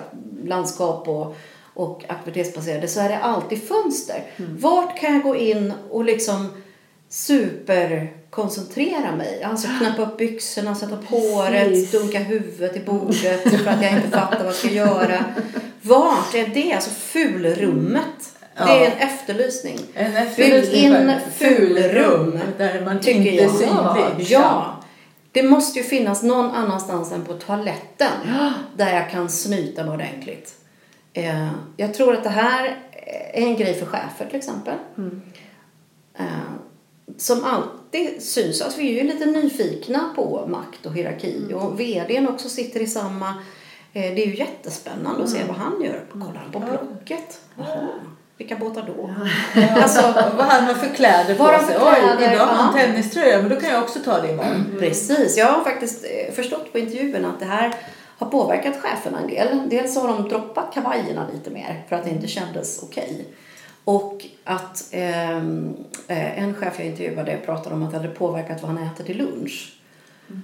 landskap 0.45 1.07
och, 1.07 1.35
och 1.73 2.03
aktivitetsbaserade 2.07 2.87
så 2.87 2.99
är 2.99 3.09
det 3.09 3.17
alltid 3.17 3.67
fönster. 3.67 4.23
Vart 4.37 4.99
kan 4.99 5.13
jag 5.13 5.23
gå 5.23 5.35
in 5.35 5.73
och 5.91 6.03
liksom 6.03 6.49
superkoncentrera 7.13 9.15
mig? 9.15 9.43
Alltså 9.43 9.67
knäppa 9.79 10.01
upp 10.01 10.17
byxorna, 10.17 10.75
sätta 10.75 10.97
på 10.97 11.15
håret, 11.15 11.91
dunka 11.91 12.19
huvudet 12.19 12.77
i 12.77 12.79
bordet 12.79 13.41
för 13.63 13.67
att 13.67 13.81
jag 13.83 13.91
inte 13.91 14.09
fattar 14.09 14.37
vad 14.37 14.47
jag 14.47 14.55
ska 14.55 14.69
göra. 14.69 15.25
Vart 15.81 16.35
är 16.35 16.47
det? 16.47 16.73
Alltså 16.73 16.89
fulrummet. 16.89 18.35
Det 18.57 18.63
är 18.63 18.67
Ja. 18.81 18.85
en 18.85 18.91
efterlysning. 18.97 19.79
En 19.93 20.11
Bygg 20.11 20.21
efterlysning 20.23 20.83
in 20.85 21.11
fulrum 21.31 22.39
där 22.57 22.81
man 22.85 22.99
Tycker 22.99 23.31
inte 23.31 23.43
är 23.43 23.49
synlig. 23.49 24.27
Ja. 24.31 24.77
Det 25.31 25.43
måste 25.43 25.79
ju 25.79 25.85
finnas 25.85 26.23
någon 26.23 26.51
annanstans 26.51 27.11
än 27.11 27.25
på 27.25 27.33
toaletten 27.33 28.11
där 28.75 28.93
jag 28.95 29.09
kan 29.09 29.29
snyta 29.29 29.83
mig 29.83 29.93
ordentligt. 29.93 30.55
Eh, 31.13 31.49
jag 31.77 31.93
tror 31.93 32.13
att 32.13 32.23
det 32.23 32.29
här 32.29 32.77
är 33.33 33.41
en 33.43 33.55
grej 33.55 33.73
för 33.73 33.85
chefer 33.85 34.25
till 34.25 34.37
exempel. 34.39 34.75
Eh, 36.19 36.25
som 37.17 37.43
alltid 37.43 38.23
syns. 38.23 38.61
Alltså 38.61 38.79
vi 38.79 38.89
är 38.99 39.03
ju 39.03 39.09
lite 39.13 39.25
nyfikna 39.25 39.99
på 40.15 40.45
makt 40.47 40.85
och 40.85 40.93
hierarki. 40.93 41.53
Och 41.53 41.79
vdn 41.79 42.27
också 42.27 42.49
sitter 42.49 42.79
i 42.79 42.87
samma... 42.87 43.27
Eh, 43.93 44.01
det 44.15 44.23
är 44.23 44.27
ju 44.27 44.35
jättespännande 44.35 45.23
att 45.23 45.29
se 45.29 45.37
vad 45.47 45.55
han 45.57 45.81
gör. 45.83 46.05
Kollar 46.11 46.41
han 46.43 46.51
på 46.51 46.59
Blocket? 46.59 47.39
Jaha, 47.57 47.87
vilka 48.37 48.55
båtar 48.55 48.93
då? 48.97 49.09
Alltså, 49.81 50.01
Vad 50.37 50.45
han 50.45 50.63
har 50.63 50.73
för 50.73 50.95
kläder 50.95 51.35
på 51.35 51.45
sig. 51.45 51.59
för 51.79 51.85
Oj, 51.87 51.95
kläder? 52.17 52.33
idag 52.33 52.45
har 52.45 52.53
han 52.55 52.79
Ja. 52.79 52.85
tenniströja, 52.85 53.41
men 53.41 53.49
då 53.49 53.55
kan 53.55 53.69
jag 53.69 53.83
också 53.83 53.99
ta 53.99 54.21
det 54.21 54.31
imorgon. 54.31 54.75
Precis. 54.79 55.37
Jag 55.37 55.45
har 55.47 55.63
faktiskt 55.63 56.03
eh, 56.03 56.33
förstått 56.33 56.71
på 56.71 56.79
intervjun 56.79 57.25
att 57.25 57.39
det 57.39 57.45
här 57.45 57.75
har 58.17 58.27
påverkat 58.29 58.75
cheferna 58.81 59.19
en 59.19 59.27
del. 59.27 59.69
Dels 59.69 59.95
har 59.97 60.07
de 60.07 60.29
droppat 60.29 60.73
kavajerna 60.73 61.27
lite 61.33 61.49
mer 61.49 61.83
för 61.89 61.95
att 61.95 62.03
det 62.03 62.09
inte 62.09 62.27
kändes 62.27 62.83
okej. 62.83 63.25
Och 63.83 64.25
att 64.43 64.87
ehm, 64.91 65.75
eh, 66.07 66.39
en 66.43 66.53
chef 66.53 66.73
jag 66.77 66.87
intervjuade 66.87 67.37
pratade 67.45 67.75
om 67.75 67.83
att 67.83 67.91
det 67.91 67.97
hade 67.97 68.09
påverkat 68.09 68.61
vad 68.61 68.71
han 68.71 68.87
äter 68.87 69.03
till 69.03 69.17
lunch. 69.17 69.73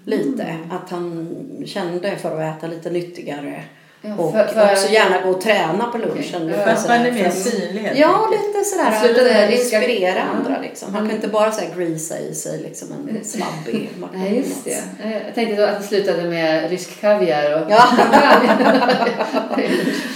Lite. 0.06 0.58
Att 0.72 0.90
han 0.90 1.36
kände 1.66 2.18
för 2.18 2.42
att 2.42 2.58
äta 2.58 2.68
lite 2.68 2.90
nyttigare. 2.90 3.64
Ja, 4.02 4.16
och 4.18 4.34
för- 4.34 4.48
för- 4.48 4.72
också 4.72 4.90
gärna 4.94 5.22
gå 5.22 5.30
och 5.30 5.42
träna 5.42 5.86
på 5.92 5.98
lunchen. 5.98 6.42
Okej. 6.44 6.54
För 6.54 6.64
För 6.64 6.72
att 6.72 6.88
man 6.88 6.98
är 7.06 7.12
mer 7.12 7.30
för 7.30 7.50
synlig 7.50 7.82
helt 7.82 8.00
Ja, 8.00 8.30
lite 8.32 8.64
sådär 8.64 8.92
Så 9.02 9.08
det 9.08 9.24
där 9.24 9.46
att 9.48 9.52
inspirera 9.54 10.16
Ja. 10.16 10.22
andra 10.38 10.62
liksom. 10.62 10.94
Han 10.96 11.08
kan 11.08 11.16
inte 11.16 11.28
bara 11.28 11.52
säga 11.52 11.76
greasa 11.76 12.20
i 12.20 12.36
sig 12.36 12.60
liksom 12.62 12.88
en 13.10 13.24
svabbig 13.26 13.90
Nej, 14.14 14.38
just 14.38 14.66
det. 14.66 14.84
Eh, 15.04 15.12
Jag 15.26 15.36
tänkte 15.36 15.56
då 15.56 15.64
att 15.64 15.82
det 15.82 15.88
slutade 15.88 16.24
med 16.24 16.70
rysk 16.70 17.02
kaviar 17.02 17.62
och... 17.62 17.72
Ja. 17.72 17.84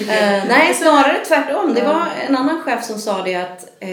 Eh, 0.09 0.43
nej, 0.47 0.73
snarare 0.73 1.17
tvärtom. 1.27 1.73
Det 1.73 1.81
var 1.81 2.03
en 2.27 2.35
annan 2.35 2.61
chef 2.61 2.83
som 2.85 2.99
sa 2.99 3.21
det 3.23 3.35
att 3.35 3.63
eh, 3.79 3.89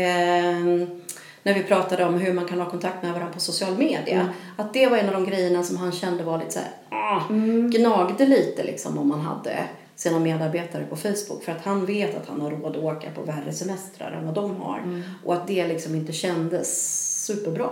när 1.42 1.54
vi 1.54 1.62
pratade 1.62 2.04
om 2.04 2.14
hur 2.14 2.32
man 2.32 2.44
kan 2.44 2.60
ha 2.60 2.70
kontakt 2.70 3.02
med 3.02 3.12
varandra 3.12 3.34
på 3.34 3.40
social 3.40 3.72
media. 3.78 4.28
Att 4.56 4.72
det 4.72 4.86
var 4.86 4.96
en 4.96 5.06
av 5.08 5.12
de 5.14 5.26
grejerna 5.26 5.62
som 5.62 5.76
han 5.76 5.92
kände 5.92 6.24
var 6.24 6.38
lite 6.38 6.50
så 6.50 6.58
här, 6.58 6.68
ah, 7.00 7.20
gnagde 7.70 8.26
lite 8.26 8.62
liksom 8.62 8.98
om 8.98 9.08
man 9.08 9.20
hade 9.20 9.56
sina 10.00 10.18
medarbetare 10.18 10.84
på 10.90 10.96
Facebook. 10.96 11.44
För 11.44 11.52
att 11.52 11.64
han 11.64 11.86
vet 11.86 12.16
att 12.16 12.28
han 12.28 12.40
har 12.40 12.50
råd 12.50 12.76
att 12.76 12.82
åka 12.82 13.10
på 13.14 13.22
värre 13.22 13.52
semestrar 13.52 14.12
än 14.12 14.26
vad 14.26 14.34
de 14.34 14.56
har. 14.60 15.02
Och 15.24 15.34
att 15.34 15.46
det 15.46 15.66
liksom 15.66 15.94
inte 15.94 16.12
kändes 16.12 16.96
superbra. 17.26 17.70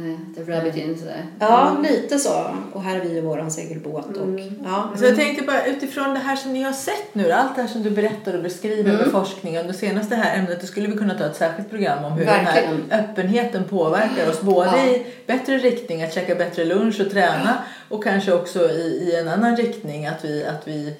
Nej, 0.00 0.18
det 0.36 0.52
rabbit 0.52 0.76
in 0.76 0.98
sådär. 0.98 1.26
Ja, 1.40 1.76
lite 1.88 2.18
så. 2.18 2.44
Och 2.72 2.82
här 2.82 2.96
är 2.96 3.00
vi 3.00 3.08
i 3.16 3.20
våran 3.20 3.50
segelbåt. 3.50 4.16
Och, 4.16 4.40
ja. 4.64 4.90
Så 4.96 5.04
jag 5.04 5.16
tänkte 5.16 5.44
bara 5.44 5.66
utifrån 5.66 6.14
det 6.14 6.18
här 6.20 6.36
som 6.36 6.52
ni 6.52 6.62
har 6.62 6.72
sett 6.72 7.14
nu, 7.14 7.32
allt 7.32 7.56
det 7.56 7.62
här 7.62 7.68
som 7.68 7.82
du 7.82 7.90
berättar 7.90 8.34
och 8.36 8.42
beskriver 8.42 8.90
Mm. 8.90 8.96
med 8.96 9.06
forskningen. 9.12 9.66
Det 9.66 9.72
senaste 9.74 10.14
här 10.16 10.38
ämnet, 10.38 10.60
då 10.60 10.66
skulle 10.66 10.88
vi 10.88 10.96
kunna 10.96 11.14
ta 11.18 11.24
ett 11.24 11.36
särskilt 11.36 11.70
program 11.70 12.04
om 12.04 12.12
hur 12.12 12.24
Verkligen. 12.24 12.70
den 12.70 12.90
här 12.90 13.00
öppenheten 13.04 13.64
påverkar 13.64 14.30
oss. 14.30 14.40
Både 14.42 14.66
Ja. 14.76 14.86
i 14.86 15.06
bättre 15.26 15.58
riktning, 15.58 16.02
att 16.02 16.14
käka 16.14 16.34
bättre 16.34 16.64
lunch 16.64 17.00
och 17.00 17.10
träna. 17.10 17.58
Och 17.88 18.04
kanske 18.04 18.32
också 18.32 18.70
i, 18.70 19.10
i 19.12 19.16
en 19.20 19.28
annan 19.28 19.56
riktning, 19.56 20.06
att 20.06 20.24
vi, 20.24 20.44
att 20.44 20.68
vi 20.68 20.94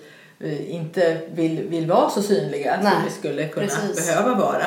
inte 0.68 1.18
vill, 1.34 1.62
vill 1.68 1.86
vara 1.86 2.10
så 2.10 2.22
synliga 2.22 2.78
Nej, 2.82 2.92
som 2.92 3.04
vi 3.04 3.10
skulle 3.10 3.48
kunna 3.48 3.66
precis. 3.66 4.06
behöva 4.06 4.34
vara. 4.34 4.64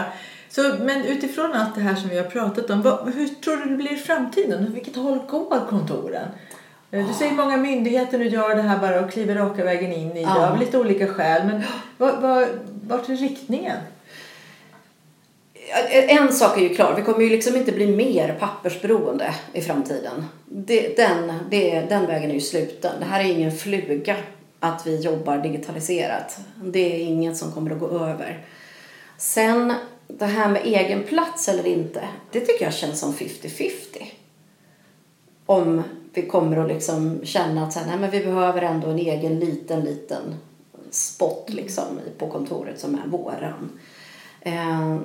Så, 0.49 0.61
men 0.81 1.05
utifrån 1.05 1.53
allt 1.53 1.75
det 1.75 1.81
här 1.81 1.95
som 1.95 2.09
vi 2.09 2.17
har 2.17 2.23
pratat 2.25 2.69
om, 2.69 2.81
vad, 2.81 3.13
hur 3.13 3.27
tror 3.27 3.57
du 3.57 3.65
det 3.69 3.75
blir 3.75 3.93
i 3.93 3.97
framtiden? 3.97 4.63
Åt 4.63 4.69
Vilket 4.69 4.95
håll 4.95 5.19
går 5.29 5.65
kontoren? 5.69 6.27
Eh, 6.91 7.07
Du 7.07 7.13
säger 7.13 7.31
många 7.31 7.57
myndigheter 7.57 8.17
nu 8.17 8.27
gör 8.27 8.55
det 8.55 8.61
här 8.61 8.79
bara 8.79 9.05
och 9.05 9.11
kliver 9.11 9.35
raka 9.35 9.63
vägen 9.63 9.93
in 9.93 10.11
i 10.11 10.13
det 10.13 10.19
Ja. 10.21 10.47
av 10.49 10.59
lite 10.59 10.77
olika 10.77 11.07
skäl. 11.07 11.47
Men 11.47 11.63
vad, 11.97 12.21
vad, 12.21 12.47
vart 12.87 13.09
är 13.09 13.15
riktningen? 13.15 13.77
En 15.91 16.33
sak 16.33 16.57
är 16.57 16.61
ju 16.61 16.75
klar, 16.75 16.93
vi 16.97 17.01
kommer 17.01 17.21
ju 17.23 17.29
liksom 17.29 17.55
inte 17.55 17.71
bli 17.71 17.87
mer 17.87 18.37
pappersberoende 18.39 19.33
i 19.53 19.61
framtiden. 19.61 20.25
Det, 20.45 20.95
den, 20.97 21.31
det, 21.49 21.81
den 21.89 22.05
vägen 22.05 22.29
är 22.29 22.33
ju 22.33 22.41
sluten. 22.41 22.91
Det 22.99 23.05
här 23.05 23.19
är 23.19 23.23
ingen 23.23 23.51
fluga 23.51 24.15
att 24.63 24.87
vi 24.87 24.99
jobbar 24.99 25.37
digitaliserat. 25.37 26.37
Det 26.63 26.95
är 26.95 27.05
inget 27.05 27.37
som 27.37 27.51
kommer 27.51 27.71
att 27.71 27.79
gå 27.79 27.89
över. 27.89 28.45
Sen 29.17 29.73
det 30.07 30.25
här 30.25 30.49
med 30.49 30.61
egen 30.65 31.03
plats 31.03 31.49
eller 31.49 31.67
inte, 31.67 32.07
det 32.31 32.39
tycker 32.39 32.65
jag 32.65 32.73
känns 32.73 32.99
som 32.99 33.13
50-50. 33.13 33.71
Om 35.45 35.83
vi 36.13 36.21
kommer 36.21 36.57
att 36.57 36.67
liksom 36.67 37.19
känna 37.23 37.63
att 37.63 37.73
så 37.73 37.79
här, 37.79 37.87
nej, 37.87 37.97
men 37.99 38.11
vi 38.11 38.19
behöver 38.19 38.61
ändå 38.61 38.87
en 38.87 38.99
egen 38.99 39.39
liten, 39.39 39.81
liten 39.81 40.35
spot 40.91 41.49
liksom 41.49 41.99
på 42.17 42.29
kontoret 42.29 42.79
som 42.79 42.95
är 42.95 43.07
våran. 43.07 43.79
Eh, 44.41 44.97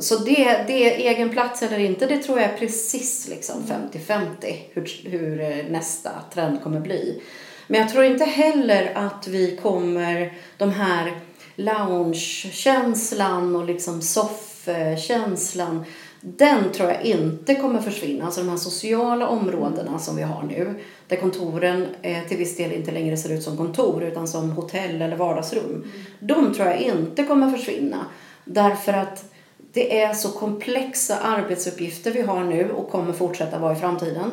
så 0.00 0.16
det, 0.18 0.64
det 0.66 1.08
egen 1.08 1.30
plats 1.30 1.62
eller 1.62 1.78
inte, 1.78 2.06
det 2.06 2.18
tror 2.18 2.40
jag 2.40 2.50
är 2.50 2.56
precis 2.56 3.28
liksom 3.28 3.56
50-50 3.92 4.56
hur, 4.72 5.10
hur 5.10 5.64
nästa 5.70 6.10
trend 6.34 6.62
kommer 6.62 6.80
bli. 6.80 7.22
Men 7.70 7.80
jag 7.80 7.90
tror 7.90 8.04
inte 8.04 8.24
heller 8.24 8.92
att 8.94 9.28
vi 9.28 9.56
kommer, 9.56 10.32
de 10.56 10.70
här 10.70 11.12
loungekänslan 11.56 13.56
och 13.56 13.64
liksom 13.64 14.02
soffkänslan, 14.02 15.84
Den 16.20 16.72
tror 16.72 16.90
jag 16.90 17.02
inte 17.02 17.54
kommer 17.54 17.80
försvinna. 17.80 18.24
Alltså 18.24 18.40
de 18.40 18.48
här 18.48 18.56
sociala 18.56 19.28
områdena 19.28 19.98
som 19.98 20.16
vi 20.16 20.22
har 20.22 20.42
nu. 20.42 20.74
Där 21.08 21.16
kontoren 21.16 21.86
eh, 22.02 22.24
till 22.28 22.36
viss 22.36 22.56
del 22.56 22.72
inte 22.72 22.90
längre 22.90 23.16
ser 23.16 23.32
ut 23.32 23.42
som 23.42 23.56
kontor 23.56 24.02
utan 24.02 24.28
som 24.28 24.50
hotell 24.50 25.02
eller 25.02 25.16
vardagsrum. 25.16 25.92
De 26.20 26.54
tror 26.54 26.68
jag 26.68 26.80
inte 26.80 27.24
kommer 27.24 27.50
försvinna. 27.50 28.06
Därför 28.44 28.92
att 28.92 29.24
det 29.72 30.00
är 30.00 30.14
så 30.14 30.28
komplexa 30.28 31.18
arbetsuppgifter 31.18 32.10
vi 32.10 32.22
har 32.22 32.44
nu 32.44 32.70
och 32.70 32.90
kommer 32.90 33.12
fortsätta 33.12 33.58
vara 33.58 33.72
i 33.72 33.80
framtiden. 33.80 34.30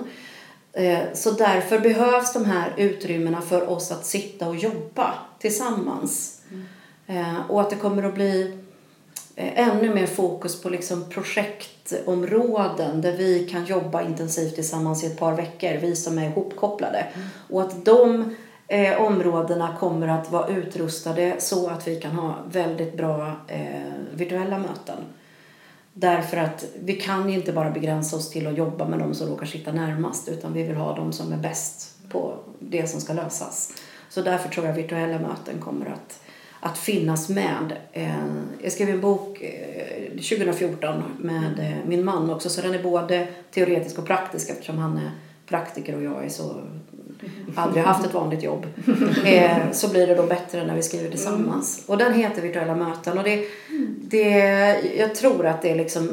Eh, 0.78 1.00
Så 1.14 1.32
därför 1.32 1.80
behövs 1.80 2.34
de 2.34 2.46
här 2.46 2.74
utrymmena 2.78 3.42
för 3.42 3.70
oss 3.70 3.92
att 3.92 4.06
sitta 4.06 4.48
och 4.48 4.56
jobba 4.56 5.14
tillsammans. 5.40 6.42
Eh, 7.08 7.40
Och 7.50 7.62
att 7.62 7.70
det 7.70 7.76
kommer 7.76 8.04
att 8.04 8.14
bli 8.14 8.58
eh, 9.36 9.68
ännu 9.70 9.96
mer 9.96 10.06
fokus 10.08 10.62
på 10.62 10.70
liksom 10.70 11.10
projektområden 11.10 13.02
där 13.02 13.18
vi 13.18 13.50
kan 13.52 13.66
jobba 13.66 14.02
intensivt 14.02 14.56
tillsammans 14.56 15.04
i 15.04 15.08
ett 15.08 15.20
par 15.20 15.34
veckor, 15.34 15.78
vi 15.82 15.96
som 15.96 16.18
är 16.18 16.26
ihopkopplade. 16.30 17.06
Och 17.50 17.62
att 17.62 17.86
de 17.86 18.36
eh, 18.68 19.02
områdena 19.02 19.76
kommer 19.80 20.08
att 20.08 20.32
vara 20.32 20.48
utrustade 20.48 21.36
så 21.40 21.68
att 21.70 21.88
vi 21.88 21.96
kan 21.96 22.12
ha 22.12 22.36
väldigt 22.52 22.98
bra 22.98 23.32
eh, 23.48 23.92
virtuella 24.14 24.58
möten. 24.58 24.98
Därför 26.00 26.38
att 26.38 26.66
vi 26.80 26.94
kan 26.94 27.30
inte 27.30 27.54
bara 27.54 27.72
begränsa 27.72 28.16
oss 28.16 28.30
till 28.30 28.48
att 28.48 28.58
jobba 28.58 28.88
med 28.88 29.00
de 29.00 29.14
som 29.14 29.30
råkar 29.30 29.46
sitta 29.46 29.72
närmast 29.72 30.30
utan 30.30 30.54
vi 30.54 30.64
vill 30.64 30.76
ha 30.76 30.96
de 30.96 31.14
som 31.14 31.34
är 31.34 31.38
bäst 31.38 31.96
på 32.10 32.38
det 32.60 32.88
som 32.88 33.02
ska 33.02 33.14
lösas. 33.14 33.74
Så 34.10 34.22
därför 34.22 34.50
tror 34.50 34.66
jag 34.66 34.74
virtuella 34.74 35.20
möten 35.20 35.60
kommer 35.60 35.86
att, 35.86 36.20
att 36.60 36.78
finnas 36.78 37.30
med. 37.30 37.78
Eh, 37.92 38.26
Jag 38.62 38.72
skrev 38.72 38.90
en 38.90 39.02
bok 39.02 39.42
eh, 39.42 40.10
2014 40.10 41.04
med 41.20 41.60
eh, 41.60 41.88
min 41.88 42.06
man 42.06 42.30
också 42.30 42.50
så 42.50 42.62
den 42.62 42.74
är 42.74 42.84
både 42.84 43.28
teoretisk 43.52 44.00
och 44.00 44.06
praktisk 44.06 44.50
eftersom 44.50 44.78
han 44.78 44.98
är 44.98 45.12
praktiker 45.48 45.96
och 45.96 46.04
jag 46.04 46.26
är 46.26 46.30
så 46.30 46.62
aldrig 47.56 47.84
haft 47.84 48.06
ett 48.06 48.14
vanligt 48.14 48.44
jobb. 48.44 48.66
Eh, 49.26 49.72
så 49.72 49.90
blir 49.90 50.08
det 50.08 50.16
då 50.16 50.24
bättre 50.24 50.66
när 50.66 50.76
vi 50.76 50.82
skriver 50.82 51.10
tillsammans. 51.10 51.84
Och 51.88 51.98
den 51.98 52.14
heter 52.14 52.42
Virtuella 52.42 52.76
möten 52.76 53.18
och 53.18 53.24
det, 53.24 53.46
det, 54.02 54.30
jag 54.98 55.16
tror 55.16 55.46
att 55.46 55.62
det 55.62 55.72
är 55.72 55.76
liksom 55.76 56.08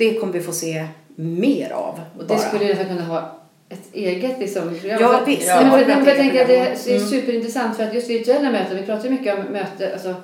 det 0.00 0.14
kommer 0.14 0.32
vi 0.32 0.40
få 0.40 0.52
se 0.52 0.86
mer 1.14 1.70
av. 1.70 2.00
Och 2.18 2.22
det 2.22 2.26
bara. 2.26 2.38
skulle 2.38 2.64
ju 2.64 2.68
nästan 2.68 2.88
kunna 2.88 3.04
ha 3.04 3.40
ett 3.68 3.88
eget 3.94 4.38
liksom, 4.38 4.74
program. 4.80 4.98
Ja, 5.00 5.20
visst. 5.26 5.46
Men, 5.46 5.66
Ja, 5.66 5.86
men, 5.86 6.04
jag 6.06 6.16
tänker 6.16 6.40
att 6.40 6.48
det, 6.48 6.94
är 6.94 6.98
superintressant 6.98 7.76
för 7.76 7.84
att 7.84 7.94
just 7.94 8.10
virtuella 8.10 8.50
möten, 8.50 8.76
vi 8.76 8.82
pratar 8.82 9.04
ju 9.04 9.10
mycket 9.10 9.38
om 9.38 9.44
möten, 9.52 9.92
alltså 9.92 10.14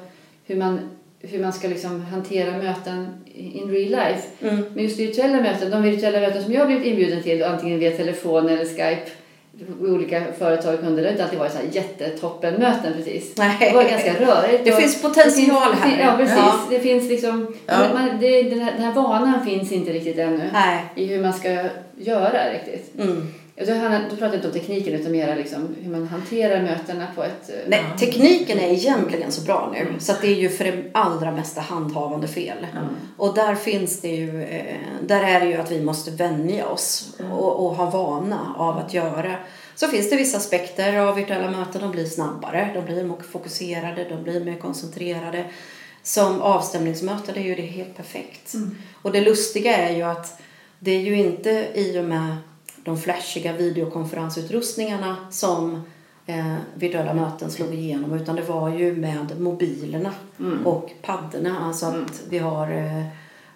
hur 0.47 0.57
man, 0.57 0.81
hur 1.21 1.43
man 1.43 1.53
ska 1.53 1.69
liksom 1.69 2.01
hantera 2.01 2.59
möten 2.59 3.07
in 3.35 3.71
real 3.71 3.91
life. 3.91 4.23
Mm. 4.41 4.65
Men 4.75 4.85
just 4.85 4.99
virtuella 4.99 5.41
möten, 5.41 5.71
de 5.71 5.83
virtuella 5.83 6.21
möten 6.21 6.43
som 6.43 6.53
jag 6.53 6.61
har 6.61 6.67
blivit 6.67 6.87
inbjuden 6.87 7.23
till, 7.23 7.45
antingen 7.45 7.79
via 7.79 7.91
telefon 7.91 8.49
eller 8.49 8.65
Skype, 8.65 9.11
olika 9.81 10.23
företag 10.39 10.75
och 10.75 10.81
kunder, 10.81 11.03
det 11.03 11.11
inte 11.11 11.25
alltid 11.25 11.39
varit 11.39 11.53
så 11.53 11.59
här 11.59 11.67
jättetoppenmöten 11.73 12.93
precis. 12.97 13.37
Nej. 13.37 13.57
Det 13.61 13.77
var 13.77 13.85
ganska 13.85 14.13
rörigt. 14.15 14.65
Det 14.65 14.73
finns 14.73 15.03
potential 15.03 15.71
det 15.71 15.83
finns, 15.83 15.97
här. 15.97 16.07
Ja, 16.07 16.17
precis. 16.17 16.37
Ja. 16.37 16.67
Det 16.71 16.79
finns 16.79 17.09
liksom, 17.09 17.55
Ja. 17.67 17.79
man, 17.95 18.09
det, 18.21 18.43
den, 18.43 18.61
här, 18.61 18.73
den 18.73 18.83
här 18.83 18.93
vanan 18.93 19.47
finns 19.47 19.73
inte 19.73 19.93
riktigt 19.93 20.19
ännu 20.19 20.51
Nej. 20.53 20.85
i 20.95 21.07
hur 21.07 21.23
man 21.23 21.33
ska 21.33 21.49
göra 21.97 22.53
riktigt. 22.53 23.01
Mm. 23.01 23.35
Handlar- 23.59 24.11
då 24.11 24.17
pratar 24.17 24.35
inte 24.35 24.47
om 24.47 24.53
tekniken 24.53 24.95
utan 24.95 25.13
mer 25.13 25.37
liksom 25.37 25.77
hur 25.83 25.91
man 25.91 26.07
hanterar 26.09 26.63
mötena 26.63 27.07
på 27.15 27.23
ett... 27.25 27.49
eh, 27.49 27.55
Nej, 27.67 27.85
tekniken 27.99 28.59
är 28.59 28.69
egentligen 28.73 29.33
så 29.33 29.43
bra 29.43 29.75
nu 29.75 29.87
så 29.99 30.13
att 30.13 30.21
det 30.21 30.27
är 30.29 30.35
ju 30.35 30.49
för 30.49 30.65
det 30.65 30.83
allra 30.93 31.33
mesta 31.33 31.61
handhavande 31.61 32.29
fel. 32.29 32.67
Och 33.17 33.35
där 33.35 33.55
finns 33.55 34.01
det 34.01 34.09
ju, 34.09 34.43
eh, 34.43 34.77
där 35.03 35.23
är 35.23 35.41
det 35.41 35.47
ju 35.47 35.55
att 35.55 35.71
vi 35.71 35.83
måste 35.83 36.11
vänja 36.11 36.67
oss 36.69 37.15
och, 37.31 37.67
och 37.67 37.75
ha 37.75 37.91
vana 37.91 38.55
av 38.59 38.79
att 38.79 38.95
göra. 38.95 39.35
Så 39.75 39.89
finns 39.89 40.11
det 40.11 40.17
vissa 40.17 40.37
aspekter 40.37 40.97
av 40.99 41.15
virtuella 41.17 41.51
möten, 41.51 41.81
de 41.81 41.91
blir 41.91 42.05
snabbare, 42.07 42.71
de 42.75 42.85
blir 42.85 43.05
mer 43.05 43.17
fokuserade, 43.33 44.05
de 44.09 44.23
blir 44.23 44.45
mer 44.45 44.57
koncentrerade. 44.59 45.45
Som 46.03 46.43
avstämningsmöten 46.43 47.37
är 47.37 47.43
ju 47.43 47.55
det 47.55 47.63
helt 47.63 47.97
perfekt. 47.97 48.55
Och 49.03 49.13
det 49.13 49.21
lustiga 49.21 49.77
är 49.77 49.97
ju 49.97 50.03
att 50.03 50.41
det 50.79 50.91
är 50.91 51.01
ju 51.01 51.17
inte 51.17 51.67
i 51.75 51.99
och 51.99 52.05
med 52.05 52.37
de 52.87 52.99
flashiga 52.99 53.53
videokonferensutrustningarna 53.53 55.17
som 55.31 55.83
eh, 56.27 56.55
virtuella 56.75 57.15
möten 57.15 57.51
slog 57.51 57.75
igenom 57.75 58.13
utan 58.13 58.37
det 58.37 58.43
var 58.43 58.69
ju 58.69 58.97
med 58.97 59.41
mobilerna 59.41 60.13
och 60.65 60.91
paddorna. 61.03 61.61
Alltså 61.61 61.87
att 61.87 62.23
vi 62.29 62.39
har, 62.39 62.71
eh, 62.71 63.07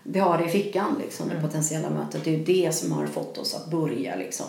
vi 0.02 0.18
har 0.18 0.38
det 0.38 0.44
i 0.44 0.48
fickan 0.48 0.96
liksom, 1.00 1.28
det 1.28 1.40
potentiella 1.40 1.90
mötet. 1.90 2.24
Det 2.24 2.34
är 2.34 2.38
ju 2.38 2.44
det 2.44 2.74
som 2.74 2.92
har 2.92 3.06
fått 3.06 3.38
oss 3.38 3.54
att 3.54 3.70
börja 3.70 4.16
liksom, 4.16 4.46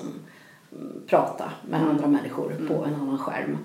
mm, 0.71 1.01
prata 1.07 1.51
med 1.69 1.81
andra 1.81 2.07
människor 2.07 2.65
på 2.67 2.85
en 2.85 2.95
annan 2.95 3.17
skärm. 3.17 3.57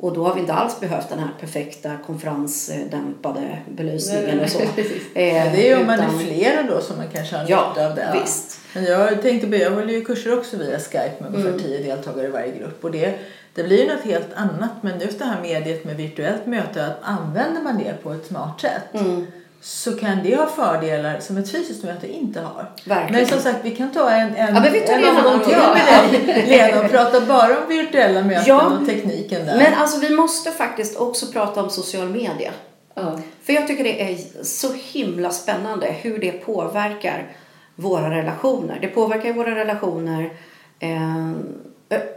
Och 0.00 0.12
då 0.14 0.24
har 0.24 0.34
vi 0.34 0.40
inte 0.40 0.52
alls 0.52 0.80
behövt 0.80 1.08
den 1.08 1.18
här 1.18 1.28
perfekta 1.40 1.90
konferensdämpade 2.06 3.58
belysningen 3.76 4.40
och 4.40 4.48
så. 4.50 4.58
Eh, 4.60 4.68
det 5.14 5.68
är 5.68 5.68
ju 5.68 5.80
om 5.80 5.86
man 5.86 6.00
är 6.00 6.08
flera 6.18 6.62
då 6.62 6.80
som 6.80 6.96
man 6.96 7.06
kanske 7.12 7.36
har 7.36 7.44
Ja, 7.48 7.68
nytta 7.68 7.86
av 7.88 7.94
det. 7.94 8.18
visst. 8.22 8.60
Men 8.74 8.84
jag 8.84 9.22
tänkte 9.22 9.46
börja, 9.46 9.62
jag 9.64 9.70
håller 9.70 9.92
ju 9.94 10.04
kurser 10.04 10.38
också 10.38 10.56
via 10.56 10.78
Skype 10.78 11.12
med 11.18 11.28
ungefär 11.28 11.48
Mm. 11.48 11.60
tio 11.62 11.78
deltagare 11.82 12.26
i 12.26 12.30
varje 12.30 12.58
grupp. 12.58 12.84
Och 12.84 12.90
det, 12.90 13.18
det 13.54 13.62
blir 13.64 13.78
ju 13.82 13.94
något 13.94 14.04
helt 14.04 14.32
annat. 14.34 14.70
Men 14.82 15.00
just 15.00 15.18
det 15.18 15.24
här 15.24 15.42
mediet 15.42 15.84
med 15.84 15.96
virtuellt 15.96 16.46
möte, 16.46 16.86
att 16.86 16.98
använder 17.02 17.62
man 17.62 17.78
det 17.78 18.02
på 18.02 18.12
ett 18.12 18.26
smart 18.26 18.60
sätt 18.60 18.82
Mm. 19.00 19.26
Så 19.60 19.96
kan 19.96 20.22
det 20.22 20.36
ha 20.36 20.46
fördelar 20.46 21.20
som 21.20 21.36
ett 21.36 21.50
fysiskt 21.50 21.84
möte 21.84 22.12
inte 22.12 22.40
har. 22.40 22.70
Verkligen. 22.84 23.22
Men 23.22 23.26
som 23.26 23.40
sagt, 23.40 23.58
vi 23.62 23.70
kan 23.76 23.92
ta 23.92 24.10
en, 24.10 24.34
en, 24.34 24.54
Ja, 24.54 24.70
vi 24.72 24.80
tar 24.80 24.94
en 24.94 25.16
omgång 25.16 25.44
till 25.44 25.56
med 25.56 26.26
dig 26.26 26.46
Lena 26.46 26.84
och 26.84 26.90
prata 26.90 27.20
bara 27.20 27.62
om 27.62 27.68
virtuella 27.68 28.22
möten 28.22 28.44
Ja. 28.46 28.66
och 28.80 28.86
tekniken 28.86 29.46
där. 29.46 29.58
Men 29.58 29.74
alltså 29.74 30.00
vi 30.00 30.10
måste 30.16 30.50
faktiskt 30.50 30.96
också 30.96 31.26
prata 31.26 31.62
om 31.62 31.70
social 31.70 32.08
media. 32.08 32.52
Ja. 32.94 33.18
För 33.42 33.52
jag 33.52 33.66
tycker 33.66 33.84
det 33.84 34.12
är 34.12 34.44
så 34.44 34.72
himla 34.72 35.30
spännande 35.30 35.86
hur 35.86 36.18
det 36.18 36.32
påverkar 36.32 37.36
våra 37.74 38.10
relationer. 38.10 38.78
Det 38.80 38.88
påverkar 38.88 39.32
våra 39.32 39.54
relationer 39.54 40.32
eh, 40.78 41.32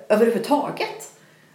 överhuvudtaget. 0.10 1.12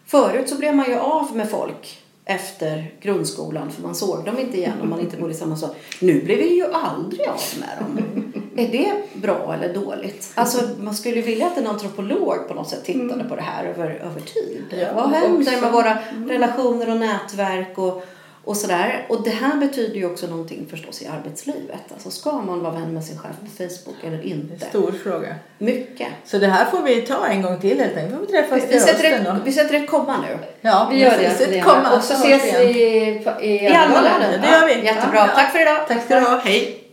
Förut 0.06 0.48
så 0.48 0.54
blev 0.54 0.74
man 0.74 0.86
ju 0.86 0.98
av 0.98 1.36
med 1.36 1.50
folk 1.50 2.02
efter 2.28 2.90
grundskolan 3.00 3.70
för 3.70 3.82
man 3.82 3.94
såg 3.94 4.24
dem 4.24 4.38
inte 4.38 4.56
igen 4.56 4.80
om 4.82 4.90
man 4.90 5.00
inte 5.00 5.16
bodde 5.16 5.32
i 5.32 5.36
samma 5.36 5.56
stad. 5.56 5.70
Nu 6.00 6.24
blir 6.24 6.36
vi 6.36 6.54
ju 6.56 6.64
aldrig 6.72 7.28
av 7.28 7.40
med 7.60 7.68
dem. 7.78 8.32
Är 8.56 8.68
det 8.68 8.92
bra 9.14 9.54
eller 9.54 9.74
dåligt? 9.74 10.32
Alltså 10.34 10.68
man 10.80 10.94
skulle 10.94 11.20
vilja 11.20 11.46
att 11.46 11.58
en 11.58 11.66
antropolog 11.66 12.48
på 12.48 12.54
något 12.54 12.68
sätt 12.68 12.84
tittade 12.84 13.24
på 13.24 13.36
det 13.36 13.42
här 13.42 13.64
över, 13.64 13.90
över 13.90 14.20
tid. 14.20 14.62
Ja, 14.70 14.88
Vad 14.94 15.10
händer 15.10 15.40
också. 15.52 15.60
med 15.60 15.72
våra 15.72 15.98
relationer 16.28 16.90
och 16.90 16.96
nätverk 16.96 17.78
och, 17.78 18.04
och 18.46 18.56
sådär. 18.56 19.06
Och 19.08 19.22
det 19.22 19.30
här 19.30 19.56
betyder 19.56 19.94
ju 19.96 20.06
också 20.06 20.26
någonting 20.26 20.66
förstås 20.70 21.02
i 21.02 21.06
arbetslivet. 21.06 21.80
Alltså 21.92 22.10
ska 22.10 22.32
man 22.32 22.62
vara 22.62 22.72
vän 22.72 22.94
med 22.94 23.04
sin 23.04 23.18
chef 23.18 23.30
på 23.40 23.46
Facebook 23.46 23.96
eller 24.04 24.26
inte? 24.26 24.66
Stor 24.66 24.92
fråga. 24.92 25.34
Mycket. 25.58 26.08
Så 26.24 26.38
det 26.38 26.46
här 26.46 26.64
får 26.64 26.82
vi 26.82 27.00
ta 27.02 27.26
en 27.26 27.42
gång 27.42 27.60
till 27.60 27.80
helt 27.80 27.96
enkelt. 27.96 28.14
får 28.14 28.20
vi 28.20 28.26
träffas 28.26 28.62
Vi 28.62 28.68
till 28.68 28.80
sätter, 28.80 29.04
ett, 29.12 29.42
vi 29.44 29.52
sätter 29.52 29.74
ett 29.74 29.90
komma 29.90 30.16
nu. 30.28 30.38
Ja, 30.60 30.88
Vi 30.92 31.00
gör 31.00 31.18
det, 31.18 31.50
Lena. 31.50 31.64
komma, 31.64 31.96
Och 31.96 32.02
så 32.02 32.14
ses 32.14 32.54
vi 32.54 32.64
i, 32.64 33.24
i 33.42 33.64
I 33.64 33.68
Almedalen. 33.68 34.40
Det 34.40 34.48
gör 34.48 34.66
vi. 34.66 34.86
Jättebra. 34.86 35.18
Ja. 35.18 35.28
Tack 35.34 35.52
för 35.52 35.62
idag. 35.62 35.88
Tack 35.88 36.04
ska 36.04 36.14
du 36.14 36.26
ha. 36.26 36.40
Hej. 36.44 36.85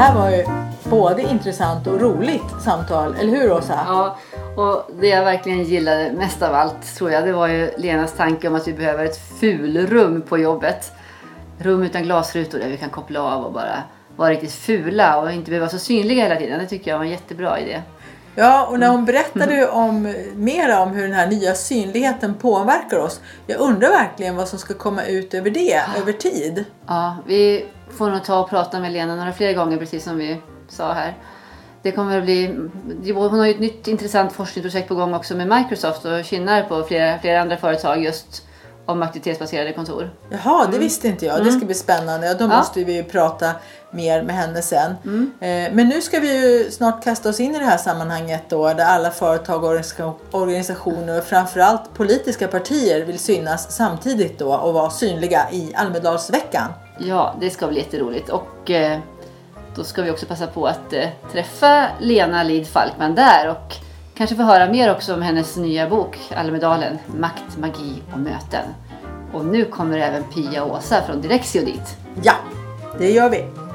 Här 0.00 0.14
var 0.14 0.30
ju 0.30 0.44
både 0.90 1.22
intressant 1.22 1.86
och 1.86 2.00
roligt 2.00 2.62
samtal, 2.64 3.14
eller 3.20 3.32
hur 3.32 3.52
Åsa? 3.52 3.78
Ja, 3.86 4.16
och 4.56 4.90
det 5.00 5.08
jag 5.08 5.24
verkligen 5.24 5.64
gillade 5.64 6.12
mest 6.12 6.42
av 6.42 6.54
allt 6.54 6.96
tror 6.96 7.10
jag, 7.10 7.24
det 7.24 7.32
var 7.32 7.48
ju 7.48 7.70
Lenas 7.76 8.12
tanke 8.12 8.48
om 8.48 8.54
att 8.54 8.68
vi 8.68 8.72
behöver 8.72 9.04
ett 9.04 9.38
fulrum 9.40 10.22
på 10.22 10.38
jobbet. 10.38 10.92
Rum 11.58 11.82
utan 11.82 12.02
glasrutor 12.02 12.58
där 12.58 12.68
vi 12.68 12.76
kan 12.76 12.90
koppla 12.90 13.22
av 13.22 13.44
och 13.44 13.52
bara 13.52 13.82
vara 14.16 14.30
riktigt 14.30 14.52
fula 14.52 15.20
och 15.20 15.32
inte 15.32 15.50
behöva 15.50 15.66
vara 15.66 15.70
så 15.70 15.78
synliga 15.78 16.22
hela 16.22 16.36
tiden. 16.36 16.58
Det 16.58 16.66
tycker 16.66 16.90
jag 16.90 16.98
var 16.98 17.04
en 17.04 17.10
jättebra 17.10 17.60
idé. 17.60 17.82
Ja, 18.34 18.66
och 18.66 18.78
när 18.78 18.88
hon 18.88 19.04
berättade 19.04 19.68
om, 19.68 20.14
mer 20.34 20.78
om 20.78 20.88
hur 20.88 21.02
den 21.02 21.12
här 21.12 21.26
nya 21.26 21.54
synligheten 21.54 22.34
påverkar 22.34 22.98
oss. 22.98 23.20
Jag 23.46 23.60
undrar 23.60 23.88
verkligen 23.88 24.36
vad 24.36 24.48
som 24.48 24.58
ska 24.58 24.74
komma 24.74 25.04
ut 25.04 25.34
över 25.34 25.50
det, 25.50 25.82
över 25.98 26.12
tid. 26.12 26.64
Ja, 26.86 27.16
vi 27.26 27.66
får 27.92 28.10
nog 28.10 28.24
ta 28.24 28.40
och 28.40 28.50
prata 28.50 28.80
med 28.80 28.92
Lena 28.92 29.16
några 29.16 29.32
fler 29.32 29.52
gånger 29.52 29.76
precis 29.76 30.04
som 30.04 30.18
vi 30.18 30.40
sa 30.68 30.92
här. 30.92 31.16
Det 31.82 31.92
kommer 31.92 32.18
att 32.18 32.24
bli, 32.24 32.56
hon 33.14 33.38
har 33.38 33.46
ju 33.46 33.50
ett 33.54 33.60
nytt 33.60 33.88
intressant 33.88 34.32
forskningsprojekt 34.32 34.88
på 34.88 34.94
gång 34.94 35.14
också 35.14 35.34
med 35.36 35.48
Microsoft 35.48 36.04
och 36.04 36.24
kynnar 36.24 36.62
på 36.62 36.82
flera, 36.82 37.18
flera 37.18 37.40
andra 37.40 37.56
företag 37.56 38.02
just 38.04 38.42
om 38.86 39.02
aktivitetsbaserade 39.02 39.72
kontor. 39.72 40.10
Jaha, 40.30 40.66
det 40.72 40.78
visste 40.78 41.08
inte 41.08 41.26
jag. 41.26 41.44
Det 41.44 41.52
ska 41.52 41.66
bli 41.66 41.74
spännande. 41.74 42.26
Ja, 42.26 42.32
då 42.34 42.44
Mm. 42.44 42.50
Ja. 42.50 42.58
måste 42.58 42.84
vi 42.84 42.92
ju 42.96 43.02
prata 43.04 43.50
mer 43.90 44.22
med 44.22 44.34
henne 44.36 44.62
sen. 44.62 44.94
Mm. 45.04 45.30
Eh, 45.40 45.74
Men 45.74 45.88
nu 45.88 46.00
ska 46.00 46.20
vi 46.20 46.40
ju 46.64 46.70
snart 46.70 47.04
kasta 47.04 47.28
oss 47.28 47.40
in 47.40 47.54
i 47.54 47.58
det 47.58 47.64
här 47.64 47.76
sammanhanget 47.76 48.42
då 48.48 48.68
där 48.68 48.84
alla 48.84 49.10
företag, 49.10 49.64
organisa- 49.64 50.12
organisationer 50.30 51.18
och 51.18 51.24
framförallt 51.24 51.94
politiska 51.94 52.48
partier 52.48 53.04
vill 53.04 53.18
synas 53.18 53.72
samtidigt 53.76 54.38
då 54.38 54.54
och 54.54 54.74
vara 54.74 54.90
synliga 54.90 55.46
i 55.52 55.72
Almedalsveckan. 55.74 56.68
Ja, 57.06 57.34
det 57.40 57.50
ska 57.50 57.68
bli 57.68 57.78
jätteroligt. 57.78 58.28
Och 58.28 58.70
eh, 58.70 58.98
då 59.74 59.84
ska 59.84 60.02
vi 60.02 60.10
också 60.10 60.26
passa 60.26 60.46
på 60.46 60.66
att 60.66 60.92
eh, 60.92 61.08
träffa 61.32 61.88
Lena 61.98 62.42
Lid 62.42 62.66
Falkman 62.66 63.14
där 63.14 63.50
och 63.50 63.74
kanske 64.14 64.36
få 64.36 64.42
höra 64.42 64.72
mer 64.72 64.92
också 64.92 65.14
om 65.14 65.22
hennes 65.22 65.56
nya 65.56 65.88
bok 65.88 66.18
Almedalen, 66.36 66.98
Makt, 67.06 67.58
magi 67.58 68.02
och 68.12 68.18
möten. 68.18 68.64
Och 69.32 69.44
nu 69.44 69.64
kommer 69.64 69.98
även 69.98 70.22
Pia 70.24 70.64
och 70.64 70.76
Åsa 70.76 71.02
från 71.06 71.20
Direxio 71.20 71.64
dit. 71.64 71.96
Ja, 72.22 72.34
det 72.98 73.10
gör 73.10 73.30
vi. 73.30 73.69